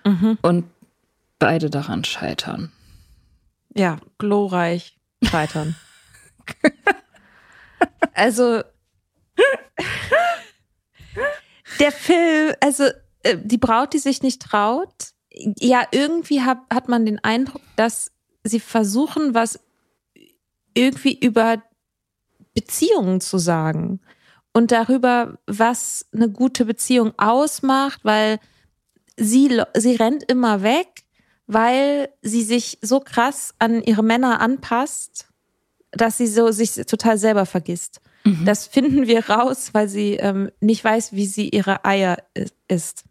Mhm. 0.05 0.37
Und 0.43 0.65
beide 1.39 1.71
daran 1.71 2.03
scheitern 2.03 2.71
ja, 3.75 3.99
glorreich 4.17 4.97
scheitern. 5.23 5.75
also 8.13 8.61
der 11.79 11.91
Film, 11.91 12.53
also 12.61 12.85
äh, 13.23 13.37
die 13.41 13.57
Braut, 13.57 13.93
die 13.93 13.99
sich 13.99 14.21
nicht 14.21 14.41
traut, 14.41 15.13
ja, 15.31 15.87
irgendwie 15.91 16.41
hat, 16.41 16.59
hat 16.71 16.89
man 16.89 17.05
den 17.05 17.23
Eindruck, 17.23 17.61
dass 17.75 18.11
sie 18.43 18.59
versuchen, 18.59 19.33
was 19.33 19.59
irgendwie 20.73 21.17
über 21.17 21.63
Beziehungen 22.53 23.21
zu 23.21 23.37
sagen 23.37 23.99
und 24.53 24.71
darüber, 24.71 25.39
was 25.47 26.05
eine 26.13 26.29
gute 26.29 26.65
Beziehung 26.65 27.13
ausmacht, 27.17 28.01
weil 28.03 28.39
sie, 29.17 29.59
sie 29.75 29.95
rennt 29.95 30.23
immer 30.23 30.61
weg 30.61 30.92
weil 31.47 32.09
sie 32.21 32.43
sich 32.43 32.79
so 32.81 32.99
krass 32.99 33.53
an 33.59 33.83
ihre 33.83 34.03
Männer 34.03 34.41
anpasst, 34.41 35.27
dass 35.91 36.17
sie 36.17 36.27
so 36.27 36.51
sich 36.51 36.73
total 36.87 37.17
selber 37.17 37.45
vergisst. 37.45 38.01
Mhm. 38.23 38.45
Das 38.45 38.67
finden 38.67 39.07
wir 39.07 39.29
raus, 39.29 39.69
weil 39.73 39.87
sie 39.87 40.13
ähm, 40.13 40.49
nicht 40.59 40.83
weiß, 40.83 41.13
wie 41.13 41.25
sie 41.25 41.49
ihre 41.49 41.85
Eier 41.85 42.17
isst. 42.67 43.03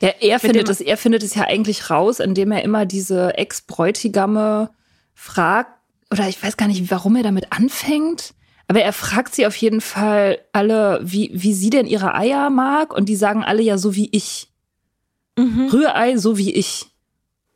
Ja, 0.00 0.08
er 0.20 0.40
findet 0.40 0.68
es, 0.68 0.80
er 0.80 0.96
findet 0.96 1.22
es 1.22 1.34
ja 1.34 1.44
eigentlich 1.44 1.90
raus, 1.90 2.20
indem 2.20 2.52
er 2.52 2.62
immer 2.62 2.86
diese 2.86 3.36
Ex-Bräutigame 3.36 4.70
fragt, 5.14 5.70
oder 6.10 6.28
ich 6.28 6.42
weiß 6.42 6.56
gar 6.56 6.68
nicht, 6.68 6.90
warum 6.90 7.16
er 7.16 7.22
damit 7.22 7.52
anfängt. 7.52 8.34
Aber 8.66 8.82
er 8.82 8.92
fragt 8.92 9.34
sie 9.34 9.46
auf 9.46 9.56
jeden 9.56 9.80
Fall 9.80 10.38
alle, 10.52 11.00
wie, 11.02 11.30
wie 11.32 11.54
sie 11.54 11.70
denn 11.70 11.86
ihre 11.86 12.14
Eier 12.14 12.50
mag. 12.50 12.94
Und 12.94 13.08
die 13.08 13.16
sagen 13.16 13.42
alle 13.42 13.62
ja 13.62 13.78
so 13.78 13.94
wie 13.94 14.08
ich. 14.12 14.48
Mhm. 15.38 15.68
Rührei 15.72 16.16
so 16.16 16.36
wie 16.36 16.52
ich. 16.52 16.86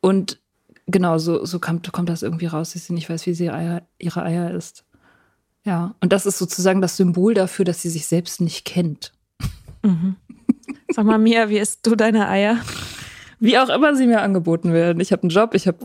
Und 0.03 0.37
genau, 0.85 1.17
so, 1.17 1.45
so 1.45 1.59
kommt, 1.59 1.89
kommt 1.93 2.09
das 2.09 2.23
irgendwie 2.23 2.47
raus, 2.47 2.73
dass 2.73 2.85
sie 2.85 2.93
nicht 2.93 3.09
weiß, 3.09 3.25
wie 3.25 3.33
sie 3.33 3.49
Eier, 3.49 3.83
ihre 3.97 4.21
Eier 4.21 4.51
ist. 4.51 4.83
Ja, 5.63 5.95
und 6.01 6.11
das 6.11 6.25
ist 6.25 6.37
sozusagen 6.37 6.81
das 6.81 6.97
Symbol 6.97 7.33
dafür, 7.33 7.63
dass 7.63 7.81
sie 7.81 7.89
sich 7.89 8.05
selbst 8.05 8.41
nicht 8.41 8.65
kennt. 8.65 9.13
Mhm. 9.81 10.17
Sag 10.89 11.05
mal, 11.05 11.17
Mia, 11.17 11.47
wie 11.47 11.57
isst 11.57 11.87
du 11.87 11.95
deine 11.95 12.27
Eier? 12.27 12.57
Wie 13.39 13.57
auch 13.57 13.69
immer 13.69 13.95
sie 13.95 14.05
mir 14.05 14.21
angeboten 14.21 14.73
werden. 14.73 14.99
Ich 14.99 15.13
habe 15.13 15.23
einen 15.23 15.29
Job, 15.29 15.53
ich 15.53 15.67
habe 15.67 15.77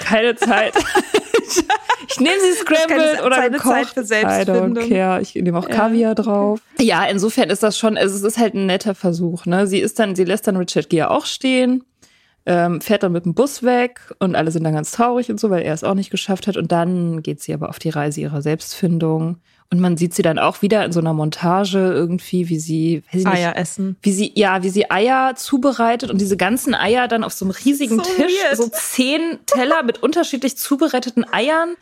keine 0.00 0.34
Zeit. 0.34 0.74
ich, 2.08 2.18
nehme 2.18 2.40
sie 2.40 2.58
scrambled 2.58 3.22
oder 3.24 3.36
keine 3.36 3.56
gekocht. 3.58 3.72
Zeit 3.72 3.86
für 3.86 4.04
Selbstfindung. 4.04 4.76
I 4.76 4.80
don't 4.80 4.88
care. 4.88 5.22
Ich 5.22 5.36
nehme 5.36 5.56
auch 5.56 5.68
ja. 5.68 5.76
Kaviar 5.76 6.16
drauf. 6.16 6.60
Ja, 6.80 7.04
insofern 7.04 7.50
ist 7.50 7.62
das 7.62 7.78
schon, 7.78 7.96
also 7.96 8.16
es 8.16 8.24
ist 8.24 8.38
halt 8.38 8.54
ein 8.54 8.66
netter 8.66 8.96
Versuch. 8.96 9.46
Ne? 9.46 9.68
Sie 9.68 9.78
ist 9.78 10.00
dann, 10.00 10.16
sie 10.16 10.24
lässt 10.24 10.48
dann 10.48 10.56
Richard 10.56 10.90
Gere 10.90 11.12
auch 11.12 11.26
stehen 11.26 11.84
ähm, 12.46 12.80
fährt 12.80 13.02
dann 13.02 13.12
mit 13.12 13.24
dem 13.24 13.34
Bus 13.34 13.62
weg 13.62 14.00
und 14.18 14.34
alle 14.34 14.50
sind 14.50 14.64
dann 14.64 14.72
ganz 14.72 14.92
traurig 14.92 15.30
und 15.30 15.38
so, 15.38 15.50
weil 15.50 15.62
er 15.62 15.74
es 15.74 15.84
auch 15.84 15.94
nicht 15.94 16.10
geschafft 16.10 16.46
hat. 16.46 16.56
Und 16.56 16.72
dann 16.72 17.22
geht 17.22 17.40
sie 17.40 17.52
aber 17.52 17.68
auf 17.68 17.78
die 17.78 17.90
Reise 17.90 18.20
ihrer 18.20 18.42
Selbstfindung. 18.42 19.38
Und 19.72 19.78
man 19.78 19.96
sieht 19.96 20.14
sie 20.14 20.22
dann 20.22 20.38
auch 20.38 20.62
wieder 20.62 20.84
in 20.84 20.90
so 20.90 20.98
einer 20.98 21.12
Montage 21.12 21.78
irgendwie, 21.78 22.48
wie 22.48 22.58
sie 22.58 23.04
nicht, 23.12 23.26
Eier 23.26 23.56
essen. 23.56 23.96
Wie 24.02 24.10
sie, 24.10 24.32
ja, 24.34 24.64
wie 24.64 24.70
sie 24.70 24.90
Eier 24.90 25.36
zubereitet 25.36 26.10
und 26.10 26.20
diese 26.20 26.36
ganzen 26.36 26.74
Eier 26.74 27.06
dann 27.06 27.22
auf 27.22 27.32
so 27.34 27.44
einem 27.44 27.52
riesigen 27.52 27.98
so 27.98 28.02
Tisch, 28.02 28.32
weird. 28.42 28.56
so 28.56 28.68
zehn 28.68 29.38
Teller 29.46 29.84
mit 29.84 30.02
unterschiedlich 30.02 30.56
zubereiteten 30.56 31.24
Eiern 31.32 31.76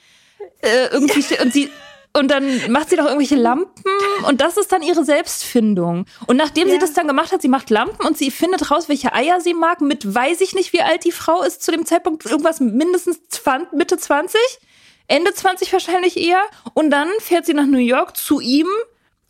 äh, 0.60 0.92
irgendwie 0.92 1.34
ja. 1.34 1.42
und 1.42 1.52
sie 1.52 1.70
und 2.18 2.30
dann 2.30 2.70
macht 2.70 2.90
sie 2.90 2.96
doch 2.96 3.04
irgendwelche 3.04 3.36
Lampen 3.36 3.92
und 4.26 4.40
das 4.40 4.56
ist 4.56 4.72
dann 4.72 4.82
ihre 4.82 5.04
Selbstfindung. 5.04 6.06
Und 6.26 6.36
nachdem 6.36 6.68
ja. 6.68 6.74
sie 6.74 6.80
das 6.80 6.92
dann 6.92 7.06
gemacht 7.06 7.32
hat, 7.32 7.42
sie 7.42 7.48
macht 7.48 7.70
Lampen 7.70 8.06
und 8.06 8.18
sie 8.18 8.30
findet 8.30 8.70
raus, 8.70 8.88
welche 8.88 9.12
Eier 9.12 9.40
sie 9.40 9.54
mag, 9.54 9.80
mit 9.80 10.14
weiß 10.14 10.40
ich 10.40 10.54
nicht, 10.54 10.72
wie 10.72 10.82
alt 10.82 11.04
die 11.04 11.12
Frau 11.12 11.42
ist 11.42 11.62
zu 11.62 11.70
dem 11.70 11.86
Zeitpunkt, 11.86 12.26
irgendwas 12.26 12.60
mindestens 12.60 13.20
20, 13.28 13.72
Mitte 13.72 13.96
20, 13.96 14.40
Ende 15.06 15.32
20 15.32 15.72
wahrscheinlich 15.72 16.16
eher. 16.18 16.42
Und 16.74 16.90
dann 16.90 17.08
fährt 17.20 17.46
sie 17.46 17.54
nach 17.54 17.66
New 17.66 17.78
York 17.78 18.16
zu 18.16 18.40
ihm 18.40 18.68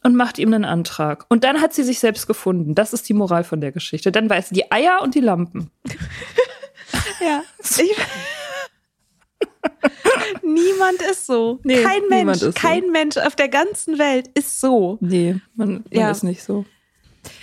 und 0.02 0.14
macht 0.14 0.38
ihm 0.38 0.52
einen 0.52 0.64
Antrag. 0.64 1.26
Und 1.28 1.44
dann 1.44 1.60
hat 1.60 1.74
sie 1.74 1.84
sich 1.84 1.98
selbst 1.98 2.26
gefunden. 2.26 2.74
Das 2.74 2.92
ist 2.92 3.08
die 3.08 3.14
Moral 3.14 3.44
von 3.44 3.60
der 3.60 3.72
Geschichte. 3.72 4.12
Dann 4.12 4.28
weiß 4.28 4.48
sie 4.48 4.54
die 4.54 4.72
Eier 4.72 5.00
und 5.02 5.14
die 5.14 5.20
Lampen. 5.20 5.70
ja. 7.20 7.42
Ich 7.60 7.96
Niemand 10.42 11.00
ist 11.10 11.26
so. 11.26 11.60
Nee, 11.64 11.82
kein 11.82 12.02
Mensch, 12.08 12.40
kein 12.54 12.84
so. 12.84 12.90
Mensch 12.90 13.16
auf 13.16 13.36
der 13.36 13.48
ganzen 13.48 13.98
Welt 13.98 14.28
ist 14.34 14.60
so. 14.60 14.98
Nee, 15.00 15.36
man, 15.54 15.72
man 15.72 15.84
ja. 15.90 16.10
ist 16.10 16.22
nicht 16.22 16.42
so. 16.42 16.64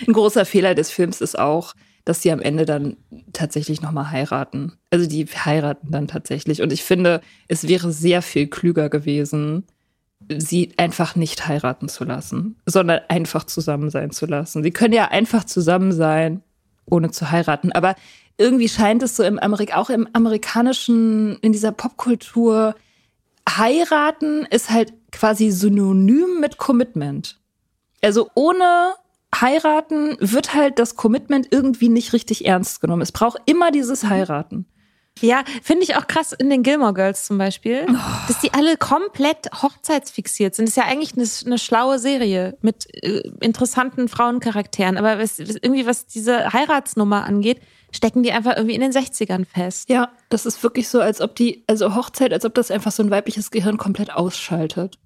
Ein 0.06 0.12
großer 0.12 0.44
Fehler 0.44 0.74
des 0.74 0.90
Films 0.90 1.20
ist 1.20 1.38
auch, 1.38 1.74
dass 2.04 2.22
sie 2.22 2.30
am 2.30 2.40
Ende 2.40 2.66
dann 2.66 2.96
tatsächlich 3.32 3.82
nochmal 3.82 4.10
heiraten. 4.10 4.74
Also 4.90 5.06
die 5.06 5.26
heiraten 5.26 5.90
dann 5.90 6.06
tatsächlich. 6.06 6.62
Und 6.62 6.72
ich 6.72 6.84
finde, 6.84 7.20
es 7.48 7.68
wäre 7.68 7.92
sehr 7.92 8.22
viel 8.22 8.46
klüger 8.46 8.88
gewesen, 8.88 9.64
sie 10.38 10.72
einfach 10.76 11.16
nicht 11.16 11.46
heiraten 11.46 11.88
zu 11.88 12.04
lassen, 12.04 12.56
sondern 12.64 13.00
einfach 13.08 13.44
zusammen 13.44 13.90
sein 13.90 14.10
zu 14.10 14.26
lassen. 14.26 14.62
Sie 14.62 14.70
können 14.70 14.94
ja 14.94 15.08
einfach 15.08 15.44
zusammen 15.44 15.92
sein, 15.92 16.42
ohne 16.86 17.10
zu 17.10 17.30
heiraten. 17.30 17.72
Aber 17.72 17.96
irgendwie 18.38 18.68
scheint 18.68 19.02
es 19.02 19.16
so 19.16 19.22
im 19.22 19.38
Amerik 19.38 19.76
auch 19.76 19.90
im 19.90 20.08
amerikanischen, 20.12 21.38
in 21.38 21.52
dieser 21.52 21.72
Popkultur, 21.72 22.74
heiraten 23.48 24.46
ist 24.50 24.70
halt 24.70 24.92
quasi 25.12 25.50
synonym 25.50 26.40
mit 26.40 26.58
Commitment. 26.58 27.38
Also 28.02 28.30
ohne 28.34 28.94
heiraten 29.34 30.16
wird 30.20 30.54
halt 30.54 30.78
das 30.78 30.96
Commitment 30.96 31.48
irgendwie 31.50 31.88
nicht 31.88 32.12
richtig 32.12 32.46
ernst 32.46 32.80
genommen. 32.80 33.02
Es 33.02 33.12
braucht 33.12 33.38
immer 33.46 33.70
dieses 33.70 34.04
Heiraten. 34.04 34.66
Ja, 35.20 35.44
finde 35.62 35.84
ich 35.84 35.96
auch 35.96 36.06
krass 36.06 36.32
in 36.32 36.50
den 36.50 36.62
Gilmore 36.62 36.92
Girls 36.92 37.24
zum 37.24 37.38
Beispiel, 37.38 37.86
oh. 37.88 37.94
dass 38.28 38.40
die 38.40 38.52
alle 38.52 38.76
komplett 38.76 39.50
hochzeitsfixiert 39.62 40.54
sind. 40.54 40.66
Das 40.66 40.76
ist 40.76 40.76
ja 40.76 40.84
eigentlich 40.84 41.14
eine, 41.14 41.26
eine 41.46 41.58
schlaue 41.58 41.98
Serie 41.98 42.56
mit 42.60 42.86
äh, 43.02 43.22
interessanten 43.40 44.08
Frauencharakteren. 44.08 44.98
Aber 44.98 45.18
was, 45.18 45.38
irgendwie, 45.38 45.86
was 45.86 46.06
diese 46.06 46.52
Heiratsnummer 46.52 47.24
angeht, 47.24 47.60
stecken 47.92 48.22
die 48.22 48.32
einfach 48.32 48.56
irgendwie 48.56 48.74
in 48.74 48.82
den 48.82 48.92
60ern 48.92 49.46
fest. 49.46 49.88
Ja, 49.88 50.10
das 50.28 50.44
ist 50.44 50.62
wirklich 50.62 50.88
so, 50.88 51.00
als 51.00 51.22
ob 51.22 51.34
die, 51.34 51.64
also 51.66 51.94
Hochzeit, 51.94 52.32
als 52.34 52.44
ob 52.44 52.54
das 52.54 52.70
einfach 52.70 52.92
so 52.92 53.02
ein 53.02 53.10
weibliches 53.10 53.50
Gehirn 53.50 53.78
komplett 53.78 54.12
ausschaltet. 54.12 54.98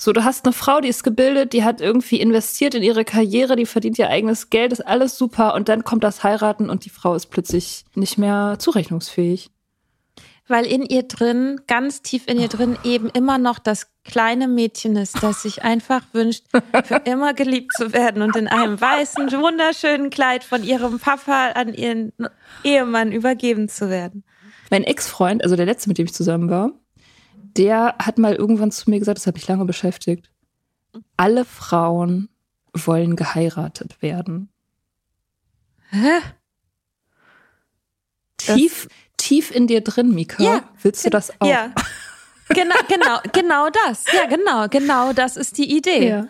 So, 0.00 0.12
du 0.12 0.24
hast 0.24 0.46
eine 0.46 0.52
Frau, 0.52 0.80
die 0.80 0.88
ist 0.88 1.02
gebildet, 1.02 1.52
die 1.52 1.64
hat 1.64 1.80
irgendwie 1.80 2.20
investiert 2.20 2.74
in 2.76 2.84
ihre 2.84 3.04
Karriere, 3.04 3.56
die 3.56 3.66
verdient 3.66 3.98
ihr 3.98 4.08
eigenes 4.08 4.48
Geld, 4.48 4.72
ist 4.72 4.86
alles 4.86 5.18
super 5.18 5.54
und 5.54 5.68
dann 5.68 5.82
kommt 5.82 6.04
das 6.04 6.22
Heiraten 6.22 6.70
und 6.70 6.84
die 6.84 6.90
Frau 6.90 7.16
ist 7.16 7.26
plötzlich 7.26 7.84
nicht 7.96 8.16
mehr 8.16 8.56
zurechnungsfähig 8.60 9.50
weil 10.48 10.66
in 10.66 10.82
ihr 10.82 11.04
drin, 11.04 11.60
ganz 11.66 12.02
tief 12.02 12.26
in 12.26 12.38
ihr 12.38 12.48
drin, 12.48 12.76
eben 12.84 13.08
immer 13.10 13.38
noch 13.38 13.58
das 13.58 13.88
kleine 14.04 14.48
Mädchen 14.48 14.96
ist, 14.96 15.22
das 15.22 15.42
sich 15.42 15.62
einfach 15.62 16.02
wünscht, 16.12 16.44
für 16.84 16.94
immer 17.04 17.34
geliebt 17.34 17.72
zu 17.76 17.92
werden 17.92 18.22
und 18.22 18.36
in 18.36 18.48
einem 18.48 18.80
weißen, 18.80 19.30
wunderschönen 19.32 20.10
Kleid 20.10 20.44
von 20.44 20.64
ihrem 20.64 20.98
Papa 20.98 21.50
an 21.50 21.74
ihren 21.74 22.12
Ehemann 22.64 23.12
übergeben 23.12 23.68
zu 23.68 23.90
werden. 23.90 24.24
Mein 24.70 24.84
Ex-Freund, 24.84 25.42
also 25.42 25.56
der 25.56 25.66
letzte, 25.66 25.88
mit 25.88 25.98
dem 25.98 26.06
ich 26.06 26.14
zusammen 26.14 26.50
war, 26.50 26.72
der 27.56 27.96
hat 27.98 28.18
mal 28.18 28.34
irgendwann 28.34 28.70
zu 28.70 28.88
mir 28.90 28.98
gesagt, 28.98 29.18
das 29.18 29.26
hat 29.26 29.34
mich 29.34 29.48
lange 29.48 29.64
beschäftigt. 29.64 30.30
Alle 31.16 31.44
Frauen 31.44 32.28
wollen 32.72 33.16
geheiratet 33.16 34.00
werden. 34.02 34.48
Hä? 35.90 36.20
Tief, 38.36 38.84
das 38.84 39.07
tief 39.28 39.50
in 39.50 39.66
dir 39.66 39.82
drin, 39.82 40.14
Mika. 40.14 40.42
Ja. 40.42 40.62
Willst 40.82 41.04
du 41.04 41.10
das 41.10 41.30
auch? 41.40 41.46
Ja. 41.46 41.72
Genau, 42.48 42.76
genau, 42.88 43.18
genau 43.32 43.68
das. 43.84 44.04
Ja, 44.10 44.24
genau, 44.24 44.68
genau 44.68 45.12
das 45.12 45.36
ist 45.36 45.58
die 45.58 45.76
Idee. 45.76 46.08
Ja. 46.08 46.28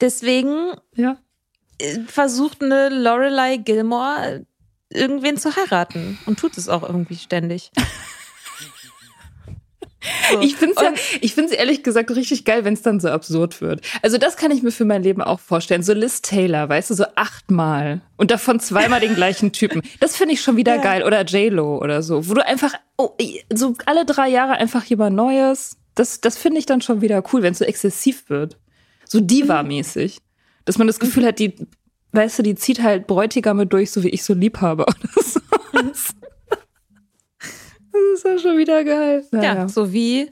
Deswegen 0.00 0.72
ja. 0.94 1.18
Äh, 1.78 2.00
versucht 2.06 2.62
eine 2.62 2.88
Lorelei 2.88 3.58
Gilmore 3.58 4.46
irgendwen 4.88 5.36
zu 5.36 5.54
heiraten 5.54 6.18
und 6.24 6.38
tut 6.38 6.56
es 6.56 6.70
auch 6.70 6.82
irgendwie 6.82 7.16
ständig. 7.16 7.70
So. 10.30 10.40
Ich 10.40 10.56
finde 10.56 10.74
es 10.76 10.82
ja, 10.82 10.92
ich 11.20 11.34
finde 11.34 11.52
es 11.52 11.56
ehrlich 11.56 11.82
gesagt 11.82 12.10
richtig 12.10 12.44
geil, 12.44 12.64
wenn 12.64 12.74
es 12.74 12.82
dann 12.82 13.00
so 13.00 13.08
absurd 13.08 13.60
wird. 13.60 13.82
Also 14.02 14.16
das 14.16 14.36
kann 14.36 14.50
ich 14.50 14.62
mir 14.62 14.70
für 14.70 14.84
mein 14.84 15.02
Leben 15.02 15.20
auch 15.20 15.40
vorstellen. 15.40 15.82
So 15.82 15.92
Liz 15.92 16.22
Taylor, 16.22 16.68
weißt 16.68 16.90
du, 16.90 16.94
so 16.94 17.04
achtmal 17.16 18.00
und 18.16 18.30
davon 18.30 18.60
zweimal 18.60 19.00
den 19.00 19.14
gleichen 19.14 19.52
Typen. 19.52 19.82
Das 20.00 20.16
finde 20.16 20.34
ich 20.34 20.40
schon 20.40 20.56
wieder 20.56 20.76
ja. 20.76 20.82
geil. 20.82 21.02
Oder 21.02 21.24
J 21.24 21.52
Lo 21.52 21.78
oder 21.78 22.02
so, 22.02 22.28
wo 22.28 22.34
du 22.34 22.46
einfach 22.46 22.72
oh, 22.96 23.10
so 23.52 23.74
alle 23.86 24.06
drei 24.06 24.28
Jahre 24.28 24.54
einfach 24.54 24.84
jemand 24.84 25.16
Neues. 25.16 25.76
Das, 25.94 26.20
das 26.20 26.38
finde 26.38 26.58
ich 26.58 26.66
dann 26.66 26.80
schon 26.80 27.02
wieder 27.02 27.22
cool, 27.32 27.42
wenn 27.42 27.52
es 27.52 27.58
so 27.58 27.64
exzessiv 27.64 28.30
wird, 28.30 28.56
so 29.04 29.20
Diva-mäßig, 29.20 30.18
dass 30.64 30.78
man 30.78 30.86
das 30.86 31.00
Gefühl 31.00 31.26
hat, 31.26 31.38
die, 31.38 31.54
weißt 32.12 32.38
du, 32.38 32.42
die 32.42 32.54
zieht 32.54 32.82
halt 32.82 33.06
Bräutigame 33.06 33.66
durch, 33.66 33.90
so 33.90 34.02
wie 34.02 34.08
ich 34.08 34.22
so 34.22 34.32
Liebhaber 34.32 34.86
oder 35.72 35.92
so. 35.92 36.12
Das 37.92 38.02
ist 38.14 38.24
ja 38.24 38.38
schon 38.38 38.58
wieder 38.58 38.84
geil. 38.84 39.24
Naja. 39.30 39.54
Ja, 39.54 39.68
so 39.68 39.92
wie 39.92 40.30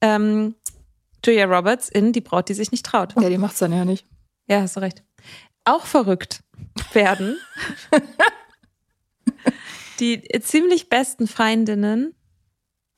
ähm, 0.00 0.54
Julia 1.24 1.46
Roberts 1.46 1.88
in 1.88 2.12
Die 2.12 2.20
Braut, 2.20 2.48
die 2.48 2.54
sich 2.54 2.70
nicht 2.70 2.84
traut. 2.84 3.14
Ja, 3.20 3.28
die 3.28 3.38
macht's 3.38 3.58
dann 3.58 3.72
ja 3.72 3.84
nicht. 3.84 4.06
Ja, 4.46 4.60
hast 4.60 4.76
du 4.76 4.80
recht. 4.80 5.02
Auch 5.64 5.86
verrückt 5.86 6.40
werden 6.92 7.38
die 10.00 10.22
ziemlich 10.40 10.88
besten 10.88 11.26
Feindinnen 11.26 12.14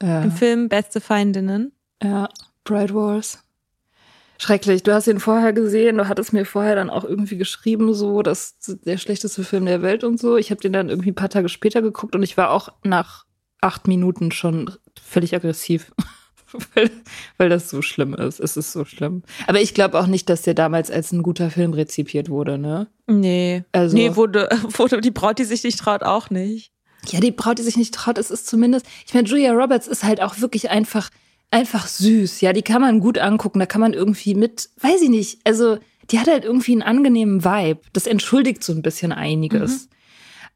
ja. 0.02 0.22
im 0.22 0.32
Film 0.32 0.68
Beste 0.68 1.00
Feindinnen. 1.00 1.72
Ja, 2.02 2.28
Bright 2.64 2.92
Wars. 2.94 3.42
Schrecklich. 4.38 4.82
Du 4.82 4.92
hast 4.92 5.06
ihn 5.06 5.20
vorher 5.20 5.52
gesehen, 5.52 5.96
du 5.96 6.08
hattest 6.08 6.32
mir 6.32 6.44
vorher 6.44 6.74
dann 6.74 6.90
auch 6.90 7.04
irgendwie 7.04 7.38
geschrieben, 7.38 7.94
so, 7.94 8.22
das 8.22 8.56
ist 8.60 8.84
der 8.84 8.98
schlechteste 8.98 9.44
Film 9.44 9.64
der 9.64 9.80
Welt 9.80 10.04
und 10.04 10.20
so. 10.20 10.36
Ich 10.36 10.50
habe 10.50 10.60
den 10.60 10.72
dann 10.72 10.90
irgendwie 10.90 11.12
ein 11.12 11.14
paar 11.14 11.30
Tage 11.30 11.48
später 11.48 11.80
geguckt 11.80 12.14
und 12.14 12.22
ich 12.22 12.36
war 12.36 12.50
auch 12.50 12.70
nach 12.82 13.25
acht 13.60 13.88
Minuten 13.88 14.32
schon 14.32 14.70
völlig 15.02 15.34
aggressiv. 15.34 15.92
weil, 16.74 16.90
weil 17.36 17.48
das 17.48 17.68
so 17.68 17.82
schlimm 17.82 18.14
ist. 18.14 18.40
Es 18.40 18.56
ist 18.56 18.72
so 18.72 18.84
schlimm. 18.84 19.22
Aber 19.46 19.60
ich 19.60 19.74
glaube 19.74 19.98
auch 19.98 20.06
nicht, 20.06 20.28
dass 20.28 20.42
der 20.42 20.54
damals 20.54 20.90
als 20.90 21.12
ein 21.12 21.22
guter 21.22 21.50
Film 21.50 21.72
rezipiert 21.72 22.28
wurde, 22.28 22.58
ne? 22.58 22.88
Nee. 23.06 23.64
Also, 23.72 23.96
nee, 23.96 24.16
wurde, 24.16 24.48
wurde 24.62 25.00
die 25.00 25.10
Braut, 25.10 25.38
die 25.38 25.44
sich 25.44 25.64
nicht 25.64 25.78
traut, 25.78 26.02
auch 26.02 26.30
nicht. 26.30 26.72
Ja, 27.08 27.20
die 27.20 27.30
Braut, 27.30 27.58
die 27.58 27.62
sich 27.62 27.76
nicht 27.76 27.94
traut, 27.94 28.18
es 28.18 28.30
ist 28.30 28.46
zumindest, 28.46 28.86
ich 29.06 29.14
meine, 29.14 29.28
Julia 29.28 29.52
Roberts 29.52 29.86
ist 29.86 30.02
halt 30.02 30.20
auch 30.20 30.40
wirklich 30.40 30.70
einfach, 30.70 31.10
einfach 31.50 31.86
süß. 31.86 32.40
Ja, 32.40 32.52
die 32.52 32.62
kann 32.62 32.80
man 32.80 33.00
gut 33.00 33.18
angucken, 33.18 33.60
da 33.60 33.66
kann 33.66 33.80
man 33.80 33.92
irgendwie 33.92 34.34
mit, 34.34 34.70
weiß 34.80 35.02
ich 35.02 35.10
nicht, 35.10 35.40
also 35.44 35.78
die 36.10 36.18
hat 36.18 36.28
halt 36.28 36.44
irgendwie 36.44 36.72
einen 36.72 36.82
angenehmen 36.82 37.44
Vibe. 37.44 37.80
Das 37.92 38.06
entschuldigt 38.06 38.62
so 38.62 38.72
ein 38.72 38.82
bisschen 38.82 39.12
einiges. 39.12 39.84
Mhm. 39.84 39.88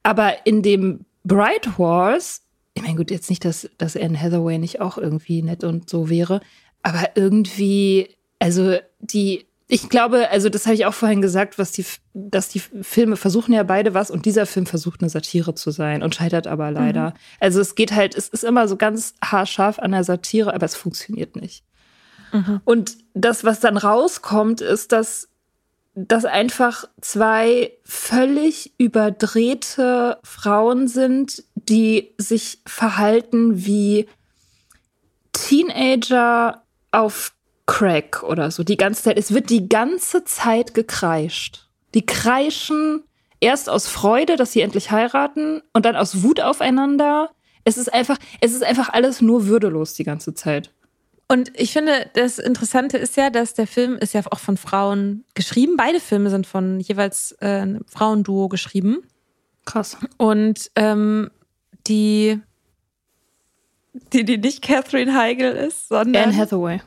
Aber 0.02 0.46
in 0.46 0.62
dem 0.62 1.04
Bright 1.24 1.76
Horse 1.78 2.40
ich 2.74 2.82
meine, 2.82 2.96
gut, 2.96 3.10
jetzt 3.10 3.30
nicht, 3.30 3.44
dass, 3.44 3.68
dass 3.78 3.96
Anne 3.96 4.20
Hathaway 4.20 4.58
nicht 4.58 4.80
auch 4.80 4.98
irgendwie 4.98 5.42
nett 5.42 5.64
und 5.64 5.90
so 5.90 6.08
wäre, 6.08 6.40
aber 6.82 7.10
irgendwie, 7.14 8.08
also 8.38 8.76
die, 9.00 9.46
ich 9.68 9.88
glaube, 9.88 10.28
also 10.30 10.48
das 10.48 10.66
habe 10.66 10.74
ich 10.74 10.86
auch 10.86 10.94
vorhin 10.94 11.22
gesagt, 11.22 11.58
was 11.58 11.72
die, 11.72 11.84
dass 12.12 12.48
die 12.48 12.60
Filme 12.60 13.16
versuchen 13.16 13.52
ja 13.52 13.62
beide 13.62 13.94
was 13.94 14.10
und 14.10 14.26
dieser 14.26 14.46
Film 14.46 14.66
versucht 14.66 15.00
eine 15.00 15.10
Satire 15.10 15.54
zu 15.54 15.70
sein 15.70 16.02
und 16.02 16.14
scheitert 16.14 16.46
aber 16.46 16.70
leider. 16.70 17.10
Mhm. 17.10 17.14
Also 17.38 17.60
es 17.60 17.76
geht 17.76 17.92
halt, 17.92 18.16
es 18.16 18.28
ist 18.28 18.44
immer 18.44 18.66
so 18.66 18.76
ganz 18.76 19.14
haarscharf 19.22 19.78
an 19.78 19.92
der 19.92 20.04
Satire, 20.04 20.54
aber 20.54 20.66
es 20.66 20.74
funktioniert 20.74 21.36
nicht. 21.36 21.64
Mhm. 22.32 22.60
Und 22.64 22.98
das, 23.14 23.44
was 23.44 23.60
dann 23.60 23.76
rauskommt, 23.76 24.60
ist, 24.60 24.92
dass 24.92 25.29
das 25.94 26.24
einfach 26.24 26.84
zwei 27.00 27.72
völlig 27.84 28.74
überdrehte 28.78 30.18
Frauen 30.22 30.88
sind, 30.88 31.44
die 31.54 32.14
sich 32.16 32.58
verhalten 32.66 33.64
wie 33.64 34.06
Teenager 35.32 36.62
auf 36.90 37.32
Crack 37.66 38.22
oder 38.22 38.50
so. 38.50 38.64
Die 38.64 38.76
ganze 38.76 39.04
Zeit. 39.04 39.18
Es 39.18 39.32
wird 39.32 39.50
die 39.50 39.68
ganze 39.68 40.24
Zeit 40.24 40.74
gekreischt. 40.74 41.68
Die 41.94 42.06
kreischen 42.06 43.04
erst 43.40 43.68
aus 43.68 43.86
Freude, 43.86 44.36
dass 44.36 44.52
sie 44.52 44.60
endlich 44.60 44.90
heiraten 44.90 45.62
und 45.72 45.84
dann 45.84 45.96
aus 45.96 46.22
Wut 46.22 46.40
aufeinander. 46.40 47.30
Es 47.64 47.78
ist 47.78 47.92
einfach, 47.92 48.18
es 48.40 48.52
ist 48.52 48.64
einfach 48.64 48.88
alles 48.88 49.20
nur 49.20 49.46
würdelos 49.46 49.94
die 49.94 50.04
ganze 50.04 50.34
Zeit. 50.34 50.72
Und 51.30 51.52
ich 51.54 51.72
finde, 51.72 52.10
das 52.14 52.40
Interessante 52.40 52.98
ist 52.98 53.16
ja, 53.16 53.30
dass 53.30 53.54
der 53.54 53.68
Film 53.68 53.96
ist 53.98 54.14
ja 54.14 54.22
auch 54.32 54.40
von 54.40 54.56
Frauen 54.56 55.24
geschrieben. 55.34 55.76
Beide 55.76 56.00
Filme 56.00 56.28
sind 56.28 56.44
von 56.44 56.80
jeweils 56.80 57.36
äh, 57.40 57.46
einem 57.46 57.84
Frauenduo 57.86 58.48
geschrieben. 58.48 59.04
Krass. 59.64 59.96
Und 60.16 60.72
ähm, 60.74 61.30
die, 61.86 62.40
die, 64.12 64.24
die 64.24 64.38
nicht 64.38 64.60
Catherine 64.60 65.16
Heigl 65.16 65.52
ist, 65.52 65.86
sondern. 65.86 66.24
Anne 66.24 66.36
Hathaway. 66.36 66.80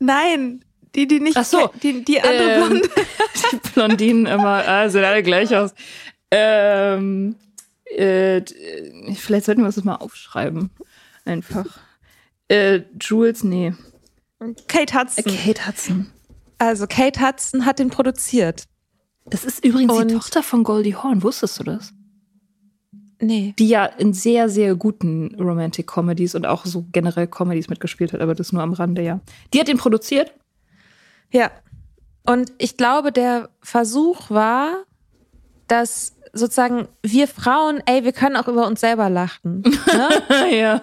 Nein, 0.00 0.64
die, 0.96 1.06
die 1.06 1.20
nicht. 1.20 1.36
Ach 1.36 1.44
so. 1.44 1.70
Die, 1.80 2.04
die 2.04 2.20
andere 2.20 2.54
ähm, 2.54 2.68
Blonde. 2.68 2.88
Die 3.52 3.70
Blondinen 3.72 4.26
immer, 4.26 4.66
ah, 4.66 4.88
sehen 4.88 5.04
alle 5.04 5.22
gleich 5.22 5.54
aus. 5.54 5.72
Ähm, 6.32 7.36
äh, 7.84 8.42
vielleicht 9.14 9.46
sollten 9.46 9.60
wir 9.60 9.66
das 9.66 9.84
mal 9.84 9.94
aufschreiben. 9.94 10.70
Einfach. 11.24 11.85
Äh, 12.48 12.82
Jules, 13.00 13.44
nee. 13.44 13.74
Kate 14.68 14.98
Hudson. 14.98 15.24
Äh, 15.24 15.36
Kate 15.36 15.66
Hudson. 15.66 16.12
Also 16.58 16.86
Kate 16.86 17.20
Hudson 17.20 17.66
hat 17.66 17.78
den 17.78 17.90
produziert. 17.90 18.64
Das 19.26 19.44
ist 19.44 19.64
übrigens 19.64 19.92
Und 19.92 20.10
die 20.10 20.14
Tochter 20.14 20.42
von 20.42 20.62
Goldie 20.62 20.94
Hawn. 20.94 21.22
Wusstest 21.22 21.58
du 21.58 21.64
das? 21.64 21.92
Nee. 23.20 23.54
Die 23.58 23.68
ja 23.68 23.86
in 23.86 24.12
sehr, 24.12 24.48
sehr 24.48 24.74
guten 24.74 25.34
Romantic 25.40 25.86
Comedies 25.86 26.34
und 26.34 26.46
auch 26.46 26.66
so 26.66 26.86
generell 26.92 27.26
Comedies 27.26 27.68
mitgespielt 27.68 28.12
hat, 28.12 28.20
aber 28.20 28.34
das 28.34 28.52
nur 28.52 28.62
am 28.62 28.74
Rande, 28.74 29.02
ja. 29.02 29.20
Die 29.52 29.60
hat 29.60 29.68
den 29.68 29.78
produziert? 29.78 30.32
Ja. 31.32 31.50
Und 32.26 32.52
ich 32.58 32.76
glaube, 32.76 33.12
der 33.12 33.48
Versuch 33.62 34.30
war, 34.30 34.84
dass 35.66 36.16
sozusagen 36.32 36.88
wir 37.02 37.26
Frauen, 37.26 37.82
ey, 37.86 38.04
wir 38.04 38.12
können 38.12 38.36
auch 38.36 38.48
über 38.48 38.66
uns 38.66 38.80
selber 38.80 39.08
lachen. 39.08 39.62
Ne? 39.62 40.50
ja. 40.56 40.82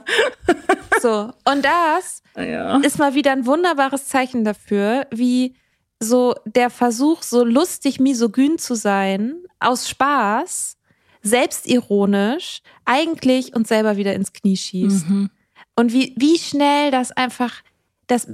So. 1.04 1.34
Und 1.44 1.66
das 1.66 2.24
ja. 2.38 2.78
ist 2.78 2.98
mal 2.98 3.14
wieder 3.14 3.34
ein 3.34 3.46
wunderbares 3.46 4.08
Zeichen 4.08 4.46
dafür, 4.46 5.06
wie 5.12 5.58
so 6.00 6.34
der 6.46 6.70
Versuch, 6.70 7.24
so 7.24 7.44
lustig 7.44 8.00
misogyn 8.00 8.58
zu 8.58 8.74
sein, 8.74 9.36
aus 9.60 9.90
Spaß, 9.90 10.78
selbstironisch, 11.22 12.62
eigentlich 12.86 13.54
uns 13.54 13.68
selber 13.68 13.98
wieder 13.98 14.14
ins 14.14 14.32
Knie 14.32 14.56
schießt. 14.56 15.10
Mhm. 15.10 15.30
Und 15.76 15.92
wie, 15.92 16.14
wie 16.18 16.40
schnell 16.40 16.90
das 16.90 17.12
einfach, 17.12 17.64
das 18.08 18.30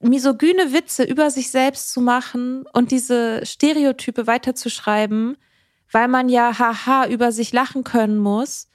misogyne 0.00 0.72
Witze 0.72 1.04
über 1.04 1.30
sich 1.30 1.50
selbst 1.50 1.92
zu 1.92 2.00
machen 2.00 2.64
und 2.72 2.92
diese 2.92 3.44
Stereotype 3.44 4.26
weiterzuschreiben, 4.26 5.36
weil 5.92 6.08
man 6.08 6.30
ja 6.30 6.58
haha 6.58 7.08
über 7.08 7.30
sich 7.30 7.52
lachen 7.52 7.84
können 7.84 8.16
muss, 8.16 8.68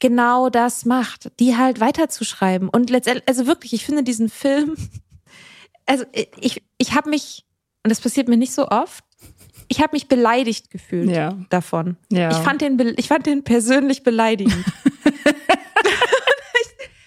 genau 0.00 0.48
das 0.50 0.84
macht, 0.84 1.30
die 1.38 1.56
halt 1.56 1.80
weiterzuschreiben. 1.80 2.68
Und 2.68 2.90
letztendlich, 2.90 3.28
also 3.28 3.46
wirklich, 3.46 3.72
ich 3.72 3.84
finde 3.84 4.02
diesen 4.02 4.28
Film, 4.28 4.76
also 5.86 6.04
ich, 6.40 6.62
ich 6.78 6.94
habe 6.94 7.10
mich, 7.10 7.44
und 7.84 7.90
das 7.90 8.00
passiert 8.00 8.28
mir 8.28 8.36
nicht 8.36 8.52
so 8.52 8.68
oft, 8.68 9.04
ich 9.68 9.80
habe 9.80 9.90
mich 9.92 10.08
beleidigt 10.08 10.70
gefühlt 10.70 11.10
ja. 11.10 11.38
davon. 11.48 11.96
Ja. 12.10 12.30
Ich, 12.30 12.38
fand 12.38 12.60
den, 12.60 12.94
ich 12.96 13.06
fand 13.06 13.26
den 13.26 13.44
persönlich 13.44 14.02
beleidigend. 14.02 14.64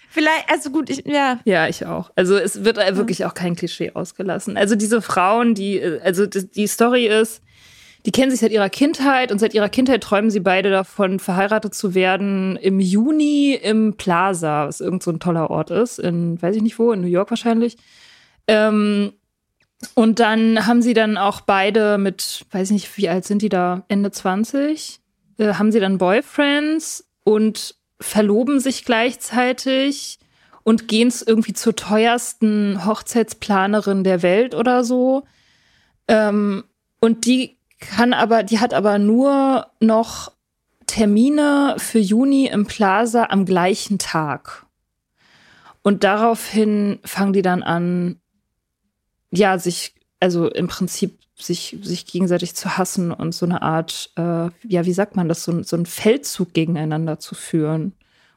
Vielleicht, 0.09 0.49
also 0.49 0.69
gut, 0.69 0.89
ich, 0.89 1.03
ja. 1.05 1.39
Ja, 1.43 1.67
ich 1.67 1.85
auch. 1.87 2.11
Also 2.15 2.37
es 2.37 2.63
wird 2.63 2.77
wirklich 2.77 3.25
auch 3.25 3.33
kein 3.33 3.55
Klischee 3.55 3.91
ausgelassen. 3.95 4.55
Also 4.57 4.75
diese 4.75 5.01
Frauen, 5.01 5.55
die, 5.55 5.83
also 5.83 6.27
die 6.27 6.67
Story 6.67 7.07
ist, 7.07 7.41
die 8.05 8.11
kennen 8.11 8.31
sich 8.31 8.41
seit 8.41 8.51
ihrer 8.51 8.69
Kindheit 8.69 9.31
und 9.31 9.39
seit 9.39 9.53
ihrer 9.53 9.69
Kindheit 9.69 10.03
träumen 10.03 10.29
sie 10.29 10.41
beide 10.41 10.69
davon, 10.69 11.19
verheiratet 11.19 11.73
zu 11.73 11.95
werden 11.95 12.57
im 12.57 12.79
Juni 12.79 13.53
im 13.53 13.95
Plaza, 13.95 14.67
was 14.67 14.81
irgend 14.81 15.03
so 15.03 15.11
ein 15.11 15.19
toller 15.19 15.49
Ort 15.49 15.71
ist, 15.71 15.99
in, 15.99 16.41
weiß 16.41 16.55
ich 16.55 16.61
nicht 16.61 16.79
wo, 16.79 16.91
in 16.91 17.01
New 17.01 17.07
York 17.07 17.29
wahrscheinlich. 17.29 17.77
Ähm, 18.47 19.13
und 19.95 20.19
dann 20.19 20.65
haben 20.65 20.81
sie 20.81 20.93
dann 20.93 21.17
auch 21.17 21.41
beide 21.41 21.97
mit, 21.97 22.45
weiß 22.51 22.69
ich 22.69 22.73
nicht, 22.73 22.97
wie 22.97 23.09
alt 23.09 23.25
sind 23.25 23.41
die 23.41 23.49
da, 23.49 23.83
Ende 23.87 24.11
20, 24.11 24.99
äh, 25.37 25.53
haben 25.53 25.71
sie 25.71 25.79
dann 25.79 25.97
Boyfriends 25.97 27.07
und 27.23 27.75
verloben 28.01 28.59
sich 28.59 28.83
gleichzeitig 28.83 30.19
und 30.63 30.89
gehen 30.89 31.13
irgendwie 31.25 31.53
zur 31.53 31.75
teuersten 31.75 32.85
Hochzeitsplanerin 32.85 34.03
der 34.03 34.21
Welt 34.21 34.55
oder 34.55 34.83
so. 34.83 35.23
Ähm, 36.07 36.65
und 36.99 37.25
die 37.25 37.57
kann 37.89 38.13
aber, 38.13 38.43
die 38.43 38.59
hat 38.59 38.73
aber 38.73 38.99
nur 38.99 39.67
noch 39.79 40.31
Termine 40.87 41.75
für 41.77 41.99
Juni 41.99 42.47
im 42.47 42.65
Plaza 42.65 43.27
am 43.29 43.45
gleichen 43.45 43.99
Tag. 43.99 44.65
Und 45.81 46.03
daraufhin 46.03 46.99
fangen 47.03 47.33
die 47.33 47.41
dann 47.41 47.63
an, 47.63 48.19
ja, 49.31 49.57
sich, 49.57 49.95
also 50.19 50.49
im 50.49 50.67
Prinzip 50.67 51.19
sich, 51.35 51.77
sich 51.81 52.05
gegenseitig 52.05 52.55
zu 52.55 52.77
hassen 52.77 53.11
und 53.11 53.33
so 53.33 53.45
eine 53.45 53.61
Art, 53.61 54.11
äh, 54.15 54.49
ja, 54.67 54.85
wie 54.85 54.93
sagt 54.93 55.15
man 55.15 55.27
das, 55.27 55.43
so, 55.43 55.63
so 55.63 55.75
einen 55.75 55.85
Feldzug 55.85 56.53
gegeneinander 56.53 57.19
zu 57.19 57.35
führen 57.35 57.93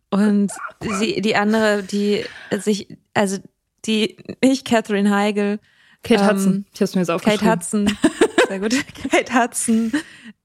Und 0.09 0.51
sie, 0.81 1.21
die 1.21 1.37
andere, 1.37 1.83
die 1.83 2.25
sich, 2.51 2.97
also 3.13 3.37
die, 3.85 4.17
nicht 4.43 4.67
Catherine 4.67 5.15
Heigl. 5.15 5.61
Kate 6.03 6.23
ähm, 6.23 6.31
Hudson, 6.31 6.65
ich 6.73 6.81
hab's 6.81 6.95
mir 6.95 7.03
jetzt 7.03 7.11
aufgeschrieben. 7.11 7.47
Kate 7.47 7.61
Hudson, 7.61 7.95
sehr 8.49 8.59
gut. 8.59 8.75
Kate 9.11 9.35
Hudson. 9.35 9.93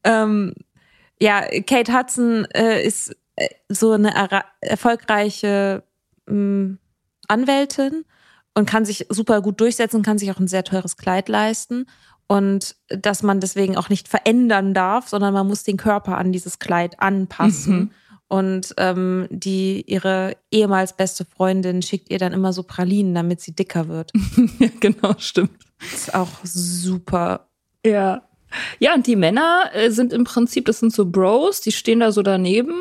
Ähm, 0.03 0.53
ja, 1.22 1.45
Kate 1.66 1.97
Hudson 1.97 2.43
äh, 2.53 2.86
ist 2.86 3.16
äh, 3.38 3.47
so 3.70 3.93
eine 3.93 4.14
erfolgreiche 4.60 5.84
ähm, 6.28 6.80
Anwältin 7.30 8.03
und 8.58 8.66
kann 8.66 8.86
sich 8.86 9.05
super 9.10 9.41
gut 9.41 9.62
durchsetzen, 9.62 10.01
kann 10.01 10.18
sich 10.18 10.32
auch 10.32 10.39
ein 10.39 10.47
sehr 10.47 10.64
teures 10.64 10.97
Kleid 10.97 11.30
leisten 11.30 11.86
und 12.26 12.76
dass 12.89 13.22
man 13.22 13.39
deswegen 13.39 13.78
auch 13.78 13.89
nicht 13.89 14.08
verändern 14.08 14.74
darf, 14.74 15.08
sondern 15.10 15.32
man 15.32 15.47
muss 15.47 15.64
den 15.64 15.78
Körper 15.78 16.18
an 16.18 16.32
dieses 16.32 16.58
Kleid 16.58 16.99
anpassen. 16.99 17.78
Mhm. 17.78 17.91
Und 18.30 18.74
ähm, 18.78 19.28
die 19.30 19.84
ihre 19.86 20.36
ehemals 20.49 20.97
beste 20.97 21.24
Freundin 21.24 21.84
schickt 21.84 22.10
ihr 22.10 22.18
dann 22.18 22.34
immer 22.34 22.51
so 22.51 22.64
Pralinen, 22.64 23.14
damit 23.14 23.41
sie 23.41 23.55
dicker 23.55 23.89
wird. 23.89 24.12
ja, 24.60 24.70
genau, 24.80 25.14
stimmt. 25.20 25.64
ist 25.93 26.16
auch 26.16 26.43
super. 26.43 27.47
Ja. 27.86 28.24
Ja, 28.80 28.95
und 28.95 29.05
die 29.05 29.16
Männer 29.16 29.70
äh, 29.74 29.91
sind 29.91 30.14
im 30.14 30.24
Prinzip, 30.24 30.66
das 30.66 30.80
sind 30.80 30.91
so 30.91 31.05
Bros, 31.05 31.62
die 31.62 31.72
stehen 31.72 31.99
da 31.99 32.12
so 32.12 32.24
daneben 32.24 32.74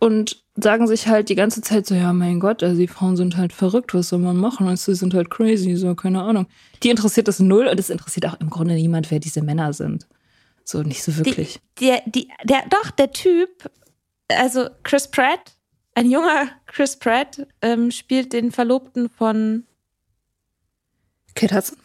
und 0.00 0.43
sagen 0.56 0.86
sich 0.86 1.08
halt 1.08 1.28
die 1.28 1.34
ganze 1.34 1.60
Zeit 1.62 1.86
so, 1.86 1.94
ja, 1.94 2.12
mein 2.12 2.40
Gott, 2.40 2.62
also 2.62 2.78
die 2.80 2.88
Frauen 2.88 3.16
sind 3.16 3.36
halt 3.36 3.52
verrückt, 3.52 3.92
was 3.94 4.10
soll 4.10 4.20
man 4.20 4.36
machen? 4.36 4.68
Also, 4.68 4.92
sie 4.92 4.98
sind 4.98 5.14
halt 5.14 5.30
crazy, 5.30 5.74
so, 5.76 5.94
keine 5.94 6.22
Ahnung. 6.22 6.46
Die 6.82 6.90
interessiert 6.90 7.28
das 7.28 7.40
null 7.40 7.66
und 7.66 7.78
es 7.80 7.90
interessiert 7.90 8.26
auch 8.26 8.38
im 8.40 8.50
Grunde 8.50 8.74
niemand, 8.74 9.10
wer 9.10 9.18
diese 9.18 9.42
Männer 9.42 9.72
sind. 9.72 10.06
So, 10.64 10.82
nicht 10.82 11.02
so 11.02 11.16
wirklich. 11.16 11.60
Die, 11.78 11.86
der, 11.86 12.02
die, 12.06 12.28
der, 12.44 12.64
doch, 12.70 12.90
der 12.90 13.12
Typ, 13.12 13.70
also 14.28 14.68
Chris 14.82 15.08
Pratt, 15.08 15.56
ein 15.94 16.10
junger 16.10 16.48
Chris 16.66 16.96
Pratt, 16.96 17.46
ähm, 17.60 17.90
spielt 17.90 18.32
den 18.32 18.50
Verlobten 18.50 19.08
von 19.08 19.64
Kate 21.34 21.54
Hudson. 21.54 21.78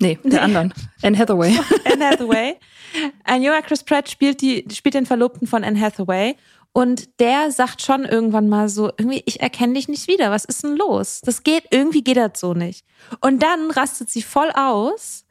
Nee, 0.00 0.18
der 0.22 0.32
nee. 0.32 0.38
anderen. 0.38 0.74
Anne 1.02 1.18
Hathaway. 1.18 1.58
Anne 1.84 2.06
Hathaway. 2.06 2.56
Ein 3.24 3.42
junger 3.42 3.62
Chris 3.62 3.82
Pratt 3.82 4.08
spielt, 4.08 4.40
die, 4.40 4.64
spielt 4.72 4.94
den 4.94 5.06
Verlobten 5.06 5.46
von 5.48 5.64
Anne 5.64 5.78
Hathaway 5.78 6.36
und 6.72 7.20
der 7.20 7.50
sagt 7.50 7.82
schon 7.82 8.04
irgendwann 8.04 8.48
mal 8.48 8.68
so, 8.68 8.88
irgendwie, 8.96 9.22
ich 9.26 9.40
erkenne 9.40 9.74
dich 9.74 9.88
nicht 9.88 10.06
wieder. 10.06 10.30
Was 10.30 10.44
ist 10.44 10.62
denn 10.62 10.76
los? 10.76 11.20
Das 11.24 11.42
geht, 11.42 11.64
irgendwie 11.70 12.02
geht 12.02 12.16
das 12.16 12.38
so 12.38 12.54
nicht. 12.54 12.84
Und 13.20 13.42
dann 13.42 13.70
rastet 13.70 14.10
sie 14.10 14.22
voll 14.22 14.50
aus 14.52 15.24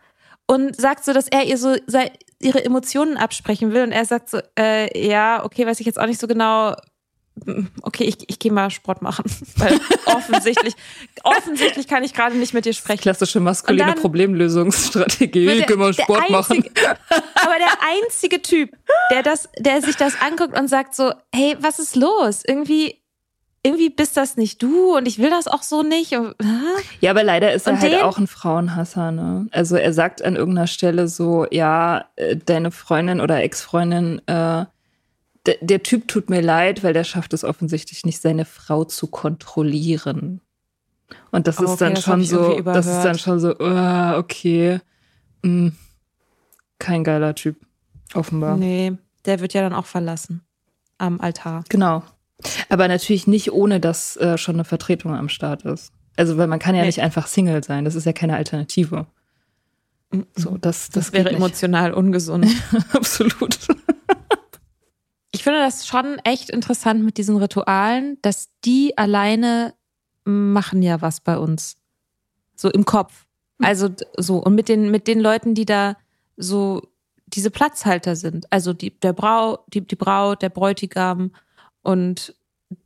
und 0.47 0.75
sagt 0.75 1.05
so, 1.05 1.13
dass 1.13 1.27
er 1.27 1.45
ihr 1.45 1.57
so 1.57 1.75
ihre 2.39 2.63
Emotionen 2.63 3.17
absprechen 3.17 3.71
will. 3.73 3.83
Und 3.83 3.91
er 3.91 4.05
sagt 4.05 4.29
so, 4.29 4.39
äh, 4.59 5.07
ja, 5.07 5.43
okay, 5.45 5.65
weiß 5.65 5.79
ich 5.79 5.85
jetzt 5.85 5.99
auch 5.99 6.05
nicht 6.05 6.19
so 6.19 6.27
genau, 6.27 6.75
okay, 7.81 8.03
ich, 8.03 8.29
ich 8.29 8.39
gehe 8.39 8.51
mal 8.51 8.69
Sport 8.69 9.01
machen. 9.01 9.25
Weil 9.57 9.79
offensichtlich, 10.05 10.75
offensichtlich 11.23 11.87
kann 11.87 12.03
ich 12.03 12.13
gerade 12.13 12.35
nicht 12.35 12.53
mit 12.53 12.65
dir 12.65 12.73
sprechen. 12.73 13.01
Klassische 13.01 13.39
maskuline 13.39 13.93
Problemlösungsstrategie, 13.93 15.49
ich 15.49 15.67
gehe 15.67 15.77
mal 15.77 15.93
Sport 15.93 16.21
einzige, 16.29 16.31
machen. 16.31 16.63
Aber 17.35 17.55
der 17.57 18.03
einzige 18.03 18.41
Typ, 18.41 18.71
der 19.11 19.23
das, 19.23 19.49
der 19.57 19.81
sich 19.81 19.95
das 19.95 20.13
anguckt 20.21 20.57
und 20.57 20.67
sagt 20.67 20.95
so, 20.95 21.11
hey, 21.33 21.55
was 21.59 21.79
ist 21.79 21.95
los? 21.95 22.43
Irgendwie, 22.45 23.01
irgendwie 23.63 23.89
bist 23.89 24.17
das 24.17 24.37
nicht 24.37 24.61
du 24.61 24.95
und 24.95 25.07
ich 25.07 25.19
will 25.19 25.29
das 25.29 25.47
auch 25.47 25.63
so 25.63 25.83
nicht. 25.83 26.11
Ja, 27.01 27.11
aber 27.11 27.23
leider 27.23 27.53
ist 27.53 27.67
und 27.67 27.75
er 27.75 27.81
halt 27.81 28.03
auch 28.03 28.17
ein 28.17 28.27
Frauenhasser, 28.27 29.11
ne? 29.11 29.47
Also 29.51 29.75
er 29.75 29.93
sagt 29.93 30.23
an 30.23 30.35
irgendeiner 30.35 30.67
Stelle 30.67 31.07
so, 31.07 31.45
ja, 31.51 32.05
äh, 32.15 32.37
deine 32.37 32.71
Freundin 32.71 33.19
oder 33.19 33.41
Ex-Freundin, 33.43 34.21
äh, 34.27 34.65
der 35.61 35.83
Typ 35.83 36.07
tut 36.07 36.29
mir 36.29 36.41
leid, 36.41 36.83
weil 36.83 36.93
der 36.93 37.03
schafft 37.03 37.33
es 37.33 37.43
offensichtlich 37.43 38.05
nicht, 38.05 38.21
seine 38.21 38.45
Frau 38.45 38.83
zu 38.83 39.07
kontrollieren. 39.07 40.41
Und 41.31 41.47
das 41.47 41.59
oh, 41.59 41.63
okay, 41.63 41.71
ist 41.71 41.81
dann 41.81 41.95
das 41.95 42.03
schon 42.03 42.23
so, 42.23 42.61
das 42.61 42.85
ist 42.85 43.03
dann 43.03 43.17
schon 43.17 43.39
so, 43.39 43.55
uh, 43.59 44.17
okay, 44.17 44.79
mm, 45.43 45.69
kein 46.79 47.03
geiler 47.03 47.33
Typ, 47.35 47.57
offenbar. 48.13 48.57
Nee, 48.57 48.93
der 49.25 49.39
wird 49.39 49.53
ja 49.53 49.61
dann 49.61 49.73
auch 49.73 49.85
verlassen 49.85 50.41
am 50.97 51.19
Altar. 51.21 51.63
Genau. 51.69 52.03
Aber 52.69 52.87
natürlich 52.87 53.27
nicht, 53.27 53.51
ohne 53.51 53.79
dass 53.79 54.15
äh, 54.17 54.37
schon 54.37 54.55
eine 54.55 54.65
Vertretung 54.65 55.15
am 55.15 55.29
Start 55.29 55.63
ist. 55.63 55.91
Also, 56.17 56.37
weil 56.37 56.47
man 56.47 56.59
kann 56.59 56.75
ja 56.75 56.81
nee. 56.81 56.87
nicht 56.87 57.01
einfach 57.01 57.27
Single 57.27 57.63
sein. 57.63 57.85
Das 57.85 57.95
ist 57.95 58.05
ja 58.05 58.13
keine 58.13 58.35
Alternative. 58.35 59.07
So, 60.35 60.57
das, 60.57 60.89
das, 60.89 60.89
das 60.89 61.13
wäre 61.13 61.31
emotional 61.31 61.93
ungesund. 61.93 62.47
Absolut. 62.93 63.59
Ich 65.47 65.49
finde 65.49 65.63
das 65.63 65.87
schon 65.87 66.19
echt 66.25 66.49
interessant 66.49 67.05
mit 67.05 67.17
diesen 67.17 67.37
Ritualen, 67.37 68.17
dass 68.21 68.49
die 68.65 68.97
alleine 68.97 69.75
machen 70.25 70.81
ja 70.81 71.01
was 71.01 71.21
bei 71.21 71.37
uns. 71.37 71.77
So 72.57 72.69
im 72.69 72.83
Kopf. 72.83 73.25
Also 73.59 73.87
so. 74.17 74.39
Und 74.39 74.55
mit 74.55 74.67
den, 74.67 74.91
mit 74.91 75.07
den 75.07 75.21
Leuten, 75.21 75.55
die 75.55 75.63
da 75.63 75.95
so 76.35 76.81
diese 77.27 77.49
Platzhalter 77.49 78.17
sind. 78.17 78.51
Also 78.51 78.73
die, 78.73 78.99
der 78.99 79.13
Brau, 79.13 79.59
die, 79.67 79.87
die 79.87 79.95
Braut, 79.95 80.41
der 80.41 80.49
Bräutigam 80.49 81.31
und 81.81 82.35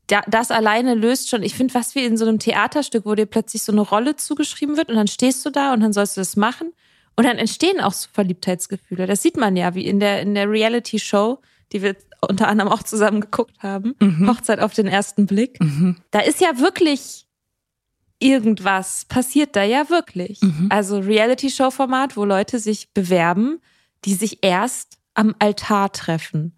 da, 0.05 0.21
das 0.27 0.51
alleine 0.51 0.93
löst 0.93 1.29
schon, 1.29 1.41
ich 1.41 1.55
finde, 1.55 1.73
was 1.73 1.95
wie 1.95 2.05
in 2.05 2.15
so 2.15 2.27
einem 2.27 2.37
Theaterstück, 2.37 3.07
wo 3.07 3.15
dir 3.15 3.25
plötzlich 3.25 3.63
so 3.63 3.71
eine 3.71 3.81
Rolle 3.81 4.17
zugeschrieben 4.17 4.77
wird 4.77 4.89
und 4.89 4.97
dann 4.97 5.07
stehst 5.07 5.43
du 5.47 5.49
da 5.49 5.73
und 5.73 5.79
dann 5.79 5.93
sollst 5.93 6.15
du 6.15 6.21
das 6.21 6.35
machen 6.35 6.73
und 7.15 7.25
dann 7.25 7.39
entstehen 7.39 7.81
auch 7.81 7.93
so 7.93 8.07
Verliebtheitsgefühle. 8.13 9.07
Das 9.07 9.23
sieht 9.23 9.35
man 9.35 9.55
ja, 9.55 9.73
wie 9.73 9.87
in 9.87 9.99
der, 9.99 10.21
in 10.21 10.35
der 10.35 10.47
Reality-Show, 10.47 11.39
die 11.71 11.81
wir 11.81 11.95
unter 12.21 12.47
anderem 12.47 12.71
auch 12.71 12.83
zusammen 12.83 13.21
geguckt 13.21 13.63
haben, 13.63 13.95
mhm. 13.99 14.27
Hochzeit 14.27 14.59
auf 14.59 14.73
den 14.73 14.87
ersten 14.87 15.25
Blick. 15.25 15.59
Mhm. 15.59 15.97
Da 16.11 16.19
ist 16.19 16.41
ja 16.41 16.59
wirklich 16.59 17.25
irgendwas, 18.19 19.05
passiert 19.05 19.55
da 19.55 19.63
ja 19.63 19.89
wirklich. 19.89 20.41
Mhm. 20.41 20.67
Also 20.69 20.99
Reality-Show-Format, 20.99 22.15
wo 22.15 22.25
Leute 22.25 22.59
sich 22.59 22.93
bewerben, 22.93 23.59
die 24.05 24.13
sich 24.13 24.39
erst 24.43 24.97
am 25.13 25.35
Altar 25.39 25.91
treffen 25.91 26.55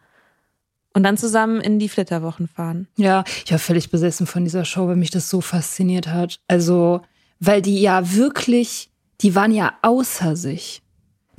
und 0.94 1.04
dann 1.04 1.18
zusammen 1.18 1.62
in 1.62 1.80
die 1.80 1.90
Flitterwochen 1.90 2.48
fahren. 2.48 2.88
Ja, 2.98 3.24
ich 3.46 3.52
war 3.52 3.60
völlig 3.60 3.90
besessen 3.90 4.28
von 4.28 4.44
dieser 4.44 4.66
Show, 4.66 4.88
weil 4.88 4.96
mich 4.96 5.10
das 5.10 5.30
so 5.30 5.42
fasziniert 5.42 6.08
hat. 6.08 6.40
Also, 6.48 7.02
weil 7.40 7.62
die 7.62 7.82
ja 7.82 8.14
wirklich, 8.14 8.92
die 9.22 9.34
waren 9.34 9.52
ja 9.52 9.74
außer 9.82 10.36
sich. 10.36 10.82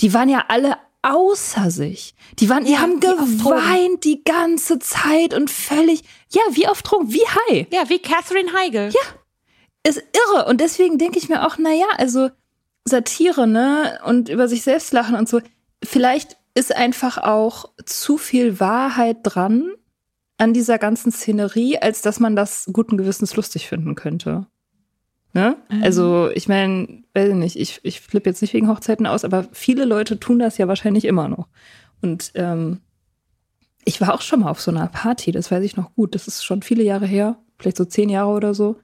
Die 0.01 0.13
waren 0.13 0.29
ja 0.29 0.47
alle 0.49 0.77
außer 1.05 1.71
sich. 1.71 2.15
Die 2.39 2.49
waren, 2.49 2.65
die 2.65 2.73
ja, 2.73 2.79
haben 2.79 3.01
geweint 3.01 4.05
die 4.05 4.25
ganze 4.25 4.79
Zeit 4.79 5.35
und 5.35 5.51
völlig, 5.51 6.03
ja, 6.31 6.43
wie 6.53 6.67
auf 6.67 6.83
Drogen, 6.83 7.13
wie 7.13 7.27
high. 7.27 7.67
Ja, 7.71 7.89
wie 7.89 7.99
Catherine 7.99 8.53
Heigl. 8.53 8.91
Ja, 8.91 9.01
ist 9.89 9.99
irre. 9.99 10.47
Und 10.47 10.61
deswegen 10.61 10.99
denke 10.99 11.19
ich 11.19 11.29
mir 11.29 11.47
auch, 11.47 11.57
na 11.59 11.73
ja, 11.73 11.87
also 11.99 12.31
Satire, 12.85 13.47
ne, 13.47 13.99
und 14.05 14.29
über 14.29 14.49
sich 14.49 14.63
selbst 14.63 14.93
lachen 14.93 15.17
und 15.17 15.29
so. 15.29 15.41
Vielleicht 15.83 16.37
ist 16.55 16.75
einfach 16.75 17.19
auch 17.19 17.67
zu 17.85 18.17
viel 18.17 18.61
Wahrheit 18.61 19.19
dran 19.23 19.73
an 20.39 20.53
dieser 20.53 20.79
ganzen 20.79 21.13
Szenerie, 21.13 21.79
als 21.79 22.03
dass 22.03 22.21
man 22.21 22.37
das 22.37 22.69
guten 22.73 22.97
Gewissens 22.97 23.37
lustig 23.37 23.69
finden 23.69 23.95
könnte. 23.95 24.47
Ne? 25.35 25.57
Mhm. 25.69 25.83
Also, 25.83 26.31
ich 26.33 26.49
meine, 26.49 27.03
weiß 27.13 27.31
ich 27.31 27.35
nicht, 27.35 27.57
ich, 27.57 27.81
ich 27.83 28.01
flippe 28.01 28.31
jetzt 28.31 28.41
nicht 28.41 28.55
wegen 28.55 28.69
Hochzeiten 28.69 29.07
aus, 29.07 29.25
aber 29.25 29.47
viele 29.53 29.85
Leute 29.85 30.19
tun 30.19 30.39
das 30.39 30.59
ja 30.59 30.69
wahrscheinlich 30.69 31.05
immer 31.05 31.29
noch. 31.29 31.49
Und 32.01 32.31
ähm, 32.37 32.81
ich 33.85 34.01
war 34.01 34.15
auch 34.15 34.23
schon 34.23 34.41
mal 34.41 34.51
auf 34.51 34.61
so 34.61 34.71
einer 34.71 34.87
Party, 34.87 35.33
das 35.33 35.51
weiß 35.51 35.65
ich 35.65 35.77
noch 35.77 35.93
gut. 35.95 36.15
Das 36.15 36.29
ist 36.29 36.45
schon 36.45 36.63
viele 36.63 36.85
Jahre 36.85 37.07
her, 37.07 37.37
vielleicht 37.59 37.77
so 37.77 37.85
zehn 37.85 38.09
Jahre 38.09 38.31
oder 38.31 38.55
so. 38.55 38.77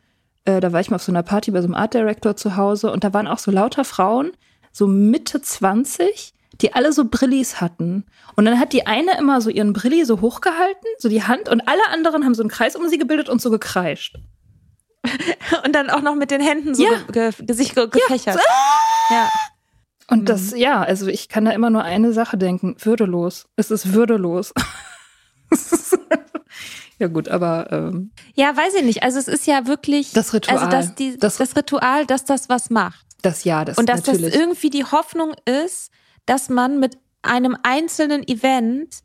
Äh, 0.44 0.60
da 0.60 0.72
war 0.72 0.80
ich 0.80 0.90
mal 0.90 0.96
auf 0.96 1.02
so 1.04 1.12
einer 1.12 1.22
Party 1.22 1.52
bei 1.52 1.60
so 1.60 1.66
einem 1.66 1.74
Art 1.74 1.94
Director 1.94 2.36
zu 2.36 2.56
Hause 2.56 2.90
und 2.90 3.04
da 3.04 3.14
waren 3.14 3.28
auch 3.28 3.38
so 3.38 3.52
lauter 3.52 3.84
Frauen, 3.84 4.32
so 4.72 4.88
Mitte 4.88 5.40
20, 5.40 6.34
die 6.60 6.74
alle 6.74 6.92
so 6.92 7.04
Brillis 7.04 7.60
hatten. 7.60 8.06
Und 8.34 8.44
dann 8.44 8.58
hat 8.58 8.72
die 8.72 8.88
eine 8.88 9.16
immer 9.18 9.40
so 9.40 9.50
ihren 9.50 9.72
Brilli 9.72 10.04
so 10.04 10.20
hochgehalten, 10.20 10.88
so 10.98 11.08
die 11.08 11.22
Hand, 11.22 11.48
und 11.48 11.60
alle 11.68 11.86
anderen 11.92 12.24
haben 12.24 12.34
so 12.34 12.42
einen 12.42 12.50
Kreis 12.50 12.74
um 12.74 12.88
sie 12.88 12.98
gebildet 12.98 13.28
und 13.28 13.40
so 13.40 13.50
gekreischt. 13.50 14.18
und 15.64 15.74
dann 15.74 15.90
auch 15.90 16.02
noch 16.02 16.14
mit 16.14 16.30
den 16.30 16.40
Händen 16.40 16.74
so 16.74 16.84
ja. 16.84 16.90
ge 17.10 17.30
ge 17.38 17.54
sich 17.54 17.74
ge 17.74 17.88
gefächert. 17.88 18.36
Ja. 18.36 19.16
ja. 19.16 19.28
Und 20.08 20.28
das, 20.28 20.50
mhm. 20.50 20.58
ja, 20.58 20.82
also 20.82 21.06
ich 21.06 21.28
kann 21.28 21.44
da 21.44 21.52
immer 21.52 21.70
nur 21.70 21.84
eine 21.84 22.12
Sache 22.12 22.36
denken: 22.36 22.76
würdelos. 22.78 23.46
Es 23.56 23.70
ist 23.70 23.92
würdelos. 23.92 24.52
ja, 26.98 27.08
gut, 27.08 27.28
aber. 27.28 27.68
Ähm, 27.70 28.10
ja, 28.34 28.56
weiß 28.56 28.74
ich 28.74 28.84
nicht. 28.84 29.02
Also, 29.02 29.18
es 29.18 29.28
ist 29.28 29.46
ja 29.46 29.66
wirklich. 29.66 30.12
Das 30.12 30.34
Ritual. 30.34 30.58
Also, 30.58 30.70
dass 30.70 30.94
die, 30.94 31.16
das, 31.16 31.38
das 31.38 31.56
Ritual, 31.56 32.06
dass 32.06 32.24
das 32.24 32.48
was 32.48 32.70
macht. 32.70 33.06
Das 33.22 33.44
ja, 33.44 33.64
das 33.64 33.78
Und 33.78 33.88
dass 33.88 34.06
natürlich. 34.06 34.32
das 34.32 34.40
irgendwie 34.40 34.70
die 34.70 34.84
Hoffnung 34.84 35.34
ist, 35.44 35.90
dass 36.26 36.48
man 36.48 36.80
mit 36.80 36.98
einem 37.22 37.56
einzelnen 37.62 38.26
Event 38.26 39.00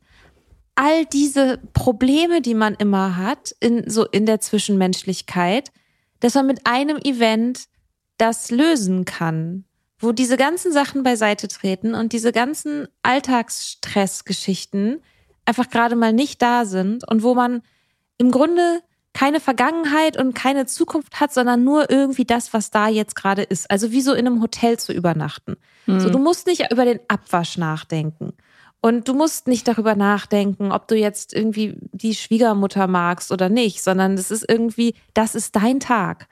all 0.74 1.06
diese 1.06 1.58
Probleme, 1.72 2.40
die 2.40 2.54
man 2.54 2.74
immer 2.74 3.16
hat, 3.16 3.54
in, 3.60 3.88
so 3.88 4.06
in 4.06 4.26
der 4.26 4.40
Zwischenmenschlichkeit, 4.40 5.70
dass 6.20 6.34
man 6.34 6.46
mit 6.46 6.66
einem 6.66 6.98
Event 6.98 7.66
das 8.18 8.50
lösen 8.50 9.04
kann, 9.04 9.64
wo 9.98 10.12
diese 10.12 10.36
ganzen 10.36 10.72
Sachen 10.72 11.02
beiseite 11.02 11.48
treten 11.48 11.94
und 11.94 12.12
diese 12.12 12.32
ganzen 12.32 12.88
Alltagsstressgeschichten 13.02 15.02
einfach 15.44 15.70
gerade 15.70 15.96
mal 15.96 16.12
nicht 16.12 16.42
da 16.42 16.64
sind 16.64 17.08
und 17.08 17.22
wo 17.22 17.34
man 17.34 17.62
im 18.18 18.30
Grunde 18.30 18.82
keine 19.16 19.40
Vergangenheit 19.40 20.18
und 20.18 20.34
keine 20.34 20.66
Zukunft 20.66 21.20
hat, 21.20 21.32
sondern 21.32 21.64
nur 21.64 21.90
irgendwie 21.90 22.26
das, 22.26 22.52
was 22.52 22.70
da 22.70 22.88
jetzt 22.88 23.16
gerade 23.16 23.42
ist. 23.42 23.70
Also 23.70 23.90
wie 23.90 24.02
so 24.02 24.12
in 24.12 24.26
einem 24.26 24.42
Hotel 24.42 24.78
zu 24.78 24.92
übernachten. 24.92 25.56
Mhm. 25.86 26.00
So, 26.00 26.10
du 26.10 26.18
musst 26.18 26.46
nicht 26.46 26.70
über 26.70 26.84
den 26.84 27.00
Abwasch 27.08 27.56
nachdenken. 27.56 28.34
Und 28.80 29.08
du 29.08 29.14
musst 29.14 29.48
nicht 29.48 29.66
darüber 29.66 29.96
nachdenken, 29.96 30.70
ob 30.70 30.86
du 30.86 30.96
jetzt 30.96 31.34
irgendwie 31.34 31.76
die 31.92 32.14
Schwiegermutter 32.14 32.86
magst 32.86 33.32
oder 33.32 33.48
nicht, 33.48 33.82
sondern 33.82 34.16
das 34.16 34.30
ist 34.30 34.48
irgendwie, 34.48 34.94
das 35.14 35.34
ist 35.34 35.56
dein 35.56 35.80
Tag. 35.80 36.28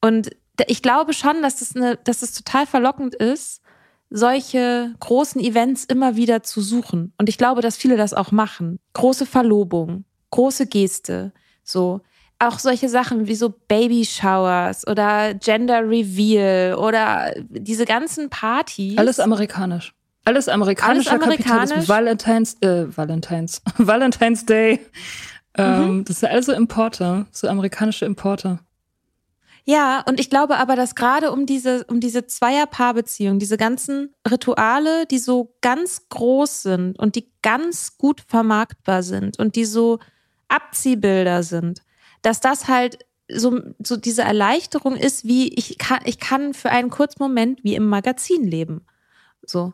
Und 0.00 0.30
ich 0.66 0.82
glaube 0.82 1.12
schon, 1.12 1.42
dass 1.42 1.60
es, 1.60 1.74
eine, 1.74 1.96
dass 1.96 2.22
es 2.22 2.32
total 2.32 2.66
verlockend 2.66 3.14
ist, 3.14 3.60
solche 4.10 4.94
großen 5.00 5.40
Events 5.40 5.84
immer 5.84 6.16
wieder 6.16 6.42
zu 6.42 6.60
suchen. 6.60 7.12
Und 7.18 7.28
ich 7.28 7.38
glaube, 7.38 7.60
dass 7.60 7.76
viele 7.76 7.96
das 7.96 8.14
auch 8.14 8.32
machen. 8.32 8.78
Große 8.94 9.26
Verlobung, 9.26 10.04
große 10.30 10.66
Geste, 10.66 11.32
so. 11.62 12.00
Auch 12.40 12.60
solche 12.60 12.88
Sachen 12.88 13.26
wie 13.26 13.34
so 13.34 13.52
Baby 13.66 14.04
Showers 14.04 14.86
oder 14.86 15.34
Gender 15.34 15.80
Reveal 15.82 16.76
oder 16.76 17.34
diese 17.48 17.84
ganzen 17.84 18.30
Partys. 18.30 18.96
Alles 18.96 19.18
amerikanisch. 19.18 19.92
Alles 20.28 20.46
amerikanischer 20.46 21.12
Alles 21.12 21.22
amerikanisch. 21.22 21.88
Valentines, 21.88 22.60
äh, 22.60 22.84
Valentines, 22.94 23.62
Valentine's 23.78 24.44
Day. 24.44 24.78
Ähm, 25.54 25.96
mhm. 25.96 26.04
Das 26.04 26.20
sind 26.20 26.28
alles 26.28 26.44
so 26.44 26.52
Importe, 26.52 27.24
so 27.32 27.48
amerikanische 27.48 28.04
Importe. 28.04 28.58
Ja, 29.64 30.04
und 30.06 30.20
ich 30.20 30.28
glaube 30.28 30.58
aber, 30.58 30.76
dass 30.76 30.94
gerade 30.94 31.32
um 31.32 31.46
diese, 31.46 31.84
um 31.84 32.00
diese 32.00 32.26
Zweierpaarbeziehung, 32.26 33.38
diese 33.38 33.56
ganzen 33.56 34.14
Rituale, 34.30 35.06
die 35.06 35.18
so 35.18 35.54
ganz 35.62 36.10
groß 36.10 36.62
sind 36.62 36.98
und 36.98 37.16
die 37.16 37.30
ganz 37.40 37.96
gut 37.96 38.20
vermarktbar 38.20 39.02
sind 39.02 39.38
und 39.38 39.56
die 39.56 39.64
so 39.64 39.98
Abziehbilder 40.48 41.42
sind, 41.42 41.80
dass 42.20 42.40
das 42.40 42.68
halt 42.68 42.98
so, 43.30 43.58
so 43.82 43.96
diese 43.96 44.22
Erleichterung 44.22 44.94
ist, 44.94 45.24
wie 45.24 45.54
ich 45.54 45.78
kann, 45.78 46.00
ich 46.04 46.18
kann 46.18 46.52
für 46.52 46.68
einen 46.68 46.90
kurzen 46.90 47.22
Moment 47.22 47.64
wie 47.64 47.76
im 47.76 47.86
Magazin 47.86 48.44
leben. 48.44 48.82
So. 49.42 49.72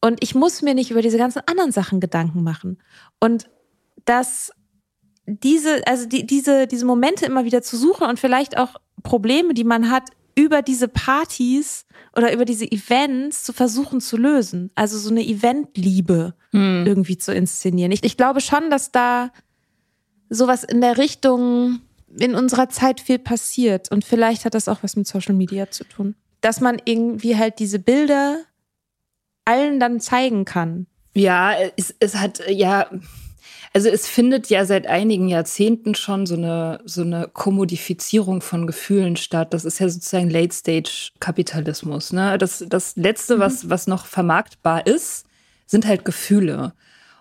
Und 0.00 0.22
ich 0.22 0.34
muss 0.34 0.62
mir 0.62 0.74
nicht 0.74 0.90
über 0.90 1.02
diese 1.02 1.18
ganzen 1.18 1.42
anderen 1.46 1.72
Sachen 1.72 2.00
Gedanken 2.00 2.42
machen. 2.42 2.78
Und 3.20 3.50
dass 4.04 4.52
diese, 5.26 5.86
also 5.86 6.06
die, 6.06 6.26
diese, 6.26 6.66
diese 6.66 6.86
Momente 6.86 7.26
immer 7.26 7.44
wieder 7.44 7.62
zu 7.62 7.76
suchen 7.76 8.06
und 8.08 8.18
vielleicht 8.18 8.56
auch 8.56 8.76
Probleme, 9.02 9.54
die 9.54 9.64
man 9.64 9.90
hat, 9.90 10.10
über 10.34 10.62
diese 10.62 10.86
Partys 10.86 11.84
oder 12.16 12.32
über 12.32 12.44
diese 12.44 12.70
Events 12.70 13.42
zu 13.42 13.52
versuchen 13.52 14.00
zu 14.00 14.16
lösen. 14.16 14.70
Also 14.76 14.96
so 14.98 15.10
eine 15.10 15.26
Eventliebe 15.26 16.34
hm. 16.52 16.84
irgendwie 16.86 17.18
zu 17.18 17.34
inszenieren. 17.34 17.90
Ich, 17.90 18.04
ich 18.04 18.16
glaube 18.16 18.40
schon, 18.40 18.70
dass 18.70 18.92
da 18.92 19.32
sowas 20.30 20.62
in 20.62 20.80
der 20.80 20.96
Richtung 20.96 21.80
in 22.16 22.34
unserer 22.34 22.68
Zeit 22.68 23.00
viel 23.00 23.18
passiert. 23.18 23.90
Und 23.90 24.04
vielleicht 24.04 24.44
hat 24.44 24.54
das 24.54 24.68
auch 24.68 24.82
was 24.82 24.96
mit 24.96 25.06
Social 25.06 25.34
Media 25.34 25.70
zu 25.70 25.84
tun. 25.84 26.14
Dass 26.40 26.60
man 26.60 26.80
irgendwie 26.84 27.36
halt 27.36 27.58
diese 27.58 27.78
Bilder 27.80 28.38
allen 29.48 29.80
dann 29.80 30.00
zeigen 30.00 30.44
kann. 30.44 30.86
Ja, 31.14 31.52
es, 31.76 31.94
es 31.98 32.14
hat, 32.14 32.42
ja, 32.48 32.86
Also 33.72 33.88
es 33.90 34.06
findet 34.06 34.48
ja 34.48 34.64
seit 34.64 34.86
einigen 34.86 35.28
Jahrzehnten 35.28 35.94
schon 35.94 36.26
so 36.26 36.34
eine, 36.34 36.80
so 36.84 37.02
eine 37.02 37.28
Kommodifizierung 37.32 38.40
von 38.40 38.66
Gefühlen 38.66 39.16
statt. 39.16 39.52
Das 39.52 39.64
ist 39.64 39.78
ja 39.78 39.88
sozusagen 39.88 40.30
Late-Stage-Kapitalismus. 40.30 42.12
Ne? 42.12 42.38
Das, 42.38 42.64
das 42.68 42.96
Letzte, 42.96 43.36
mhm. 43.36 43.40
was, 43.40 43.70
was 43.70 43.86
noch 43.86 44.06
vermarktbar 44.06 44.86
ist, 44.86 45.26
sind 45.66 45.86
halt 45.86 46.04
Gefühle. 46.04 46.72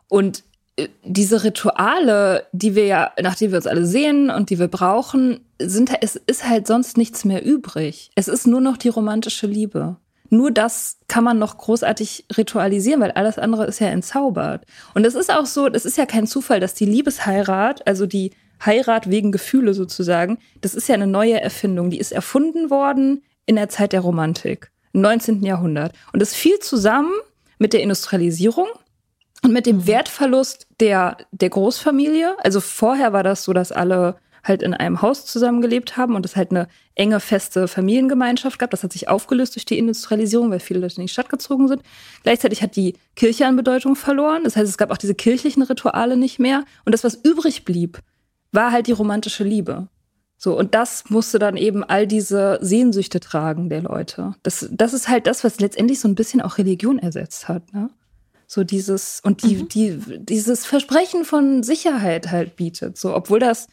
Und 0.08 0.44
äh, 0.78 0.88
diese 1.04 1.44
Rituale, 1.44 2.48
die 2.54 2.76
wir 2.76 2.86
ja, 2.86 3.12
nachdem 3.22 3.52
wir 3.52 3.58
uns 3.58 3.68
alle 3.68 3.86
sehen 3.86 4.30
und 4.30 4.50
die 4.50 4.60
wir 4.60 4.70
brauchen, 4.70 5.42
sind, 5.60 5.92
es 6.02 6.16
ist 6.16 6.48
halt 6.48 6.66
sonst 6.66 6.98
nichts 6.98 7.26
mehr 7.26 7.44
übrig. 7.44 8.10
Es 8.16 8.28
ist 8.28 8.48
nur 8.48 8.62
noch 8.62 8.78
die 8.78 8.90
romantische 8.90 9.48
Liebe. 9.48 9.98
Nur 10.30 10.52
das 10.52 10.98
kann 11.08 11.24
man 11.24 11.40
noch 11.40 11.58
großartig 11.58 12.26
ritualisieren, 12.38 13.02
weil 13.02 13.12
alles 13.12 13.38
andere 13.38 13.66
ist 13.66 13.80
ja 13.80 13.88
entzaubert. 13.88 14.66
Und 14.94 15.06
es 15.06 15.16
ist 15.16 15.32
auch 15.32 15.46
so, 15.46 15.68
es 15.68 15.86
ist 15.86 15.98
ja 15.98 16.06
kein 16.06 16.28
Zufall, 16.28 16.60
dass 16.60 16.74
die 16.74 16.86
Liebesheirat, 16.86 17.88
also 17.88 18.06
die 18.06 18.32
Heirat 18.66 19.10
wegen 19.10 19.32
Gefühle 19.32 19.74
sozusagen, 19.74 20.40
das 20.62 20.74
ist 20.74 20.90
ja 20.90 20.96
eine 20.96 21.08
neue 21.08 21.40
Erfindung. 21.40 21.90
Die 21.90 22.00
ist 22.00 22.12
erfunden 22.12 22.70
worden 22.70 23.24
in 23.46 23.56
der 23.56 23.70
Zeit 23.70 23.94
der 23.94 24.02
Romantik, 24.02 24.72
im 24.94 25.02
19. 25.02 25.44
Jahrhundert. 25.44 25.94
Und 26.12 26.22
es 26.22 26.34
fiel 26.34 26.60
zusammen 26.60 27.14
mit 27.60 27.74
der 27.74 27.82
Industrialisierung 27.82 28.68
und 29.44 29.54
mit 29.54 29.66
dem 29.66 29.88
Wertverlust 29.88 30.68
der, 30.80 31.18
der 31.32 31.50
Großfamilie. 31.50 32.36
Also 32.44 32.60
vorher 32.60 33.14
war 33.14 33.24
das 33.24 33.44
so, 33.44 33.54
dass 33.54 33.72
alle 33.72 34.18
halt 34.48 34.62
in 34.62 34.74
einem 34.74 35.02
Haus 35.02 35.26
zusammengelebt 35.26 35.98
haben 35.98 36.16
und 36.16 36.26
es 36.26 36.36
halt 36.36 36.52
eine 36.52 36.68
enge, 36.96 37.20
feste 37.20 37.68
Familiengemeinschaft 37.68 38.60
gab. 38.60 38.72
Das 38.72 38.84
hat 38.84 38.94
sich 38.94 39.08
aufgelöst 39.08 39.56
durch 39.56 39.66
die 39.66 39.78
Industrialisierung, 39.78 40.52
weil 40.52 40.60
viele 40.60 40.80
Leute 40.80 40.96
in 40.98 41.04
die 41.04 41.12
Stadt 41.12 41.30
gezogen 41.30 41.68
sind. 41.68 41.82
Gleichzeitig 42.24 42.62
hat 42.62 42.76
die 42.76 42.96
Kirche 43.16 43.46
an 43.46 43.56
Bedeutung 43.56 43.96
verloren. 43.96 44.44
Das 44.44 44.56
heißt, 44.56 44.70
es 44.70 44.78
gab 44.78 44.92
auch 44.92 44.98
diese 44.98 45.16
kirchlichen 45.16 45.64
Rituale 45.64 46.18
nicht 46.18 46.40
mehr. 46.40 46.64
Und 46.86 46.94
das, 46.94 47.04
was 47.04 47.16
übrig 47.16 47.66
blieb, 47.66 48.00
war 48.52 48.72
halt 48.72 48.88
die 48.88 48.94
romantische 48.94 49.44
Liebe. 49.44 49.88
So, 50.38 50.58
und 50.58 50.76
das 50.76 51.10
musste 51.10 51.40
dann 51.40 51.58
eben 51.58 51.84
all 51.84 52.06
diese 52.06 52.60
Sehnsüchte 52.62 53.20
tragen 53.20 53.70
der 53.70 53.82
Leute. 53.82 54.36
Das, 54.44 54.70
das 54.72 54.94
ist 54.94 55.08
halt 55.08 55.26
das, 55.26 55.44
was 55.44 55.60
letztendlich 55.60 56.00
so 56.00 56.08
ein 56.08 56.16
bisschen 56.16 56.42
auch 56.42 56.60
Religion 56.60 57.00
ersetzt 57.00 57.48
hat, 57.48 57.74
ne? 57.74 57.90
So 58.50 58.64
dieses, 58.64 59.20
und 59.26 59.44
die, 59.44 59.58
mhm. 59.58 59.68
die, 59.68 60.00
dieses 60.20 60.66
Versprechen 60.66 61.26
von 61.26 61.64
Sicherheit 61.64 62.32
halt 62.32 62.56
bietet. 62.56 62.98
So, 62.98 63.14
obwohl 63.14 63.40
das 63.40 63.68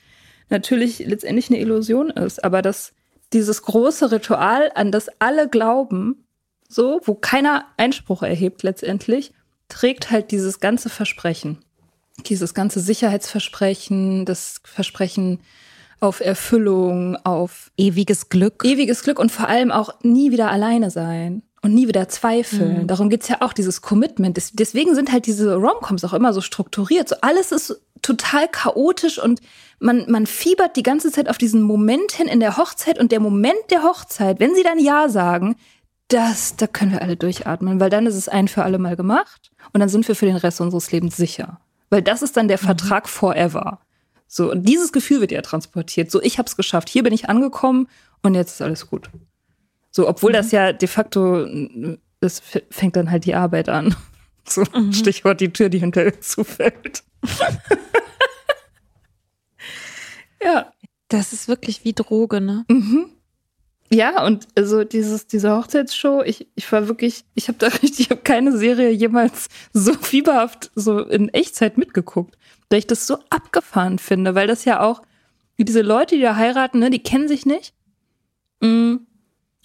natürlich 0.48 0.98
letztendlich 1.00 1.50
eine 1.50 1.60
Illusion 1.60 2.10
ist, 2.10 2.42
aber 2.44 2.62
dass 2.62 2.92
dieses 3.32 3.62
große 3.62 4.12
Ritual, 4.12 4.70
an 4.74 4.92
das 4.92 5.08
alle 5.18 5.48
glauben, 5.48 6.26
so, 6.68 7.00
wo 7.04 7.14
keiner 7.14 7.66
Einspruch 7.76 8.22
erhebt 8.22 8.62
letztendlich, 8.62 9.32
trägt 9.68 10.10
halt 10.10 10.30
dieses 10.30 10.60
ganze 10.60 10.88
Versprechen. 10.88 11.58
Dieses 12.26 12.54
ganze 12.54 12.80
Sicherheitsversprechen, 12.80 14.24
das 14.24 14.60
Versprechen 14.64 15.40
auf 16.00 16.20
Erfüllung, 16.20 17.16
auf 17.24 17.72
ewiges 17.76 18.28
Glück. 18.28 18.64
Ewiges 18.64 19.02
Glück 19.02 19.18
und 19.18 19.32
vor 19.32 19.48
allem 19.48 19.72
auch 19.72 20.00
nie 20.02 20.30
wieder 20.30 20.50
alleine 20.50 20.90
sein 20.90 21.42
und 21.64 21.74
nie 21.74 21.88
wieder 21.88 22.08
zweifeln. 22.08 22.82
Mhm. 22.82 22.86
Darum 22.86 23.08
geht's 23.08 23.28
ja 23.28 23.38
auch, 23.40 23.54
dieses 23.54 23.80
Commitment. 23.80 24.38
Deswegen 24.52 24.94
sind 24.94 25.10
halt 25.10 25.24
diese 25.26 25.56
Romcoms 25.56 26.04
auch 26.04 26.12
immer 26.12 26.34
so 26.34 26.42
strukturiert. 26.42 27.08
So 27.08 27.16
alles 27.22 27.52
ist 27.52 27.80
total 28.02 28.48
chaotisch 28.48 29.18
und 29.18 29.40
man, 29.80 30.10
man 30.10 30.26
fiebert 30.26 30.76
die 30.76 30.82
ganze 30.82 31.10
Zeit 31.10 31.28
auf 31.28 31.38
diesen 31.38 31.62
Moment 31.62 32.12
hin 32.12 32.28
in 32.28 32.38
der 32.38 32.58
Hochzeit 32.58 32.98
und 32.98 33.12
der 33.12 33.20
Moment 33.20 33.58
der 33.70 33.82
Hochzeit, 33.82 34.40
wenn 34.40 34.54
sie 34.54 34.62
dann 34.62 34.78
Ja 34.78 35.08
sagen, 35.08 35.56
das, 36.08 36.56
da 36.56 36.66
können 36.66 36.92
wir 36.92 37.00
alle 37.00 37.16
durchatmen, 37.16 37.80
weil 37.80 37.88
dann 37.88 38.06
ist 38.06 38.14
es 38.14 38.28
ein 38.28 38.46
für 38.46 38.62
alle 38.62 38.78
Mal 38.78 38.94
gemacht 38.94 39.50
und 39.72 39.80
dann 39.80 39.88
sind 39.88 40.06
wir 40.06 40.14
für 40.14 40.26
den 40.26 40.36
Rest 40.36 40.60
unseres 40.60 40.92
Lebens 40.92 41.16
sicher. 41.16 41.60
Weil 41.88 42.02
das 42.02 42.20
ist 42.20 42.36
dann 42.36 42.48
der 42.48 42.58
mhm. 42.60 42.66
Vertrag 42.66 43.08
forever. 43.08 43.80
So, 44.26 44.50
und 44.50 44.68
dieses 44.68 44.92
Gefühl 44.92 45.22
wird 45.22 45.32
ja 45.32 45.40
transportiert. 45.40 46.10
So, 46.10 46.20
ich 46.20 46.38
hab's 46.38 46.56
geschafft, 46.56 46.90
hier 46.90 47.02
bin 47.02 47.14
ich 47.14 47.30
angekommen 47.30 47.88
und 48.22 48.34
jetzt 48.34 48.52
ist 48.52 48.62
alles 48.62 48.90
gut. 48.90 49.08
So, 49.94 50.08
obwohl 50.08 50.30
mhm. 50.30 50.34
das 50.34 50.50
ja 50.50 50.72
de 50.72 50.88
facto, 50.88 51.46
es 52.20 52.42
fängt 52.70 52.96
dann 52.96 53.12
halt 53.12 53.26
die 53.26 53.34
Arbeit 53.34 53.68
an. 53.68 53.94
So, 54.46 54.62
mhm. 54.74 54.92
Stichwort 54.92 55.40
die 55.40 55.54
Tür, 55.54 55.70
die 55.70 55.78
hinter 55.78 56.20
zufällt. 56.20 57.02
ja. 60.42 60.70
Das 61.08 61.32
ist 61.32 61.48
wirklich 61.48 61.82
wie 61.86 61.94
Droge, 61.94 62.42
ne? 62.42 62.66
Mhm. 62.68 63.06
Ja, 63.90 64.24
und 64.26 64.48
also 64.54 64.84
dieses, 64.84 65.26
diese 65.26 65.56
Hochzeitsshow, 65.56 66.22
ich, 66.22 66.48
ich 66.56 66.70
war 66.72 66.88
wirklich, 66.88 67.24
ich 67.34 67.48
habe 67.48 67.56
da 67.56 67.68
richtig, 67.82 68.00
ich 68.00 68.10
habe 68.10 68.20
keine 68.20 68.54
Serie 68.56 68.90
jemals 68.90 69.48
so 69.72 69.94
fieberhaft 69.94 70.70
so 70.74 70.98
in 70.98 71.28
Echtzeit 71.30 71.78
mitgeguckt, 71.78 72.36
weil 72.68 72.80
ich 72.80 72.86
das 72.86 73.06
so 73.06 73.18
abgefahren 73.30 73.98
finde, 73.98 74.34
weil 74.34 74.46
das 74.46 74.66
ja 74.66 74.80
auch, 74.80 75.00
diese 75.56 75.80
Leute, 75.80 76.16
die 76.16 76.22
da 76.22 76.36
heiraten, 76.36 76.80
ne, 76.80 76.90
die 76.90 77.02
kennen 77.02 77.28
sich 77.28 77.46
nicht. 77.46 77.72
Mm. 78.60 78.96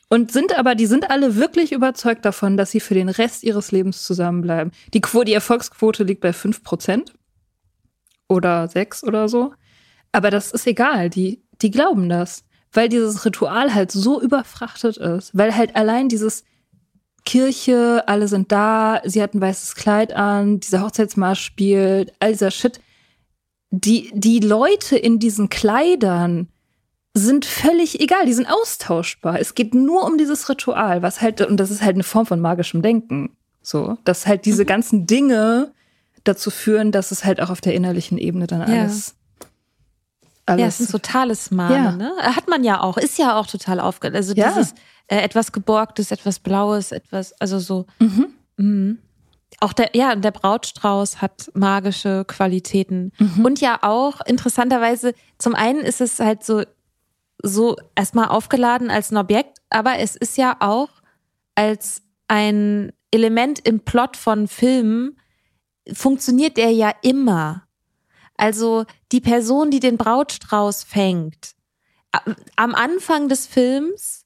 Und 0.10 0.32
sind 0.32 0.58
aber, 0.58 0.74
die 0.74 0.88
sind 0.88 1.12
alle 1.12 1.36
wirklich 1.36 1.72
überzeugt 1.72 2.26
davon, 2.26 2.58
dass 2.58 2.72
sie 2.72 2.80
für 2.80 2.96
den 2.96 3.10
Rest 3.10 3.44
ihres 3.44 3.72
Lebens 3.72 4.04
zusammenbleiben. 4.04 4.74
Die, 4.94 5.02
Quote, 5.02 5.26
die 5.26 5.34
Erfolgsquote 5.34 6.04
liegt 6.04 6.22
bei 6.22 6.34
fünf 6.34 6.64
Prozent 6.64 7.14
oder 8.28 8.68
sechs 8.68 9.04
oder 9.04 9.30
so. 9.30 9.54
Aber 10.12 10.32
das 10.32 10.52
ist 10.52 10.66
egal, 10.66 11.12
die, 11.12 11.44
die 11.62 11.70
glauben 11.70 12.10
das, 12.10 12.44
weil 12.74 12.90
dieses 12.90 13.24
Ritual 13.24 13.74
halt 13.76 13.92
so 13.92 14.20
überfrachtet 14.20 14.98
ist, 14.98 15.38
weil 15.38 15.56
halt 15.56 15.76
allein 15.76 16.10
dieses 16.10 16.44
Kirche, 17.26 18.04
alle 18.08 18.28
sind 18.28 18.52
da, 18.52 19.02
sie 19.06 19.22
hat 19.22 19.36
ein 19.36 19.42
weißes 19.42 19.76
Kleid 19.76 20.14
an, 20.14 20.60
dieser 20.60 20.82
Hochzeitsmarsch 20.82 21.44
spielt, 21.44 22.14
all 22.20 22.32
dieser 22.32 22.50
Shit. 22.50 22.80
Die, 23.70 24.10
die 24.16 24.40
Leute 24.40 24.98
in 24.98 25.20
diesen 25.20 25.50
Kleidern 25.50 26.48
sind 27.20 27.46
völlig 27.46 28.00
egal, 28.00 28.26
die 28.26 28.34
sind 28.34 28.48
austauschbar. 28.48 29.40
Es 29.40 29.56
geht 29.56 29.74
nur 29.74 30.06
um 30.06 30.18
dieses 30.18 30.50
Ritual, 30.50 31.02
was 31.02 31.22
halt, 31.22 31.42
und 31.42 31.58
das 31.58 31.72
ist 31.72 31.82
halt 31.82 31.96
eine 31.96 32.04
Form 32.04 32.26
von 32.26 32.40
magischem 32.40 32.82
Denken. 32.82 33.36
So, 33.62 33.98
dass 34.06 34.26
halt 34.26 34.46
diese 34.46 34.64
mhm. 34.64 34.68
ganzen 34.68 35.08
Dinge 35.08 35.74
dazu 36.24 36.50
führen, 36.50 36.92
dass 36.92 37.12
es 37.12 37.26
halt 37.26 37.42
auch 37.42 37.50
auf 37.50 37.62
der 37.62 37.74
innerlichen 37.74 38.18
Ebene 38.18 38.48
dann 38.48 38.62
alles. 38.62 39.16
Ja, 39.40 39.46
alles 40.46 40.62
ja 40.62 40.68
es 40.68 40.78
sind 40.78 40.90
so 40.90 40.98
Talismane, 40.98 41.76
ja. 41.76 41.92
ne? 41.92 42.12
Hat 42.22 42.48
man 42.48 42.64
ja 42.64 42.82
auch, 42.82 42.98
ist 42.98 43.18
ja 43.18 43.38
auch 43.38 43.48
total 43.48 43.80
aufge... 43.80 44.12
Also 44.14 44.34
ja. 44.34 44.50
dieses 44.50 44.74
äh, 45.08 45.18
etwas 45.18 45.52
Geborgtes, 45.52 46.12
etwas 46.12 46.40
Blaues, 46.40 46.92
etwas, 46.92 47.34
also 47.40 47.60
so. 47.60 47.86
Mhm. 48.00 48.28
Mhm. 48.58 49.00
Auch 49.60 49.74
der, 49.74 49.90
ja, 49.94 50.16
der 50.16 50.32
Brautstrauß 50.32 51.22
hat 51.22 51.52
magische 51.54 52.24
Qualitäten. 52.26 53.12
Mhm. 53.18 53.46
Und 53.46 53.62
ja 53.62 53.80
auch, 53.82 54.22
interessanterweise, 54.26 55.14
zum 55.38 55.54
einen 55.54 55.82
ist 55.82 56.00
es 56.00 56.20
halt 56.20 56.44
so, 56.44 56.64
so 57.42 57.76
erstmal 57.96 58.28
aufgeladen 58.28 58.90
als 58.90 59.12
ein 59.12 59.18
Objekt, 59.18 59.60
aber 59.70 60.00
es 60.00 60.16
ist 60.16 60.38
ja 60.38 60.58
auch 60.60 60.90
als 61.56 62.02
ein 62.28 62.92
Element 63.12 63.60
im 63.60 63.80
Plot 63.82 64.18
von 64.18 64.48
Filmen 64.48 65.18
funktioniert 65.92 66.58
der 66.58 66.72
ja 66.72 66.94
immer. 67.02 67.64
Also 68.38 68.86
die 69.12 69.22
Person, 69.22 69.72
die 69.72 69.80
den 69.80 69.98
Brautstrauß 69.98 70.84
fängt, 70.84 71.56
am 72.56 72.76
Anfang 72.76 73.28
des 73.28 73.48
Films, 73.48 74.26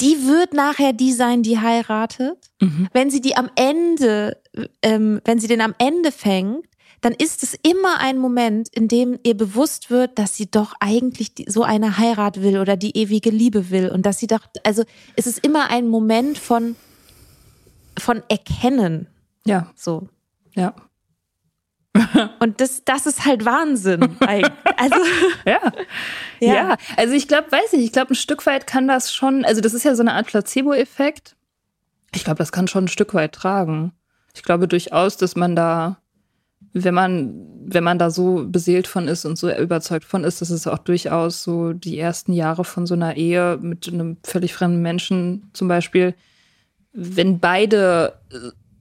die 0.00 0.26
wird 0.26 0.52
nachher 0.52 0.92
die 0.92 1.12
sein, 1.12 1.42
die 1.42 1.58
heiratet. 1.58 2.38
Mhm. 2.60 2.88
Wenn 2.92 3.10
sie 3.10 3.20
die 3.20 3.36
am 3.36 3.50
Ende, 3.54 4.42
ähm, 4.82 5.20
wenn 5.24 5.38
sie 5.38 5.46
den 5.46 5.60
am 5.60 5.74
Ende 5.78 6.10
fängt, 6.10 6.66
dann 7.02 7.12
ist 7.12 7.42
es 7.42 7.54
immer 7.62 7.98
ein 7.98 8.16
Moment, 8.16 8.68
in 8.68 8.88
dem 8.88 9.18
ihr 9.24 9.36
bewusst 9.36 9.90
wird, 9.90 10.18
dass 10.18 10.36
sie 10.36 10.50
doch 10.50 10.74
eigentlich 10.80 11.32
so 11.48 11.64
eine 11.64 11.98
Heirat 11.98 12.40
will 12.42 12.58
oder 12.58 12.76
die 12.76 12.96
ewige 12.96 13.30
Liebe 13.30 13.70
will 13.70 13.90
und 13.90 14.06
dass 14.06 14.18
sie 14.18 14.28
doch, 14.28 14.40
also 14.64 14.84
es 15.16 15.26
ist 15.26 15.44
immer 15.44 15.68
ein 15.70 15.88
Moment 15.88 16.38
von, 16.38 16.76
von 17.98 18.22
Erkennen. 18.28 19.08
Ja. 19.44 19.70
So. 19.74 20.08
Ja. 20.54 20.74
Und 22.38 22.60
das, 22.60 22.84
das 22.84 23.06
ist 23.06 23.26
halt 23.26 23.44
Wahnsinn. 23.44 24.16
Also 24.20 24.96
ja. 25.44 25.60
ja. 26.40 26.54
ja, 26.54 26.76
also 26.96 27.12
ich 27.14 27.28
glaube, 27.28 27.52
weiß 27.52 27.72
nicht, 27.72 27.84
ich 27.84 27.92
glaube, 27.92 28.12
ein 28.12 28.14
Stück 28.14 28.46
weit 28.46 28.66
kann 28.66 28.88
das 28.88 29.14
schon, 29.14 29.44
also 29.44 29.60
das 29.60 29.74
ist 29.74 29.84
ja 29.84 29.94
so 29.94 30.02
eine 30.02 30.14
Art 30.14 30.26
Placebo-Effekt. 30.26 31.36
Ich 32.14 32.24
glaube, 32.24 32.38
das 32.38 32.52
kann 32.52 32.68
schon 32.68 32.84
ein 32.84 32.88
Stück 32.88 33.12
weit 33.12 33.32
tragen. 33.32 33.92
Ich 34.34 34.42
glaube 34.42 34.68
durchaus, 34.68 35.16
dass 35.16 35.36
man 35.36 35.54
da, 35.54 35.98
wenn 36.74 36.94
man, 36.94 37.34
wenn 37.66 37.84
man 37.84 37.98
da 37.98 38.10
so 38.10 38.46
beseelt 38.48 38.86
von 38.86 39.08
ist 39.08 39.24
und 39.24 39.36
so 39.36 39.50
überzeugt 39.54 40.04
von 40.04 40.24
ist, 40.24 40.40
dass 40.40 40.50
es 40.50 40.66
auch 40.66 40.78
durchaus 40.78 41.42
so 41.42 41.72
die 41.72 41.98
ersten 41.98 42.32
Jahre 42.32 42.64
von 42.64 42.86
so 42.86 42.94
einer 42.94 43.16
Ehe 43.16 43.58
mit 43.60 43.88
einem 43.88 44.16
völlig 44.24 44.54
fremden 44.54 44.80
Menschen 44.80 45.50
zum 45.52 45.68
Beispiel, 45.68 46.14
wenn 46.92 47.40
beide 47.40 48.14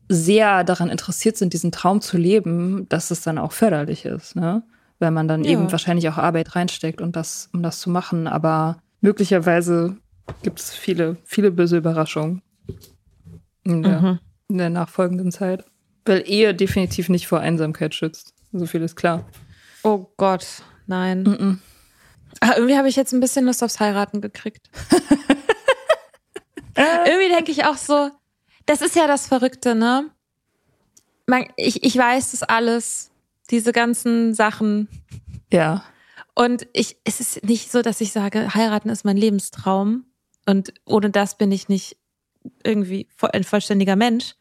sehr 0.07 0.63
daran 0.63 0.89
interessiert 0.89 1.37
sind, 1.37 1.53
diesen 1.53 1.71
Traum 1.71 2.01
zu 2.01 2.17
leben, 2.17 2.87
dass 2.89 3.11
es 3.11 3.21
dann 3.21 3.37
auch 3.37 3.53
förderlich 3.53 4.05
ist, 4.05 4.35
ne? 4.35 4.63
Weil 4.99 5.11
man 5.11 5.27
dann 5.27 5.43
ja. 5.43 5.51
eben 5.51 5.71
wahrscheinlich 5.71 6.07
auch 6.09 6.17
Arbeit 6.17 6.55
reinsteckt, 6.55 7.01
um 7.01 7.11
das, 7.11 7.49
um 7.53 7.63
das 7.63 7.79
zu 7.79 7.89
machen. 7.89 8.27
Aber 8.27 8.77
möglicherweise 8.99 9.97
gibt 10.43 10.59
es 10.59 10.73
viele, 10.73 11.17
viele 11.23 11.49
böse 11.49 11.77
Überraschungen 11.77 12.41
in 13.63 13.81
der, 13.81 14.01
mhm. 14.01 14.19
in 14.49 14.57
der 14.59 14.69
nachfolgenden 14.69 15.31
Zeit. 15.31 15.65
Weil 16.05 16.23
Ehe 16.25 16.53
definitiv 16.55 17.09
nicht 17.09 17.27
vor 17.27 17.39
Einsamkeit 17.39 17.93
schützt. 17.95 18.33
So 18.51 18.65
viel 18.65 18.81
ist 18.81 18.95
klar. 18.95 19.27
Oh 19.83 20.07
Gott, 20.17 20.45
nein. 20.87 21.23
Mm 21.23 21.33
-mm. 21.33 21.57
Ach, 22.39 22.55
irgendwie 22.55 22.77
habe 22.77 22.87
ich 22.87 22.95
jetzt 22.95 23.13
ein 23.13 23.19
bisschen 23.19 23.45
Lust 23.45 23.63
aufs 23.63 23.79
Heiraten 23.79 24.21
gekriegt. 24.21 24.69
irgendwie 26.75 27.29
denke 27.29 27.51
ich 27.51 27.65
auch 27.65 27.77
so, 27.77 28.09
das 28.65 28.81
ist 28.81 28.95
ja 28.95 29.07
das 29.07 29.27
Verrückte, 29.27 29.75
ne? 29.75 30.09
Man, 31.27 31.45
ich, 31.55 31.83
ich 31.83 31.97
weiß 31.97 32.31
das 32.31 32.43
alles, 32.43 33.11
diese 33.49 33.71
ganzen 33.73 34.33
Sachen. 34.33 34.87
Ja. 35.51 35.83
Und 36.33 36.67
ich, 36.73 36.97
es 37.03 37.19
ist 37.19 37.43
nicht 37.43 37.71
so, 37.71 37.81
dass 37.81 38.01
ich 38.01 38.11
sage, 38.11 38.53
heiraten 38.53 38.89
ist 38.89 39.05
mein 39.05 39.17
Lebenstraum. 39.17 40.05
Und 40.45 40.73
ohne 40.85 41.09
das 41.09 41.37
bin 41.37 41.51
ich 41.51 41.69
nicht 41.69 41.97
irgendwie 42.63 43.07
ein 43.33 43.43
vollständiger 43.43 43.95
Mensch. 43.95 44.35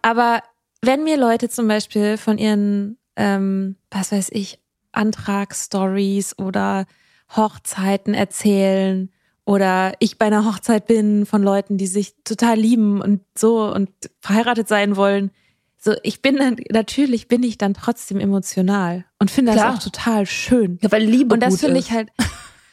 Aber 0.00 0.42
wenn 0.82 1.04
mir 1.04 1.16
Leute 1.16 1.48
zum 1.48 1.68
Beispiel 1.68 2.18
von 2.18 2.38
ihren, 2.38 2.98
ähm, 3.16 3.76
was 3.90 4.12
weiß 4.12 4.30
ich, 4.32 4.58
Antragsstories 4.90 6.38
oder 6.38 6.86
Hochzeiten 7.34 8.12
erzählen 8.12 9.10
oder 9.44 9.94
ich 10.00 10.18
bei 10.18 10.26
einer 10.26 10.44
Hochzeit 10.44 10.86
bin 10.86 11.24
von 11.24 11.42
Leuten, 11.42 11.78
die 11.78 11.86
sich 11.86 12.14
total 12.24 12.58
lieben 12.58 13.00
und 13.00 13.22
so 13.36 13.72
und 13.72 13.90
verheiratet 14.20 14.68
sein 14.68 14.96
wollen. 14.96 15.30
So, 15.78 15.94
ich 16.02 16.20
bin 16.20 16.36
dann, 16.36 16.56
natürlich 16.70 17.26
bin 17.26 17.42
ich 17.42 17.58
dann 17.58 17.74
trotzdem 17.74 18.20
emotional 18.20 19.04
und 19.18 19.30
finde 19.30 19.54
das 19.54 19.62
auch 19.62 19.82
total 19.82 20.26
schön. 20.26 20.78
Ja, 20.82 20.92
weil 20.92 21.02
Liebe 21.02 21.34
Und 21.34 21.40
das 21.40 21.58
finde 21.58 21.80
ich 21.80 21.90
halt, 21.90 22.10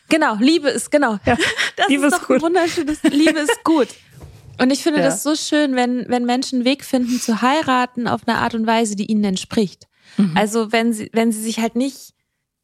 genau, 0.09 0.35
Liebe 0.39 0.69
ist, 0.69 0.91
genau. 0.91 1.17
Ja, 1.25 1.37
das 1.75 1.87
Liebe 1.87 2.07
ist 2.07 2.13
doch 2.13 2.21
ist 2.21 2.27
gut. 2.27 2.41
wunderschönes, 2.41 3.01
Liebe 3.03 3.39
ist 3.39 3.63
gut. 3.63 3.87
Und 4.59 4.71
ich 4.71 4.83
finde 4.83 4.99
ja. 4.99 5.05
das 5.05 5.23
so 5.23 5.35
schön, 5.35 5.75
wenn, 5.75 6.05
wenn 6.09 6.25
Menschen 6.25 6.57
einen 6.57 6.65
Weg 6.65 6.83
finden 6.83 7.19
zu 7.19 7.41
heiraten 7.41 8.07
auf 8.07 8.27
eine 8.27 8.37
Art 8.37 8.55
und 8.55 8.67
Weise, 8.67 8.95
die 8.95 9.05
ihnen 9.05 9.23
entspricht. 9.23 9.87
Mhm. 10.17 10.35
Also 10.35 10.71
wenn 10.71 10.93
sie, 10.93 11.09
wenn 11.13 11.31
sie 11.31 11.41
sich 11.41 11.59
halt 11.59 11.75
nicht 11.75 12.13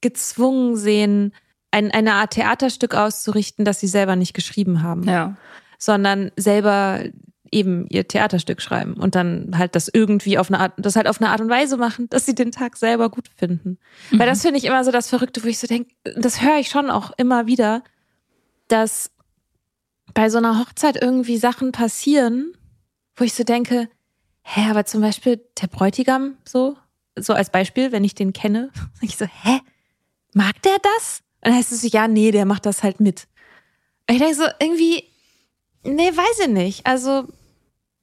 gezwungen 0.01 0.75
sehen, 0.75 1.33
ein, 1.71 1.91
eine 1.91 2.13
Art 2.13 2.31
Theaterstück 2.31 2.95
auszurichten, 2.95 3.65
das 3.65 3.79
sie 3.79 3.87
selber 3.87 4.15
nicht 4.15 4.33
geschrieben 4.33 4.81
haben. 4.81 5.03
Ja. 5.03 5.35
Sondern 5.77 6.31
selber 6.37 7.03
eben 7.51 7.85
ihr 7.89 8.07
Theaterstück 8.07 8.61
schreiben 8.61 8.95
und 8.95 9.15
dann 9.15 9.57
halt 9.57 9.75
das 9.75 9.89
irgendwie 9.91 10.37
auf 10.37 10.49
eine 10.49 10.59
Art, 10.59 10.73
das 10.77 10.95
halt 10.95 11.07
auf 11.07 11.21
eine 11.21 11.29
Art 11.29 11.41
und 11.41 11.49
Weise 11.49 11.77
machen, 11.77 12.09
dass 12.09 12.25
sie 12.25 12.35
den 12.35 12.51
Tag 12.51 12.75
selber 12.75 13.09
gut 13.09 13.29
finden. 13.35 13.77
Mhm. 14.11 14.19
Weil 14.19 14.27
das 14.27 14.41
finde 14.41 14.57
ich 14.57 14.65
immer 14.65 14.83
so 14.83 14.91
das 14.91 15.09
Verrückte, 15.09 15.43
wo 15.43 15.47
ich 15.47 15.59
so 15.59 15.67
denke, 15.67 15.93
das 16.17 16.41
höre 16.41 16.57
ich 16.59 16.69
schon 16.69 16.89
auch 16.89 17.11
immer 17.17 17.47
wieder, 17.47 17.83
dass 18.67 19.11
bei 20.16 20.30
so 20.30 20.39
einer 20.39 20.59
Hochzeit 20.59 20.99
irgendwie 20.99 21.38
Sachen 21.38 21.72
passieren, 21.72 22.53
wo 23.16 23.26
ich 23.26 23.34
so 23.34 23.43
denke, 23.43 23.89
hä, 24.41 24.70
aber 24.70 24.86
zum 24.86 25.01
Beispiel 25.01 25.41
der 25.61 25.68
Bräutigam 25.68 26.38
so, 26.45 26.78
so 27.16 27.34
als 27.34 27.51
Beispiel, 27.51 27.91
wenn 27.91 28.03
ich 28.03 28.16
den 28.16 28.34
kenne, 28.34 28.72
ich 29.01 29.18
so, 29.18 29.26
hä, 29.26 29.59
mag 30.34 30.59
der 30.63 30.78
das? 30.82 31.22
Und 31.41 31.49
dann 31.49 31.55
heißt 31.55 31.72
es 31.72 31.82
so, 31.82 31.88
ja, 31.88 32.07
nee, 32.07 32.32
der 32.32 32.45
macht 32.45 32.66
das 32.66 32.82
halt 32.82 32.99
mit. 32.99 33.28
Und 34.07 34.16
ich 34.16 34.22
denke 34.22 34.36
so, 34.36 34.45
irgendwie, 34.59 35.03
nee, 35.84 36.11
weiß 36.11 36.39
ich 36.43 36.47
nicht. 36.47 36.86
Also, 36.86 37.28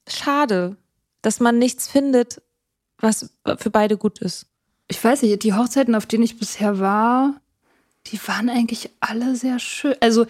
schade, 0.07 0.77
dass 1.21 1.39
man 1.39 1.57
nichts 1.57 1.87
findet, 1.87 2.41
was 2.99 3.33
für 3.57 3.69
beide 3.69 3.97
gut 3.97 4.19
ist. 4.19 4.45
Ich 4.87 5.03
weiß 5.03 5.23
nicht, 5.23 5.43
die 5.43 5.53
Hochzeiten, 5.53 5.95
auf 5.95 6.05
denen 6.05 6.23
ich 6.23 6.37
bisher 6.37 6.79
war, 6.79 7.41
die 8.07 8.19
waren 8.27 8.49
eigentlich 8.49 8.91
alle 8.99 9.35
sehr 9.35 9.59
schön. 9.59 9.95
Also, 9.99 10.27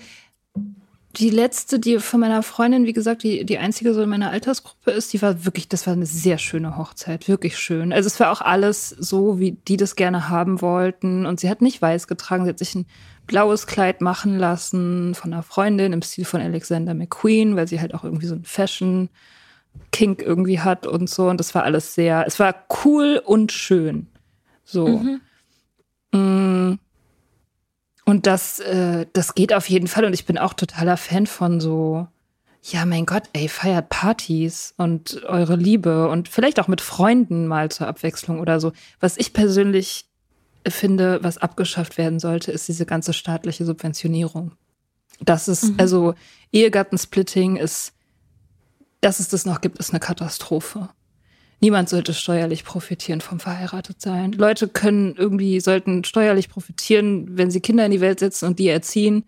die 1.15 1.29
letzte, 1.29 1.79
die 1.79 1.99
von 1.99 2.19
meiner 2.19 2.41
Freundin, 2.41 2.85
wie 2.85 2.93
gesagt, 2.93 3.21
die, 3.21 3.45
die 3.45 3.59
einzige 3.59 3.93
so 3.93 4.01
in 4.01 4.09
meiner 4.09 4.31
Altersgruppe 4.31 4.91
ist, 4.91 5.13
die 5.13 5.21
war 5.21 5.45
wirklich, 5.45 5.69
das 5.69 5.85
war 5.85 5.93
eine 5.93 6.07
sehr 6.07 6.39
schöne 6.39 6.75
Hochzeit, 6.75 7.27
wirklich 7.27 7.57
schön. 7.57 7.93
Also 7.93 8.07
es 8.07 8.19
war 8.19 8.31
auch 8.31 8.41
alles 8.41 8.89
so, 8.89 9.39
wie 9.39 9.51
die 9.51 9.77
das 9.77 9.95
gerne 9.95 10.29
haben 10.29 10.61
wollten. 10.61 11.27
Und 11.27 11.39
sie 11.39 11.49
hat 11.49 11.61
nicht 11.61 11.81
weiß 11.81 12.07
getragen, 12.07 12.45
sie 12.45 12.49
hat 12.49 12.57
sich 12.57 12.73
ein 12.73 12.87
blaues 13.27 13.67
Kleid 13.67 14.01
machen 14.01 14.39
lassen 14.39 15.13
von 15.13 15.31
einer 15.31 15.43
Freundin 15.43 15.93
im 15.93 16.01
Stil 16.01 16.25
von 16.25 16.41
Alexander 16.41 16.95
McQueen, 16.95 17.55
weil 17.55 17.67
sie 17.67 17.79
halt 17.79 17.93
auch 17.93 18.03
irgendwie 18.03 18.25
so 18.25 18.35
ein 18.35 18.43
Fashion 18.43 19.09
Kink 19.91 20.21
irgendwie 20.21 20.61
hat 20.61 20.87
und 20.87 21.11
so. 21.11 21.29
Und 21.29 21.39
das 21.39 21.53
war 21.53 21.63
alles 21.63 21.93
sehr, 21.93 22.25
es 22.25 22.39
war 22.39 22.55
cool 22.83 23.21
und 23.23 23.51
schön. 23.51 24.07
So. 24.63 24.87
Mhm. 24.87 25.21
Mm. 26.11 26.79
Und 28.05 28.27
das, 28.27 28.59
äh, 28.59 29.05
das 29.13 29.35
geht 29.35 29.53
auf 29.53 29.69
jeden 29.69 29.87
Fall. 29.87 30.05
Und 30.05 30.13
ich 30.13 30.25
bin 30.25 30.37
auch 30.37 30.53
totaler 30.53 30.97
Fan 30.97 31.27
von 31.27 31.59
so, 31.59 32.07
ja, 32.61 32.85
mein 32.85 33.05
Gott, 33.05 33.23
ey, 33.33 33.47
feiert 33.47 33.89
Partys 33.89 34.73
und 34.77 35.23
eure 35.25 35.55
Liebe 35.55 36.09
und 36.09 36.29
vielleicht 36.29 36.59
auch 36.59 36.67
mit 36.67 36.81
Freunden 36.81 37.47
mal 37.47 37.69
zur 37.69 37.87
Abwechslung 37.87 38.39
oder 38.39 38.59
so. 38.59 38.71
Was 38.99 39.17
ich 39.17 39.33
persönlich 39.33 40.05
finde, 40.67 41.19
was 41.23 41.37
abgeschafft 41.37 41.97
werden 41.97 42.19
sollte, 42.19 42.51
ist 42.51 42.67
diese 42.67 42.85
ganze 42.85 43.13
staatliche 43.13 43.65
Subventionierung. 43.65 44.53
Das 45.19 45.47
ist, 45.47 45.63
mhm. 45.63 45.75
also 45.77 46.13
Ehegattensplitting 46.51 47.57
ist, 47.57 47.93
dass 49.01 49.19
es 49.19 49.27
das 49.27 49.45
noch 49.45 49.61
gibt, 49.61 49.79
ist 49.79 49.91
eine 49.91 49.99
Katastrophe. 49.99 50.89
Niemand 51.63 51.87
sollte 51.87 52.13
steuerlich 52.13 52.65
profitieren 52.65 53.21
vom 53.21 53.39
Verheiratetsein. 53.39 54.33
Leute 54.33 54.67
können 54.67 55.15
irgendwie, 55.15 55.61
sollten 55.61 56.03
steuerlich 56.03 56.49
profitieren, 56.49 57.37
wenn 57.37 57.51
sie 57.51 57.61
Kinder 57.61 57.85
in 57.85 57.91
die 57.91 58.01
Welt 58.01 58.19
setzen 58.19 58.47
und 58.47 58.59
die 58.59 58.67
erziehen. 58.67 59.23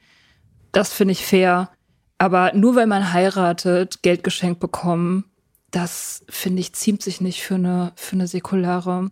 Das 0.73 0.91
finde 0.91 1.13
ich 1.13 1.25
fair. 1.25 1.69
Aber 2.17 2.51
nur 2.53 2.75
weil 2.75 2.87
man 2.87 3.13
heiratet, 3.13 4.01
Geld 4.01 4.25
geschenkt 4.25 4.59
bekommen, 4.59 5.23
das 5.71 6.25
finde 6.27 6.59
ich 6.59 6.73
ziemt 6.73 7.01
sich 7.01 7.21
nicht 7.21 7.41
für 7.41 7.55
eine, 7.55 7.93
für 7.95 8.17
eine 8.17 8.27
säkulare 8.27 9.11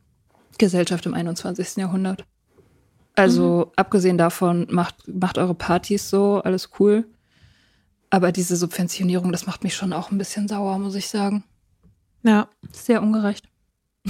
Gesellschaft 0.58 1.06
im 1.06 1.14
21. 1.14 1.78
Jahrhundert. 1.78 2.26
Also 3.16 3.68
mhm. 3.68 3.72
abgesehen 3.78 4.18
davon, 4.18 4.68
macht, 4.70 4.96
macht 5.08 5.38
eure 5.38 5.56
Partys 5.56 6.10
so, 6.10 6.42
alles 6.44 6.72
cool. 6.78 7.06
Aber 8.10 8.34
diese 8.34 8.58
Subventionierung, 8.58 9.32
das 9.32 9.46
macht 9.46 9.64
mich 9.64 9.76
schon 9.76 9.94
auch 9.94 10.12
ein 10.12 10.18
bisschen 10.18 10.50
sauer, 10.50 10.78
muss 10.78 10.96
ich 10.96 11.08
sagen. 11.08 11.46
Ja. 12.24 12.48
Sehr 12.72 13.02
ungerecht. 13.02 13.48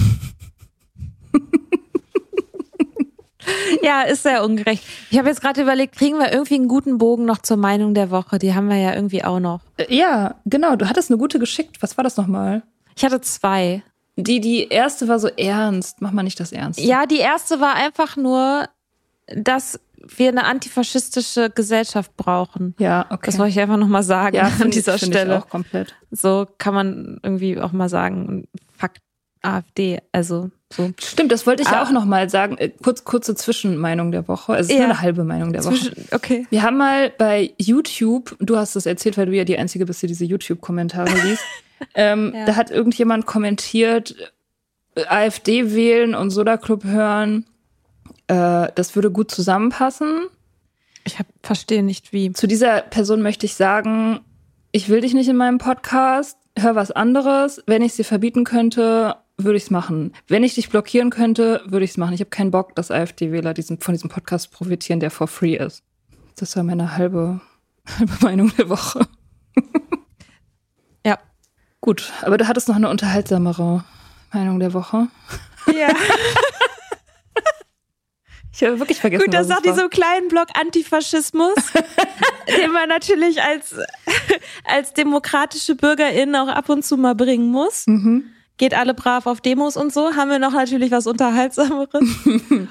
ja, 3.82 4.02
ist 4.02 4.22
sehr 4.22 4.44
ungerecht. 4.44 4.84
Ich 5.10 5.18
habe 5.18 5.28
jetzt 5.28 5.40
gerade 5.40 5.60
überlegt, 5.62 5.96
kriegen 5.96 6.18
wir 6.18 6.32
irgendwie 6.32 6.54
einen 6.54 6.68
guten 6.68 6.98
Bogen 6.98 7.24
noch 7.24 7.38
zur 7.38 7.56
Meinung 7.56 7.94
der 7.94 8.10
Woche? 8.10 8.38
Die 8.38 8.54
haben 8.54 8.68
wir 8.68 8.76
ja 8.76 8.94
irgendwie 8.94 9.24
auch 9.24 9.40
noch. 9.40 9.60
Äh, 9.76 9.94
ja, 9.94 10.36
genau. 10.46 10.76
Du 10.76 10.88
hattest 10.88 11.10
eine 11.10 11.18
gute 11.18 11.38
geschickt. 11.38 11.82
Was 11.82 11.96
war 11.96 12.04
das 12.04 12.16
nochmal? 12.16 12.62
Ich 12.96 13.04
hatte 13.04 13.20
zwei. 13.20 13.82
Die, 14.16 14.40
die 14.40 14.68
erste 14.68 15.08
war 15.08 15.18
so 15.18 15.28
ernst. 15.28 16.00
Mach 16.00 16.12
mal 16.12 16.22
nicht 16.22 16.38
das 16.38 16.52
ernst. 16.52 16.78
Ja, 16.80 17.06
die 17.06 17.18
erste 17.18 17.60
war 17.60 17.74
einfach 17.74 18.16
nur, 18.16 18.68
dass 19.26 19.80
wir 20.08 20.28
eine 20.28 20.44
antifaschistische 20.44 21.50
Gesellschaft 21.50 22.16
brauchen. 22.16 22.74
Ja, 22.78 23.06
okay. 23.10 23.26
Das 23.26 23.38
wollte 23.38 23.50
ich 23.50 23.60
einfach 23.60 23.76
nochmal 23.76 24.02
sagen 24.02 24.36
ja, 24.36 24.50
an 24.60 24.70
dieser 24.70 24.96
ich, 24.96 25.04
Stelle. 25.04 25.36
Ich 25.36 25.42
auch 25.42 25.48
komplett. 25.48 25.94
So 26.10 26.46
kann 26.58 26.74
man 26.74 27.20
irgendwie 27.22 27.60
auch 27.60 27.72
mal 27.72 27.88
sagen, 27.88 28.46
Fakt 28.76 29.00
AfD, 29.42 30.00
also 30.12 30.50
so. 30.72 30.90
Stimmt, 30.98 31.30
das 31.30 31.46
wollte 31.46 31.62
ich 31.62 31.68
ah. 31.68 31.82
auch 31.82 31.90
nochmal 31.90 32.30
sagen. 32.30 32.56
Äh, 32.58 32.70
kurz, 32.82 33.04
kurze 33.04 33.34
Zwischenmeinung 33.34 34.10
der 34.10 34.26
Woche. 34.26 34.56
Es 34.56 34.66
ist 34.66 34.72
ja. 34.72 34.78
nur 34.78 34.86
eine 34.86 35.00
halbe 35.00 35.24
Meinung 35.24 35.52
der 35.52 35.64
Woche. 35.64 35.92
okay. 36.10 36.46
Wir 36.50 36.62
haben 36.62 36.78
mal 36.78 37.10
bei 37.10 37.52
YouTube, 37.58 38.36
du 38.40 38.56
hast 38.56 38.74
das 38.74 38.86
erzählt, 38.86 39.16
weil 39.16 39.26
du 39.26 39.32
ja 39.32 39.44
die 39.44 39.58
Einzige 39.58 39.86
bist, 39.86 40.02
die 40.02 40.06
diese 40.06 40.24
YouTube-Kommentare 40.24 41.10
liest. 41.26 41.42
ähm, 41.94 42.32
ja. 42.34 42.46
Da 42.46 42.56
hat 42.56 42.70
irgendjemand 42.70 43.26
kommentiert, 43.26 44.16
äh, 44.94 45.04
AfD 45.06 45.74
wählen 45.74 46.14
und 46.14 46.30
Soda 46.30 46.56
Club 46.56 46.84
hören 46.84 47.44
äh, 48.28 48.68
das 48.74 48.94
würde 48.94 49.10
gut 49.10 49.30
zusammenpassen. 49.30 50.26
Ich 51.04 51.18
verstehe 51.42 51.82
nicht 51.82 52.12
wie. 52.12 52.32
Zu 52.32 52.46
dieser 52.46 52.80
Person 52.80 53.22
möchte 53.22 53.46
ich 53.46 53.54
sagen, 53.54 54.20
ich 54.72 54.88
will 54.88 55.02
dich 55.02 55.14
nicht 55.14 55.28
in 55.28 55.36
meinem 55.36 55.58
Podcast, 55.58 56.38
hör 56.58 56.74
was 56.74 56.90
anderes. 56.90 57.62
Wenn 57.66 57.82
ich 57.82 57.92
sie 57.92 58.04
verbieten 58.04 58.44
könnte, 58.44 59.16
würde 59.36 59.56
ich 59.56 59.64
es 59.64 59.70
machen. 59.70 60.12
Wenn 60.28 60.44
ich 60.44 60.54
dich 60.54 60.70
blockieren 60.70 61.10
könnte, 61.10 61.62
würde 61.66 61.84
ich 61.84 61.92
es 61.92 61.96
machen. 61.96 62.14
Ich 62.14 62.20
habe 62.20 62.30
keinen 62.30 62.50
Bock, 62.50 62.74
dass 62.74 62.90
AfD-Wähler 62.90 63.52
diesen, 63.52 63.80
von 63.80 63.94
diesem 63.94 64.08
Podcast 64.08 64.50
profitieren, 64.50 65.00
der 65.00 65.10
for 65.10 65.28
free 65.28 65.56
ist. 65.56 65.82
Das 66.36 66.56
war 66.56 66.62
meine 66.62 66.96
halbe, 66.96 67.40
halbe 67.98 68.12
Meinung 68.20 68.52
der 68.56 68.68
Woche. 68.68 69.06
ja. 71.04 71.18
Gut, 71.80 72.12
aber 72.22 72.38
du 72.38 72.48
hattest 72.48 72.68
noch 72.68 72.76
eine 72.76 72.88
unterhaltsamere 72.88 73.84
Meinung 74.32 74.58
der 74.58 74.72
Woche. 74.72 75.08
Ja. 75.66 75.88
Ich 78.54 78.62
habe 78.62 78.78
wirklich 78.78 79.00
vergessen. 79.00 79.24
Gut, 79.24 79.34
das 79.34 79.48
ist 79.48 79.52
auch 79.52 79.62
diesem 79.62 79.90
kleinen 79.90 80.28
Block 80.28 80.46
Antifaschismus, 80.54 81.54
den 82.56 82.70
man 82.70 82.88
natürlich 82.88 83.42
als, 83.42 83.74
als 84.64 84.92
demokratische 84.92 85.74
BürgerInnen 85.74 86.36
auch 86.36 86.46
ab 86.46 86.68
und 86.68 86.84
zu 86.84 86.96
mal 86.96 87.16
bringen 87.16 87.50
muss. 87.50 87.88
Mhm. 87.88 88.26
Geht 88.56 88.72
alle 88.72 88.94
brav 88.94 89.26
auf 89.26 89.40
Demos 89.40 89.76
und 89.76 89.92
so. 89.92 90.14
Haben 90.14 90.30
wir 90.30 90.38
noch 90.38 90.52
natürlich 90.52 90.92
was 90.92 91.08
Unterhaltsameres. 91.08 91.88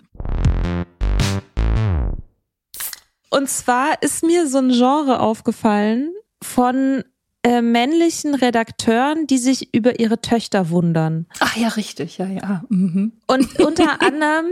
und 3.30 3.50
zwar 3.50 4.02
ist 4.02 4.24
mir 4.24 4.48
so 4.48 4.60
ein 4.60 4.70
Genre 4.70 5.20
aufgefallen 5.20 6.14
von 6.42 7.04
äh, 7.46 7.62
männlichen 7.62 8.36
Redakteuren, 8.36 9.28
die 9.28 9.38
sich 9.38 9.74
über 9.74 10.00
ihre 10.00 10.22
Töchter 10.22 10.70
wundern. 10.70 11.28
Ach 11.42 11.58
ja, 11.58 11.68
richtig, 11.68 12.20
ja, 12.20 12.28
ja. 12.28 12.64
Mhm. 12.70 13.12
Und 13.28 13.60
unter 13.60 14.02
anderem 14.02 14.46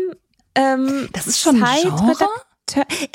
ähm, 0.55 1.09
das 1.13 1.27
ist 1.27 1.39
schon 1.39 1.61
ein 1.61 1.81
Genre? 1.81 2.27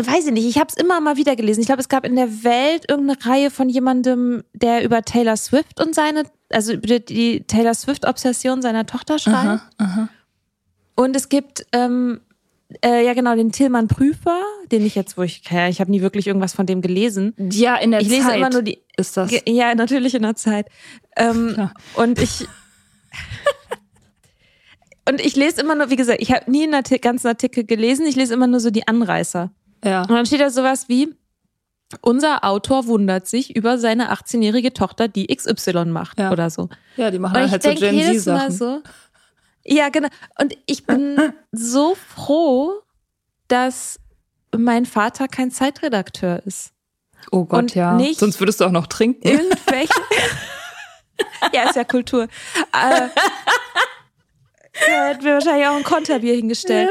Weiß 0.05 0.27
ich 0.27 0.33
nicht, 0.33 0.47
ich 0.47 0.59
habe 0.59 0.69
es 0.69 0.77
immer 0.77 1.01
mal 1.01 1.17
wieder 1.17 1.35
gelesen. 1.35 1.61
Ich 1.61 1.67
glaube, 1.67 1.81
es 1.81 1.89
gab 1.89 2.05
in 2.05 2.15
der 2.15 2.45
Welt 2.45 2.85
irgendeine 2.89 3.25
Reihe 3.25 3.51
von 3.51 3.69
jemandem, 3.69 4.45
der 4.53 4.85
über 4.85 5.03
Taylor 5.03 5.37
Swift 5.37 5.81
und 5.81 5.95
seine, 5.95 6.25
also 6.51 6.75
über 6.75 6.99
die 6.99 7.43
Taylor 7.45 7.73
Swift-Obsession 7.73 8.61
seiner 8.61 8.85
Tochter 8.85 9.19
schreibt. 9.19 9.37
Aha, 9.47 9.71
aha. 9.79 10.09
Und 10.95 11.17
es 11.17 11.31
gibt 11.31 11.67
ähm, 11.73 12.21
äh, 12.85 13.05
ja, 13.05 13.15
genau, 13.15 13.35
den 13.37 13.53
Tillmann 13.53 13.87
Prüfer, 13.89 14.41
den 14.73 14.85
ich 14.85 14.95
jetzt, 14.95 15.17
wo 15.17 15.23
ich, 15.23 15.43
ja, 15.51 15.69
ich 15.69 15.81
habe 15.81 15.91
nie 15.91 16.01
wirklich 16.01 16.27
irgendwas 16.27 16.53
von 16.53 16.67
dem 16.67 16.83
gelesen. 16.83 17.35
Ja, 17.53 17.77
in 17.77 17.93
der 17.93 18.01
ich 18.01 18.09
Zeit. 18.09 18.19
Ich 18.19 18.25
lese 18.25 18.37
immer 18.37 18.51
nur 18.51 18.63
die. 18.63 18.83
Ist 18.97 19.17
das? 19.17 19.31
Ja, 19.47 19.75
natürlich 19.75 20.15
in 20.15 20.23
der 20.23 20.35
Zeit. 20.35 20.67
Ähm, 21.17 21.71
und 21.95 22.21
ich. 22.21 22.47
und 25.09 25.21
ich 25.21 25.37
lese 25.37 25.61
immer 25.61 25.75
nur, 25.75 25.91
wie 25.91 25.97
gesagt, 25.97 26.21
ich 26.21 26.33
habe 26.33 26.51
nie 26.51 26.65
einen 26.65 26.75
Artikel, 26.75 27.01
ganzen 27.01 27.29
Artikel 27.29 27.65
gelesen, 27.65 28.07
ich 28.07 28.17
lese 28.17 28.35
immer 28.35 28.47
nur 28.47 28.61
so 28.61 28.71
die 28.71 28.87
Anreißer. 28.89 29.51
Ja. 29.85 30.03
Und 30.03 30.11
dann 30.11 30.27
steht 30.27 30.41
da 30.41 30.51
sowas 30.51 30.89
wie, 30.89 31.15
unser 32.01 32.45
Autor 32.45 32.87
wundert 32.87 33.29
sich 33.29 33.55
über 33.55 33.79
seine 33.79 34.13
18-jährige 34.13 34.73
Tochter, 34.73 35.07
die 35.09 35.27
XY 35.29 35.87
macht 35.87 36.19
ja. 36.19 36.33
oder 36.33 36.51
so. 36.51 36.69
Ja, 36.97 37.11
die 37.11 37.19
machen 37.19 37.51
halt 37.51 37.63
so 37.63 37.75
Gen 37.75 38.01
Z-Sachen. 38.01 38.53
So, 38.53 38.83
ja, 39.65 39.89
genau. 39.89 40.09
Und 40.41 40.57
ich 40.67 40.87
bin 40.87 41.17
so 41.53 41.95
froh, 41.95 42.83
dass 43.49 44.01
mein 44.57 44.87
Vater 44.87 45.29
kein 45.29 45.51
Zeitredakteur 45.51 46.43
ist. 46.45 46.73
Oh 47.31 47.45
Gott, 47.45 47.61
und 47.61 47.75
ja. 47.75 47.95
Nicht 47.95 48.19
Sonst 48.19 48.41
würdest 48.41 48.61
du 48.61 48.65
auch 48.65 48.71
noch 48.71 48.87
trinken. 48.87 49.27
Irgendwelche. 49.27 49.93
ja, 51.53 51.69
ist 51.69 51.77
ja 51.77 51.85
Kultur. 51.85 52.25
äh, 52.73 53.09
da 54.87 55.09
hätten 55.09 55.25
wir 55.25 55.35
wahrscheinlich 55.35 55.67
auch 55.67 55.77
ein 55.77 55.85
Konterbier 55.85 56.35
hingestellt. 56.35 56.91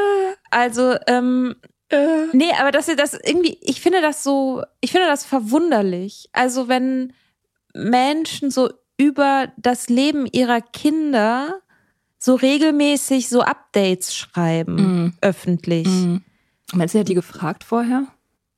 Also, 0.50 0.96
ähm, 1.08 1.56
äh. 1.90 2.28
nee, 2.34 2.52
aber 2.60 2.72
dass 2.72 2.88
ihr 2.88 2.96
das 2.96 3.14
irgendwie, 3.14 3.58
ich 3.62 3.82
finde 3.82 4.02
das 4.02 4.24
so, 4.24 4.64
ich 4.82 4.92
finde 4.92 5.08
das 5.08 5.26
verwunderlich. 5.26 6.30
Also, 6.34 6.68
wenn 6.68 7.14
Menschen 7.74 8.52
so 8.52 8.70
über 8.98 9.52
das 9.58 9.90
Leben 9.90 10.26
ihrer 10.32 10.62
Kinder 10.62 11.62
so 12.18 12.36
regelmäßig 12.36 13.30
so 13.30 13.42
Updates 13.42 14.16
schreiben, 14.16 14.76
mm. 14.76 15.14
öffentlich. 15.22 15.88
Mm. 15.88 16.18
Meinst 16.74 16.96
du, 16.96 17.00
hat 17.00 17.10
die 17.10 17.14
gefragt 17.14 17.64
vorher? 17.64 18.08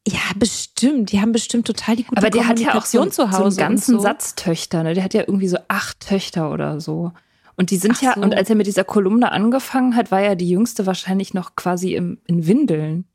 Ja, 0.08 0.20
bestimmt. 0.38 1.12
Die 1.12 1.20
haben 1.20 1.34
bestimmt 1.34 1.68
total 1.68 1.98
die 1.98 2.04
gute 2.04 2.18
Aber 2.18 2.30
der 2.30 2.48
hat 2.48 2.60
ja 2.60 2.76
auch 2.76 2.86
so, 2.86 3.06
zu 3.08 3.30
Hause 3.30 3.38
so 3.38 3.44
einen 3.44 3.58
ganzen 3.58 3.96
so. 3.98 4.02
Satz 4.02 4.36
Töchter. 4.36 4.84
Ne? 4.84 4.94
Der 4.94 5.04
hat 5.04 5.14
ja 5.14 5.22
irgendwie 5.22 5.50
so 5.50 5.58
acht 5.68 6.00
Töchter 6.00 6.52
oder 6.52 6.80
so. 6.80 7.12
Und 7.58 7.72
die 7.72 7.78
sind 7.78 7.96
Ach 7.98 8.02
ja, 8.02 8.14
so. 8.16 8.22
und 8.22 8.36
als 8.36 8.50
er 8.50 8.56
mit 8.56 8.68
dieser 8.68 8.84
Kolumne 8.84 9.32
angefangen 9.32 9.96
hat, 9.96 10.12
war 10.12 10.22
ja 10.22 10.36
die 10.36 10.48
jüngste 10.48 10.86
wahrscheinlich 10.86 11.34
noch 11.34 11.56
quasi 11.56 11.96
im, 11.96 12.20
in 12.28 12.46
Windeln. 12.48 13.06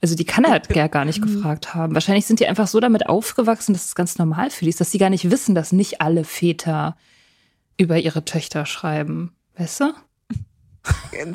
Also 0.00 0.16
die 0.16 0.24
kann 0.24 0.44
er 0.44 0.52
halt 0.52 0.68
gar, 0.70 0.88
gar 0.90 1.04
nicht 1.04 1.20
mhm. 1.20 1.26
gefragt 1.26 1.74
haben. 1.74 1.94
Wahrscheinlich 1.94 2.26
sind 2.26 2.40
die 2.40 2.46
einfach 2.46 2.66
so 2.66 2.80
damit 2.80 3.06
aufgewachsen, 3.06 3.74
dass 3.74 3.86
es 3.86 3.94
ganz 3.94 4.18
normal 4.18 4.50
für 4.50 4.64
die 4.64 4.70
ist, 4.70 4.80
dass 4.80 4.90
sie 4.90 4.98
gar 4.98 5.10
nicht 5.10 5.30
wissen, 5.30 5.54
dass 5.54 5.70
nicht 5.70 6.00
alle 6.00 6.24
Väter 6.24 6.96
über 7.76 7.98
ihre 7.98 8.24
Töchter 8.24 8.64
schreiben. 8.64 9.32
Weißt 9.56 9.80
du? 9.80 9.92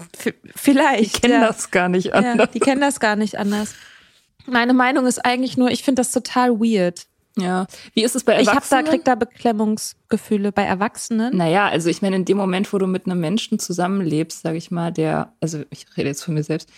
Vielleicht. 0.56 1.18
Die 1.18 1.22
kennen 1.22 1.41
ja. 1.41 1.47
das 1.47 1.70
gar 1.70 1.88
nicht 1.88 2.14
anders. 2.14 2.38
Ja, 2.38 2.45
die 2.47 2.60
kennen 2.60 2.82
das 2.82 3.00
gar 3.00 3.16
nicht 3.16 3.38
anders. 3.38 3.76
Meine 4.47 4.74
Meinung 4.74 5.06
ist 5.06 5.24
eigentlich 5.24 5.56
nur, 5.56 5.70
ich 5.70 5.84
finde 5.84 6.00
das 6.00 6.12
total 6.12 6.60
weird. 6.60 7.06
Ja. 7.40 7.68
Wie 7.94 8.04
ist 8.04 8.16
es 8.16 8.24
bei 8.24 8.34
Erwachsenen? 8.34 8.58
Ich 8.58 8.70
habe 8.72 8.84
da 8.84 8.92
krieg 8.92 9.06
da 9.06 9.16
Beklemmungsgefühle 9.16 10.52
bei 10.52 10.64
Erwachsenen. 10.64 11.36
Naja, 11.36 11.68
also 11.68 11.90
ich 11.90 12.02
meine, 12.02 12.16
in 12.16 12.26
dem 12.26 12.38
Moment, 12.38 12.72
wo 12.72 12.78
du 12.78 12.88
mit 12.88 13.06
einem 13.06 13.20
Menschen 13.20 13.60
zusammenlebst, 13.60 14.42
sage 14.42 14.58
ich 14.58 14.72
mal, 14.72 14.92
der, 14.92 15.34
also 15.42 15.64
ich 15.70 15.86
rede 15.98 16.10
jetzt 16.10 16.24
von 16.24 16.34
mir 16.34 16.44
selbst, 16.44 16.70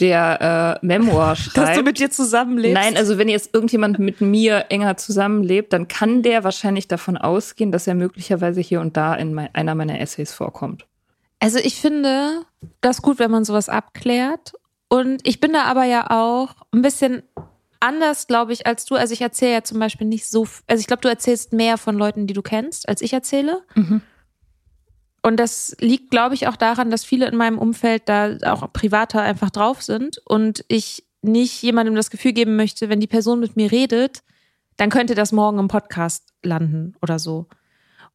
der 0.00 0.80
äh, 0.82 0.86
Memoir 0.86 1.36
schreibt. 1.36 1.56
Dass 1.68 1.76
du 1.76 1.82
mit 1.82 1.98
dir 1.98 2.10
zusammenlebst? 2.10 2.74
Nein, 2.74 2.96
also 2.96 3.18
wenn 3.18 3.28
jetzt 3.28 3.54
irgendjemand 3.54 3.98
mit 3.98 4.20
mir 4.20 4.66
enger 4.70 4.96
zusammenlebt, 4.96 5.72
dann 5.72 5.88
kann 5.88 6.22
der 6.22 6.44
wahrscheinlich 6.44 6.88
davon 6.88 7.16
ausgehen, 7.16 7.72
dass 7.72 7.86
er 7.86 7.94
möglicherweise 7.94 8.60
hier 8.60 8.80
und 8.80 8.96
da 8.96 9.14
in 9.14 9.34
mein, 9.34 9.54
einer 9.54 9.74
meiner 9.74 10.00
Essays 10.00 10.32
vorkommt. 10.32 10.86
Also 11.40 11.58
ich 11.58 11.76
finde 11.80 12.44
das 12.80 13.02
gut, 13.02 13.18
wenn 13.18 13.30
man 13.30 13.44
sowas 13.44 13.68
abklärt. 13.68 14.54
Und 14.88 15.26
ich 15.26 15.40
bin 15.40 15.52
da 15.52 15.64
aber 15.64 15.84
ja 15.84 16.10
auch 16.10 16.54
ein 16.72 16.82
bisschen 16.82 17.22
anders, 17.84 18.26
glaube 18.26 18.52
ich, 18.52 18.66
als 18.66 18.86
du. 18.86 18.96
Also 18.96 19.12
ich 19.12 19.20
erzähle 19.20 19.52
ja 19.52 19.62
zum 19.62 19.78
Beispiel 19.78 20.06
nicht 20.06 20.26
so, 20.26 20.48
also 20.66 20.80
ich 20.80 20.86
glaube, 20.86 21.02
du 21.02 21.08
erzählst 21.08 21.52
mehr 21.52 21.76
von 21.78 21.96
Leuten, 21.96 22.26
die 22.26 22.34
du 22.34 22.42
kennst, 22.42 22.88
als 22.88 23.02
ich 23.02 23.12
erzähle. 23.12 23.62
Mhm. 23.74 24.00
Und 25.22 25.38
das 25.38 25.76
liegt, 25.80 26.10
glaube 26.10 26.34
ich, 26.34 26.48
auch 26.48 26.56
daran, 26.56 26.90
dass 26.90 27.04
viele 27.04 27.26
in 27.26 27.36
meinem 27.36 27.58
Umfeld 27.58 28.08
da 28.08 28.36
auch 28.44 28.72
privater 28.72 29.22
einfach 29.22 29.50
drauf 29.50 29.82
sind 29.82 30.18
und 30.26 30.64
ich 30.68 31.04
nicht 31.22 31.62
jemandem 31.62 31.94
das 31.94 32.10
Gefühl 32.10 32.32
geben 32.32 32.56
möchte, 32.56 32.88
wenn 32.88 33.00
die 33.00 33.06
Person 33.06 33.40
mit 33.40 33.56
mir 33.56 33.70
redet, 33.72 34.22
dann 34.76 34.90
könnte 34.90 35.14
das 35.14 35.32
morgen 35.32 35.58
im 35.58 35.68
Podcast 35.68 36.32
landen 36.42 36.94
oder 37.00 37.18
so. 37.18 37.46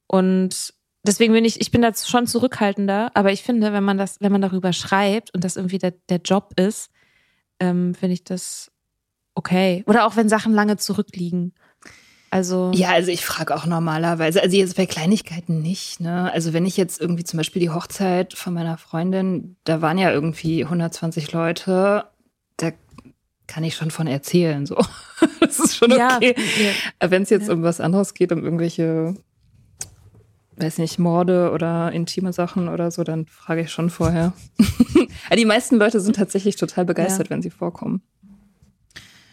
Und 0.05 0.73
deswegen 1.03 1.33
bin 1.33 1.45
ich, 1.45 1.61
ich 1.61 1.71
bin 1.71 1.81
da 1.81 1.91
schon 1.93 2.27
zurückhaltender, 2.27 3.11
aber 3.15 3.31
ich 3.31 3.41
finde, 3.41 3.73
wenn 3.73 3.83
man 3.83 3.97
das, 3.97 4.17
wenn 4.19 4.31
man 4.31 4.41
darüber 4.41 4.73
schreibt 4.73 5.33
und 5.33 5.43
das 5.43 5.55
irgendwie 5.55 5.79
der, 5.79 5.93
der 6.09 6.19
Job 6.23 6.53
ist, 6.59 6.91
ähm, 7.59 7.95
finde 7.95 8.13
ich 8.13 8.23
das 8.23 8.71
okay. 9.39 9.83
Oder 9.87 10.05
auch 10.05 10.15
wenn 10.15 10.29
Sachen 10.29 10.53
lange 10.53 10.77
zurückliegen. 10.77 11.53
Also 12.31 12.71
ja, 12.75 12.89
also 12.89 13.09
ich 13.09 13.25
frage 13.25 13.55
auch 13.55 13.65
normalerweise, 13.65 14.41
also 14.41 14.55
jetzt 14.55 14.75
bei 14.75 14.85
Kleinigkeiten 14.85 15.61
nicht. 15.61 15.99
Ne? 15.99 16.31
Also 16.31 16.53
wenn 16.53 16.65
ich 16.65 16.77
jetzt 16.77 17.01
irgendwie 17.01 17.23
zum 17.23 17.37
Beispiel 17.37 17.59
die 17.59 17.71
Hochzeit 17.71 18.33
von 18.33 18.53
meiner 18.53 18.77
Freundin, 18.77 19.55
da 19.63 19.81
waren 19.81 19.97
ja 19.97 20.11
irgendwie 20.11 20.63
120 20.63 21.31
Leute, 21.31 22.05
da 22.57 22.71
kann 23.47 23.63
ich 23.63 23.75
schon 23.75 23.89
von 23.89 24.05
erzählen. 24.05 24.65
So, 24.65 24.77
das 25.39 25.59
ist 25.59 25.77
schon 25.77 25.91
okay. 25.91 26.35
Ja, 27.01 27.09
wenn 27.09 27.23
es 27.23 27.31
jetzt 27.31 27.47
ja. 27.47 27.53
um 27.53 27.63
was 27.63 27.79
anderes 27.79 28.13
geht, 28.13 28.31
um 28.31 28.43
irgendwelche, 28.43 29.15
weiß 30.57 30.77
nicht, 30.77 30.99
Morde 30.99 31.51
oder 31.51 31.91
intime 31.93 32.31
Sachen 32.31 32.67
oder 32.67 32.91
so, 32.91 33.03
dann 33.03 33.25
frage 33.25 33.61
ich 33.61 33.71
schon 33.71 33.89
vorher. 33.89 34.33
die 35.35 35.45
meisten 35.45 35.77
Leute 35.77 35.99
sind 35.99 36.17
tatsächlich 36.17 36.57
total 36.57 36.85
begeistert, 36.85 37.27
ja. 37.27 37.31
wenn 37.31 37.41
sie 37.41 37.49
vorkommen. 37.49 38.03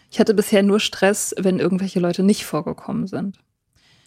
Ich 0.09 0.19
hatte 0.19 0.33
bisher 0.33 0.63
nur 0.63 0.79
Stress, 0.79 1.35
wenn 1.37 1.59
irgendwelche 1.59 1.99
Leute 1.99 2.23
nicht 2.23 2.45
vorgekommen 2.45 3.07
sind. 3.07 3.37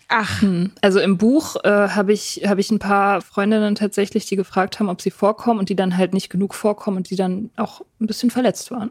Ach. 0.08 0.42
Hm. 0.42 0.72
Also 0.80 0.98
im 0.98 1.18
Buch 1.18 1.56
äh, 1.62 1.68
habe 1.68 2.12
ich, 2.12 2.42
hab 2.44 2.58
ich 2.58 2.70
ein 2.70 2.80
paar 2.80 3.20
Freundinnen 3.22 3.76
tatsächlich, 3.76 4.26
die 4.26 4.36
gefragt 4.36 4.80
haben, 4.80 4.88
ob 4.88 5.00
sie 5.00 5.12
vorkommen 5.12 5.60
und 5.60 5.68
die 5.68 5.76
dann 5.76 5.96
halt 5.96 6.14
nicht 6.14 6.30
genug 6.30 6.54
vorkommen 6.54 6.98
und 6.98 7.10
die 7.10 7.16
dann 7.16 7.50
auch 7.56 7.80
ein 8.00 8.06
bisschen 8.06 8.30
verletzt 8.30 8.70
waren. 8.72 8.90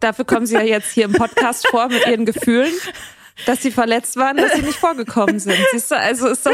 Dafür 0.00 0.24
kommen 0.24 0.46
sie 0.46 0.54
ja 0.54 0.62
jetzt 0.62 0.92
hier 0.92 1.04
im 1.04 1.12
Podcast 1.12 1.68
vor 1.68 1.88
mit 1.88 2.06
ihren 2.06 2.24
Gefühlen, 2.24 2.72
dass 3.46 3.62
sie 3.62 3.70
verletzt 3.70 4.16
waren, 4.16 4.36
dass 4.36 4.52
sie 4.54 4.62
nicht 4.62 4.78
vorgekommen 4.78 5.38
sind. 5.38 5.56
Siehst 5.72 5.90
du, 5.90 5.96
also 5.96 6.28
ist 6.28 6.46
doch, 6.46 6.52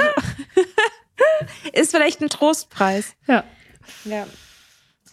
ist 1.73 1.91
vielleicht 1.91 2.21
ein 2.21 2.29
Trostpreis. 2.29 3.15
Ja. 3.27 3.45
Ja. 4.05 4.27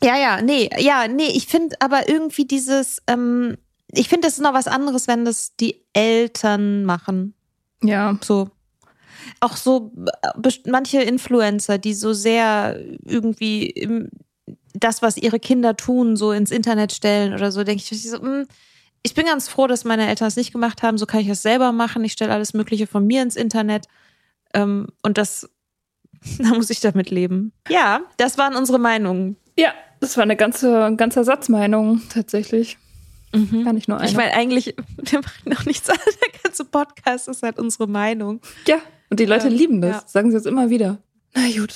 Ja, 0.04 0.18
ja, 0.18 0.42
nee, 0.42 0.70
ja, 0.78 1.08
nee, 1.08 1.28
ich 1.28 1.46
finde 1.46 1.76
aber 1.80 2.10
irgendwie 2.10 2.46
dieses, 2.46 3.02
ähm, 3.08 3.58
ich 3.94 4.10
finde, 4.10 4.28
das 4.28 4.34
ist 4.34 4.44
noch 4.44 4.54
was 4.54 4.68
anderes, 4.68 5.08
wenn 5.08 5.26
das 5.26 5.56
die 5.56 5.84
Eltern 5.94 6.84
machen. 6.84 7.34
Ja. 7.84 8.18
So. 8.22 8.50
Auch 9.40 9.56
so 9.56 9.92
manche 10.68 11.02
Influencer, 11.02 11.78
die 11.78 11.94
so 11.94 12.14
sehr 12.14 12.80
irgendwie 13.06 14.10
das, 14.74 15.02
was 15.02 15.18
ihre 15.18 15.40
Kinder 15.40 15.76
tun, 15.76 16.16
so 16.16 16.32
ins 16.32 16.52
Internet 16.52 16.92
stellen 16.94 17.34
oder 17.34 17.52
so, 17.52 17.64
denke 17.64 17.84
ich, 17.84 18.10
so, 18.10 18.22
hm, 18.22 18.48
ich 19.04 19.14
bin 19.14 19.26
ganz 19.26 19.48
froh, 19.48 19.68
dass 19.68 19.84
meine 19.84 20.08
Eltern 20.08 20.28
es 20.28 20.36
nicht 20.36 20.52
gemacht 20.52 20.84
haben. 20.84 20.98
So 20.98 21.06
kann 21.06 21.22
ich 21.22 21.28
das 21.28 21.42
selber 21.42 21.72
machen. 21.72 22.04
Ich 22.04 22.14
stelle 22.14 22.34
alles 22.34 22.54
Mögliche 22.54 22.88
von 22.88 23.06
mir 23.06 23.22
ins 23.22 23.36
Internet. 23.36 23.88
Ähm, 24.54 24.88
und 25.02 25.18
das, 25.18 25.50
da 26.40 26.50
muss 26.50 26.70
ich 26.70 26.80
damit 26.80 27.10
leben. 27.10 27.52
Ja, 27.70 28.02
das 28.18 28.38
waren 28.38 28.56
unsere 28.56 28.80
Meinungen. 28.80 29.38
Ja, 29.58 29.74
das 30.00 30.18
war 30.18 30.24
eine 30.24 30.36
ganze, 30.36 30.86
ein 30.86 30.98
ganzer 30.98 31.24
Satz 31.24 31.50
Meinung 31.50 32.02
tatsächlich. 32.10 32.78
Mhm. 33.34 33.64
Gar 33.64 33.74
nicht 33.74 33.88
nur 33.88 33.98
eine. 33.98 34.10
Ich 34.10 34.16
meine, 34.16 34.34
eigentlich, 34.34 34.76
wir 34.98 35.20
machen 35.20 35.50
noch 35.50 35.66
nichts 35.66 35.90
an. 35.90 35.98
Der 36.06 36.42
ganze 36.44 36.66
Podcast 36.66 37.28
ist 37.28 37.44
halt 37.44 37.60
unsere 37.60 37.88
Meinung. 37.88 38.42
Ja, 38.68 38.80
und 39.10 39.20
die 39.20 39.26
Leute 39.26 39.48
ähm, 39.48 39.54
lieben 39.54 39.82
das. 39.82 40.02
Ja. 40.02 40.04
Sagen 40.08 40.32
sie 40.32 40.38
jetzt 40.38 40.48
immer 40.48 40.70
wieder. 40.70 40.98
Na 41.34 41.50
gut. 41.52 41.76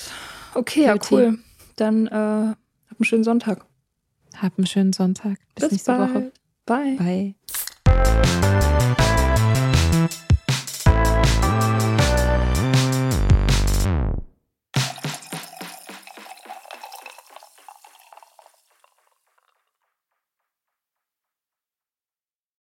Okay, 0.54 0.84
ja, 0.84 0.96
cool. 1.10 1.38
Dann 1.76 2.06
äh, 2.06 2.10
hab 2.10 2.56
einen 2.98 3.04
schönen 3.04 3.24
Sonntag. 3.24 3.64
Hab 4.40 4.58
einen 4.58 4.66
schönen 4.66 4.92
Sonntag. 4.92 5.38
Bis, 5.54 5.64
Bis 5.64 5.72
nächste 5.72 5.92
bald. 5.92 6.14
Woche. 6.14 6.32
Bye. 6.66 7.34
Bye. 7.84 8.65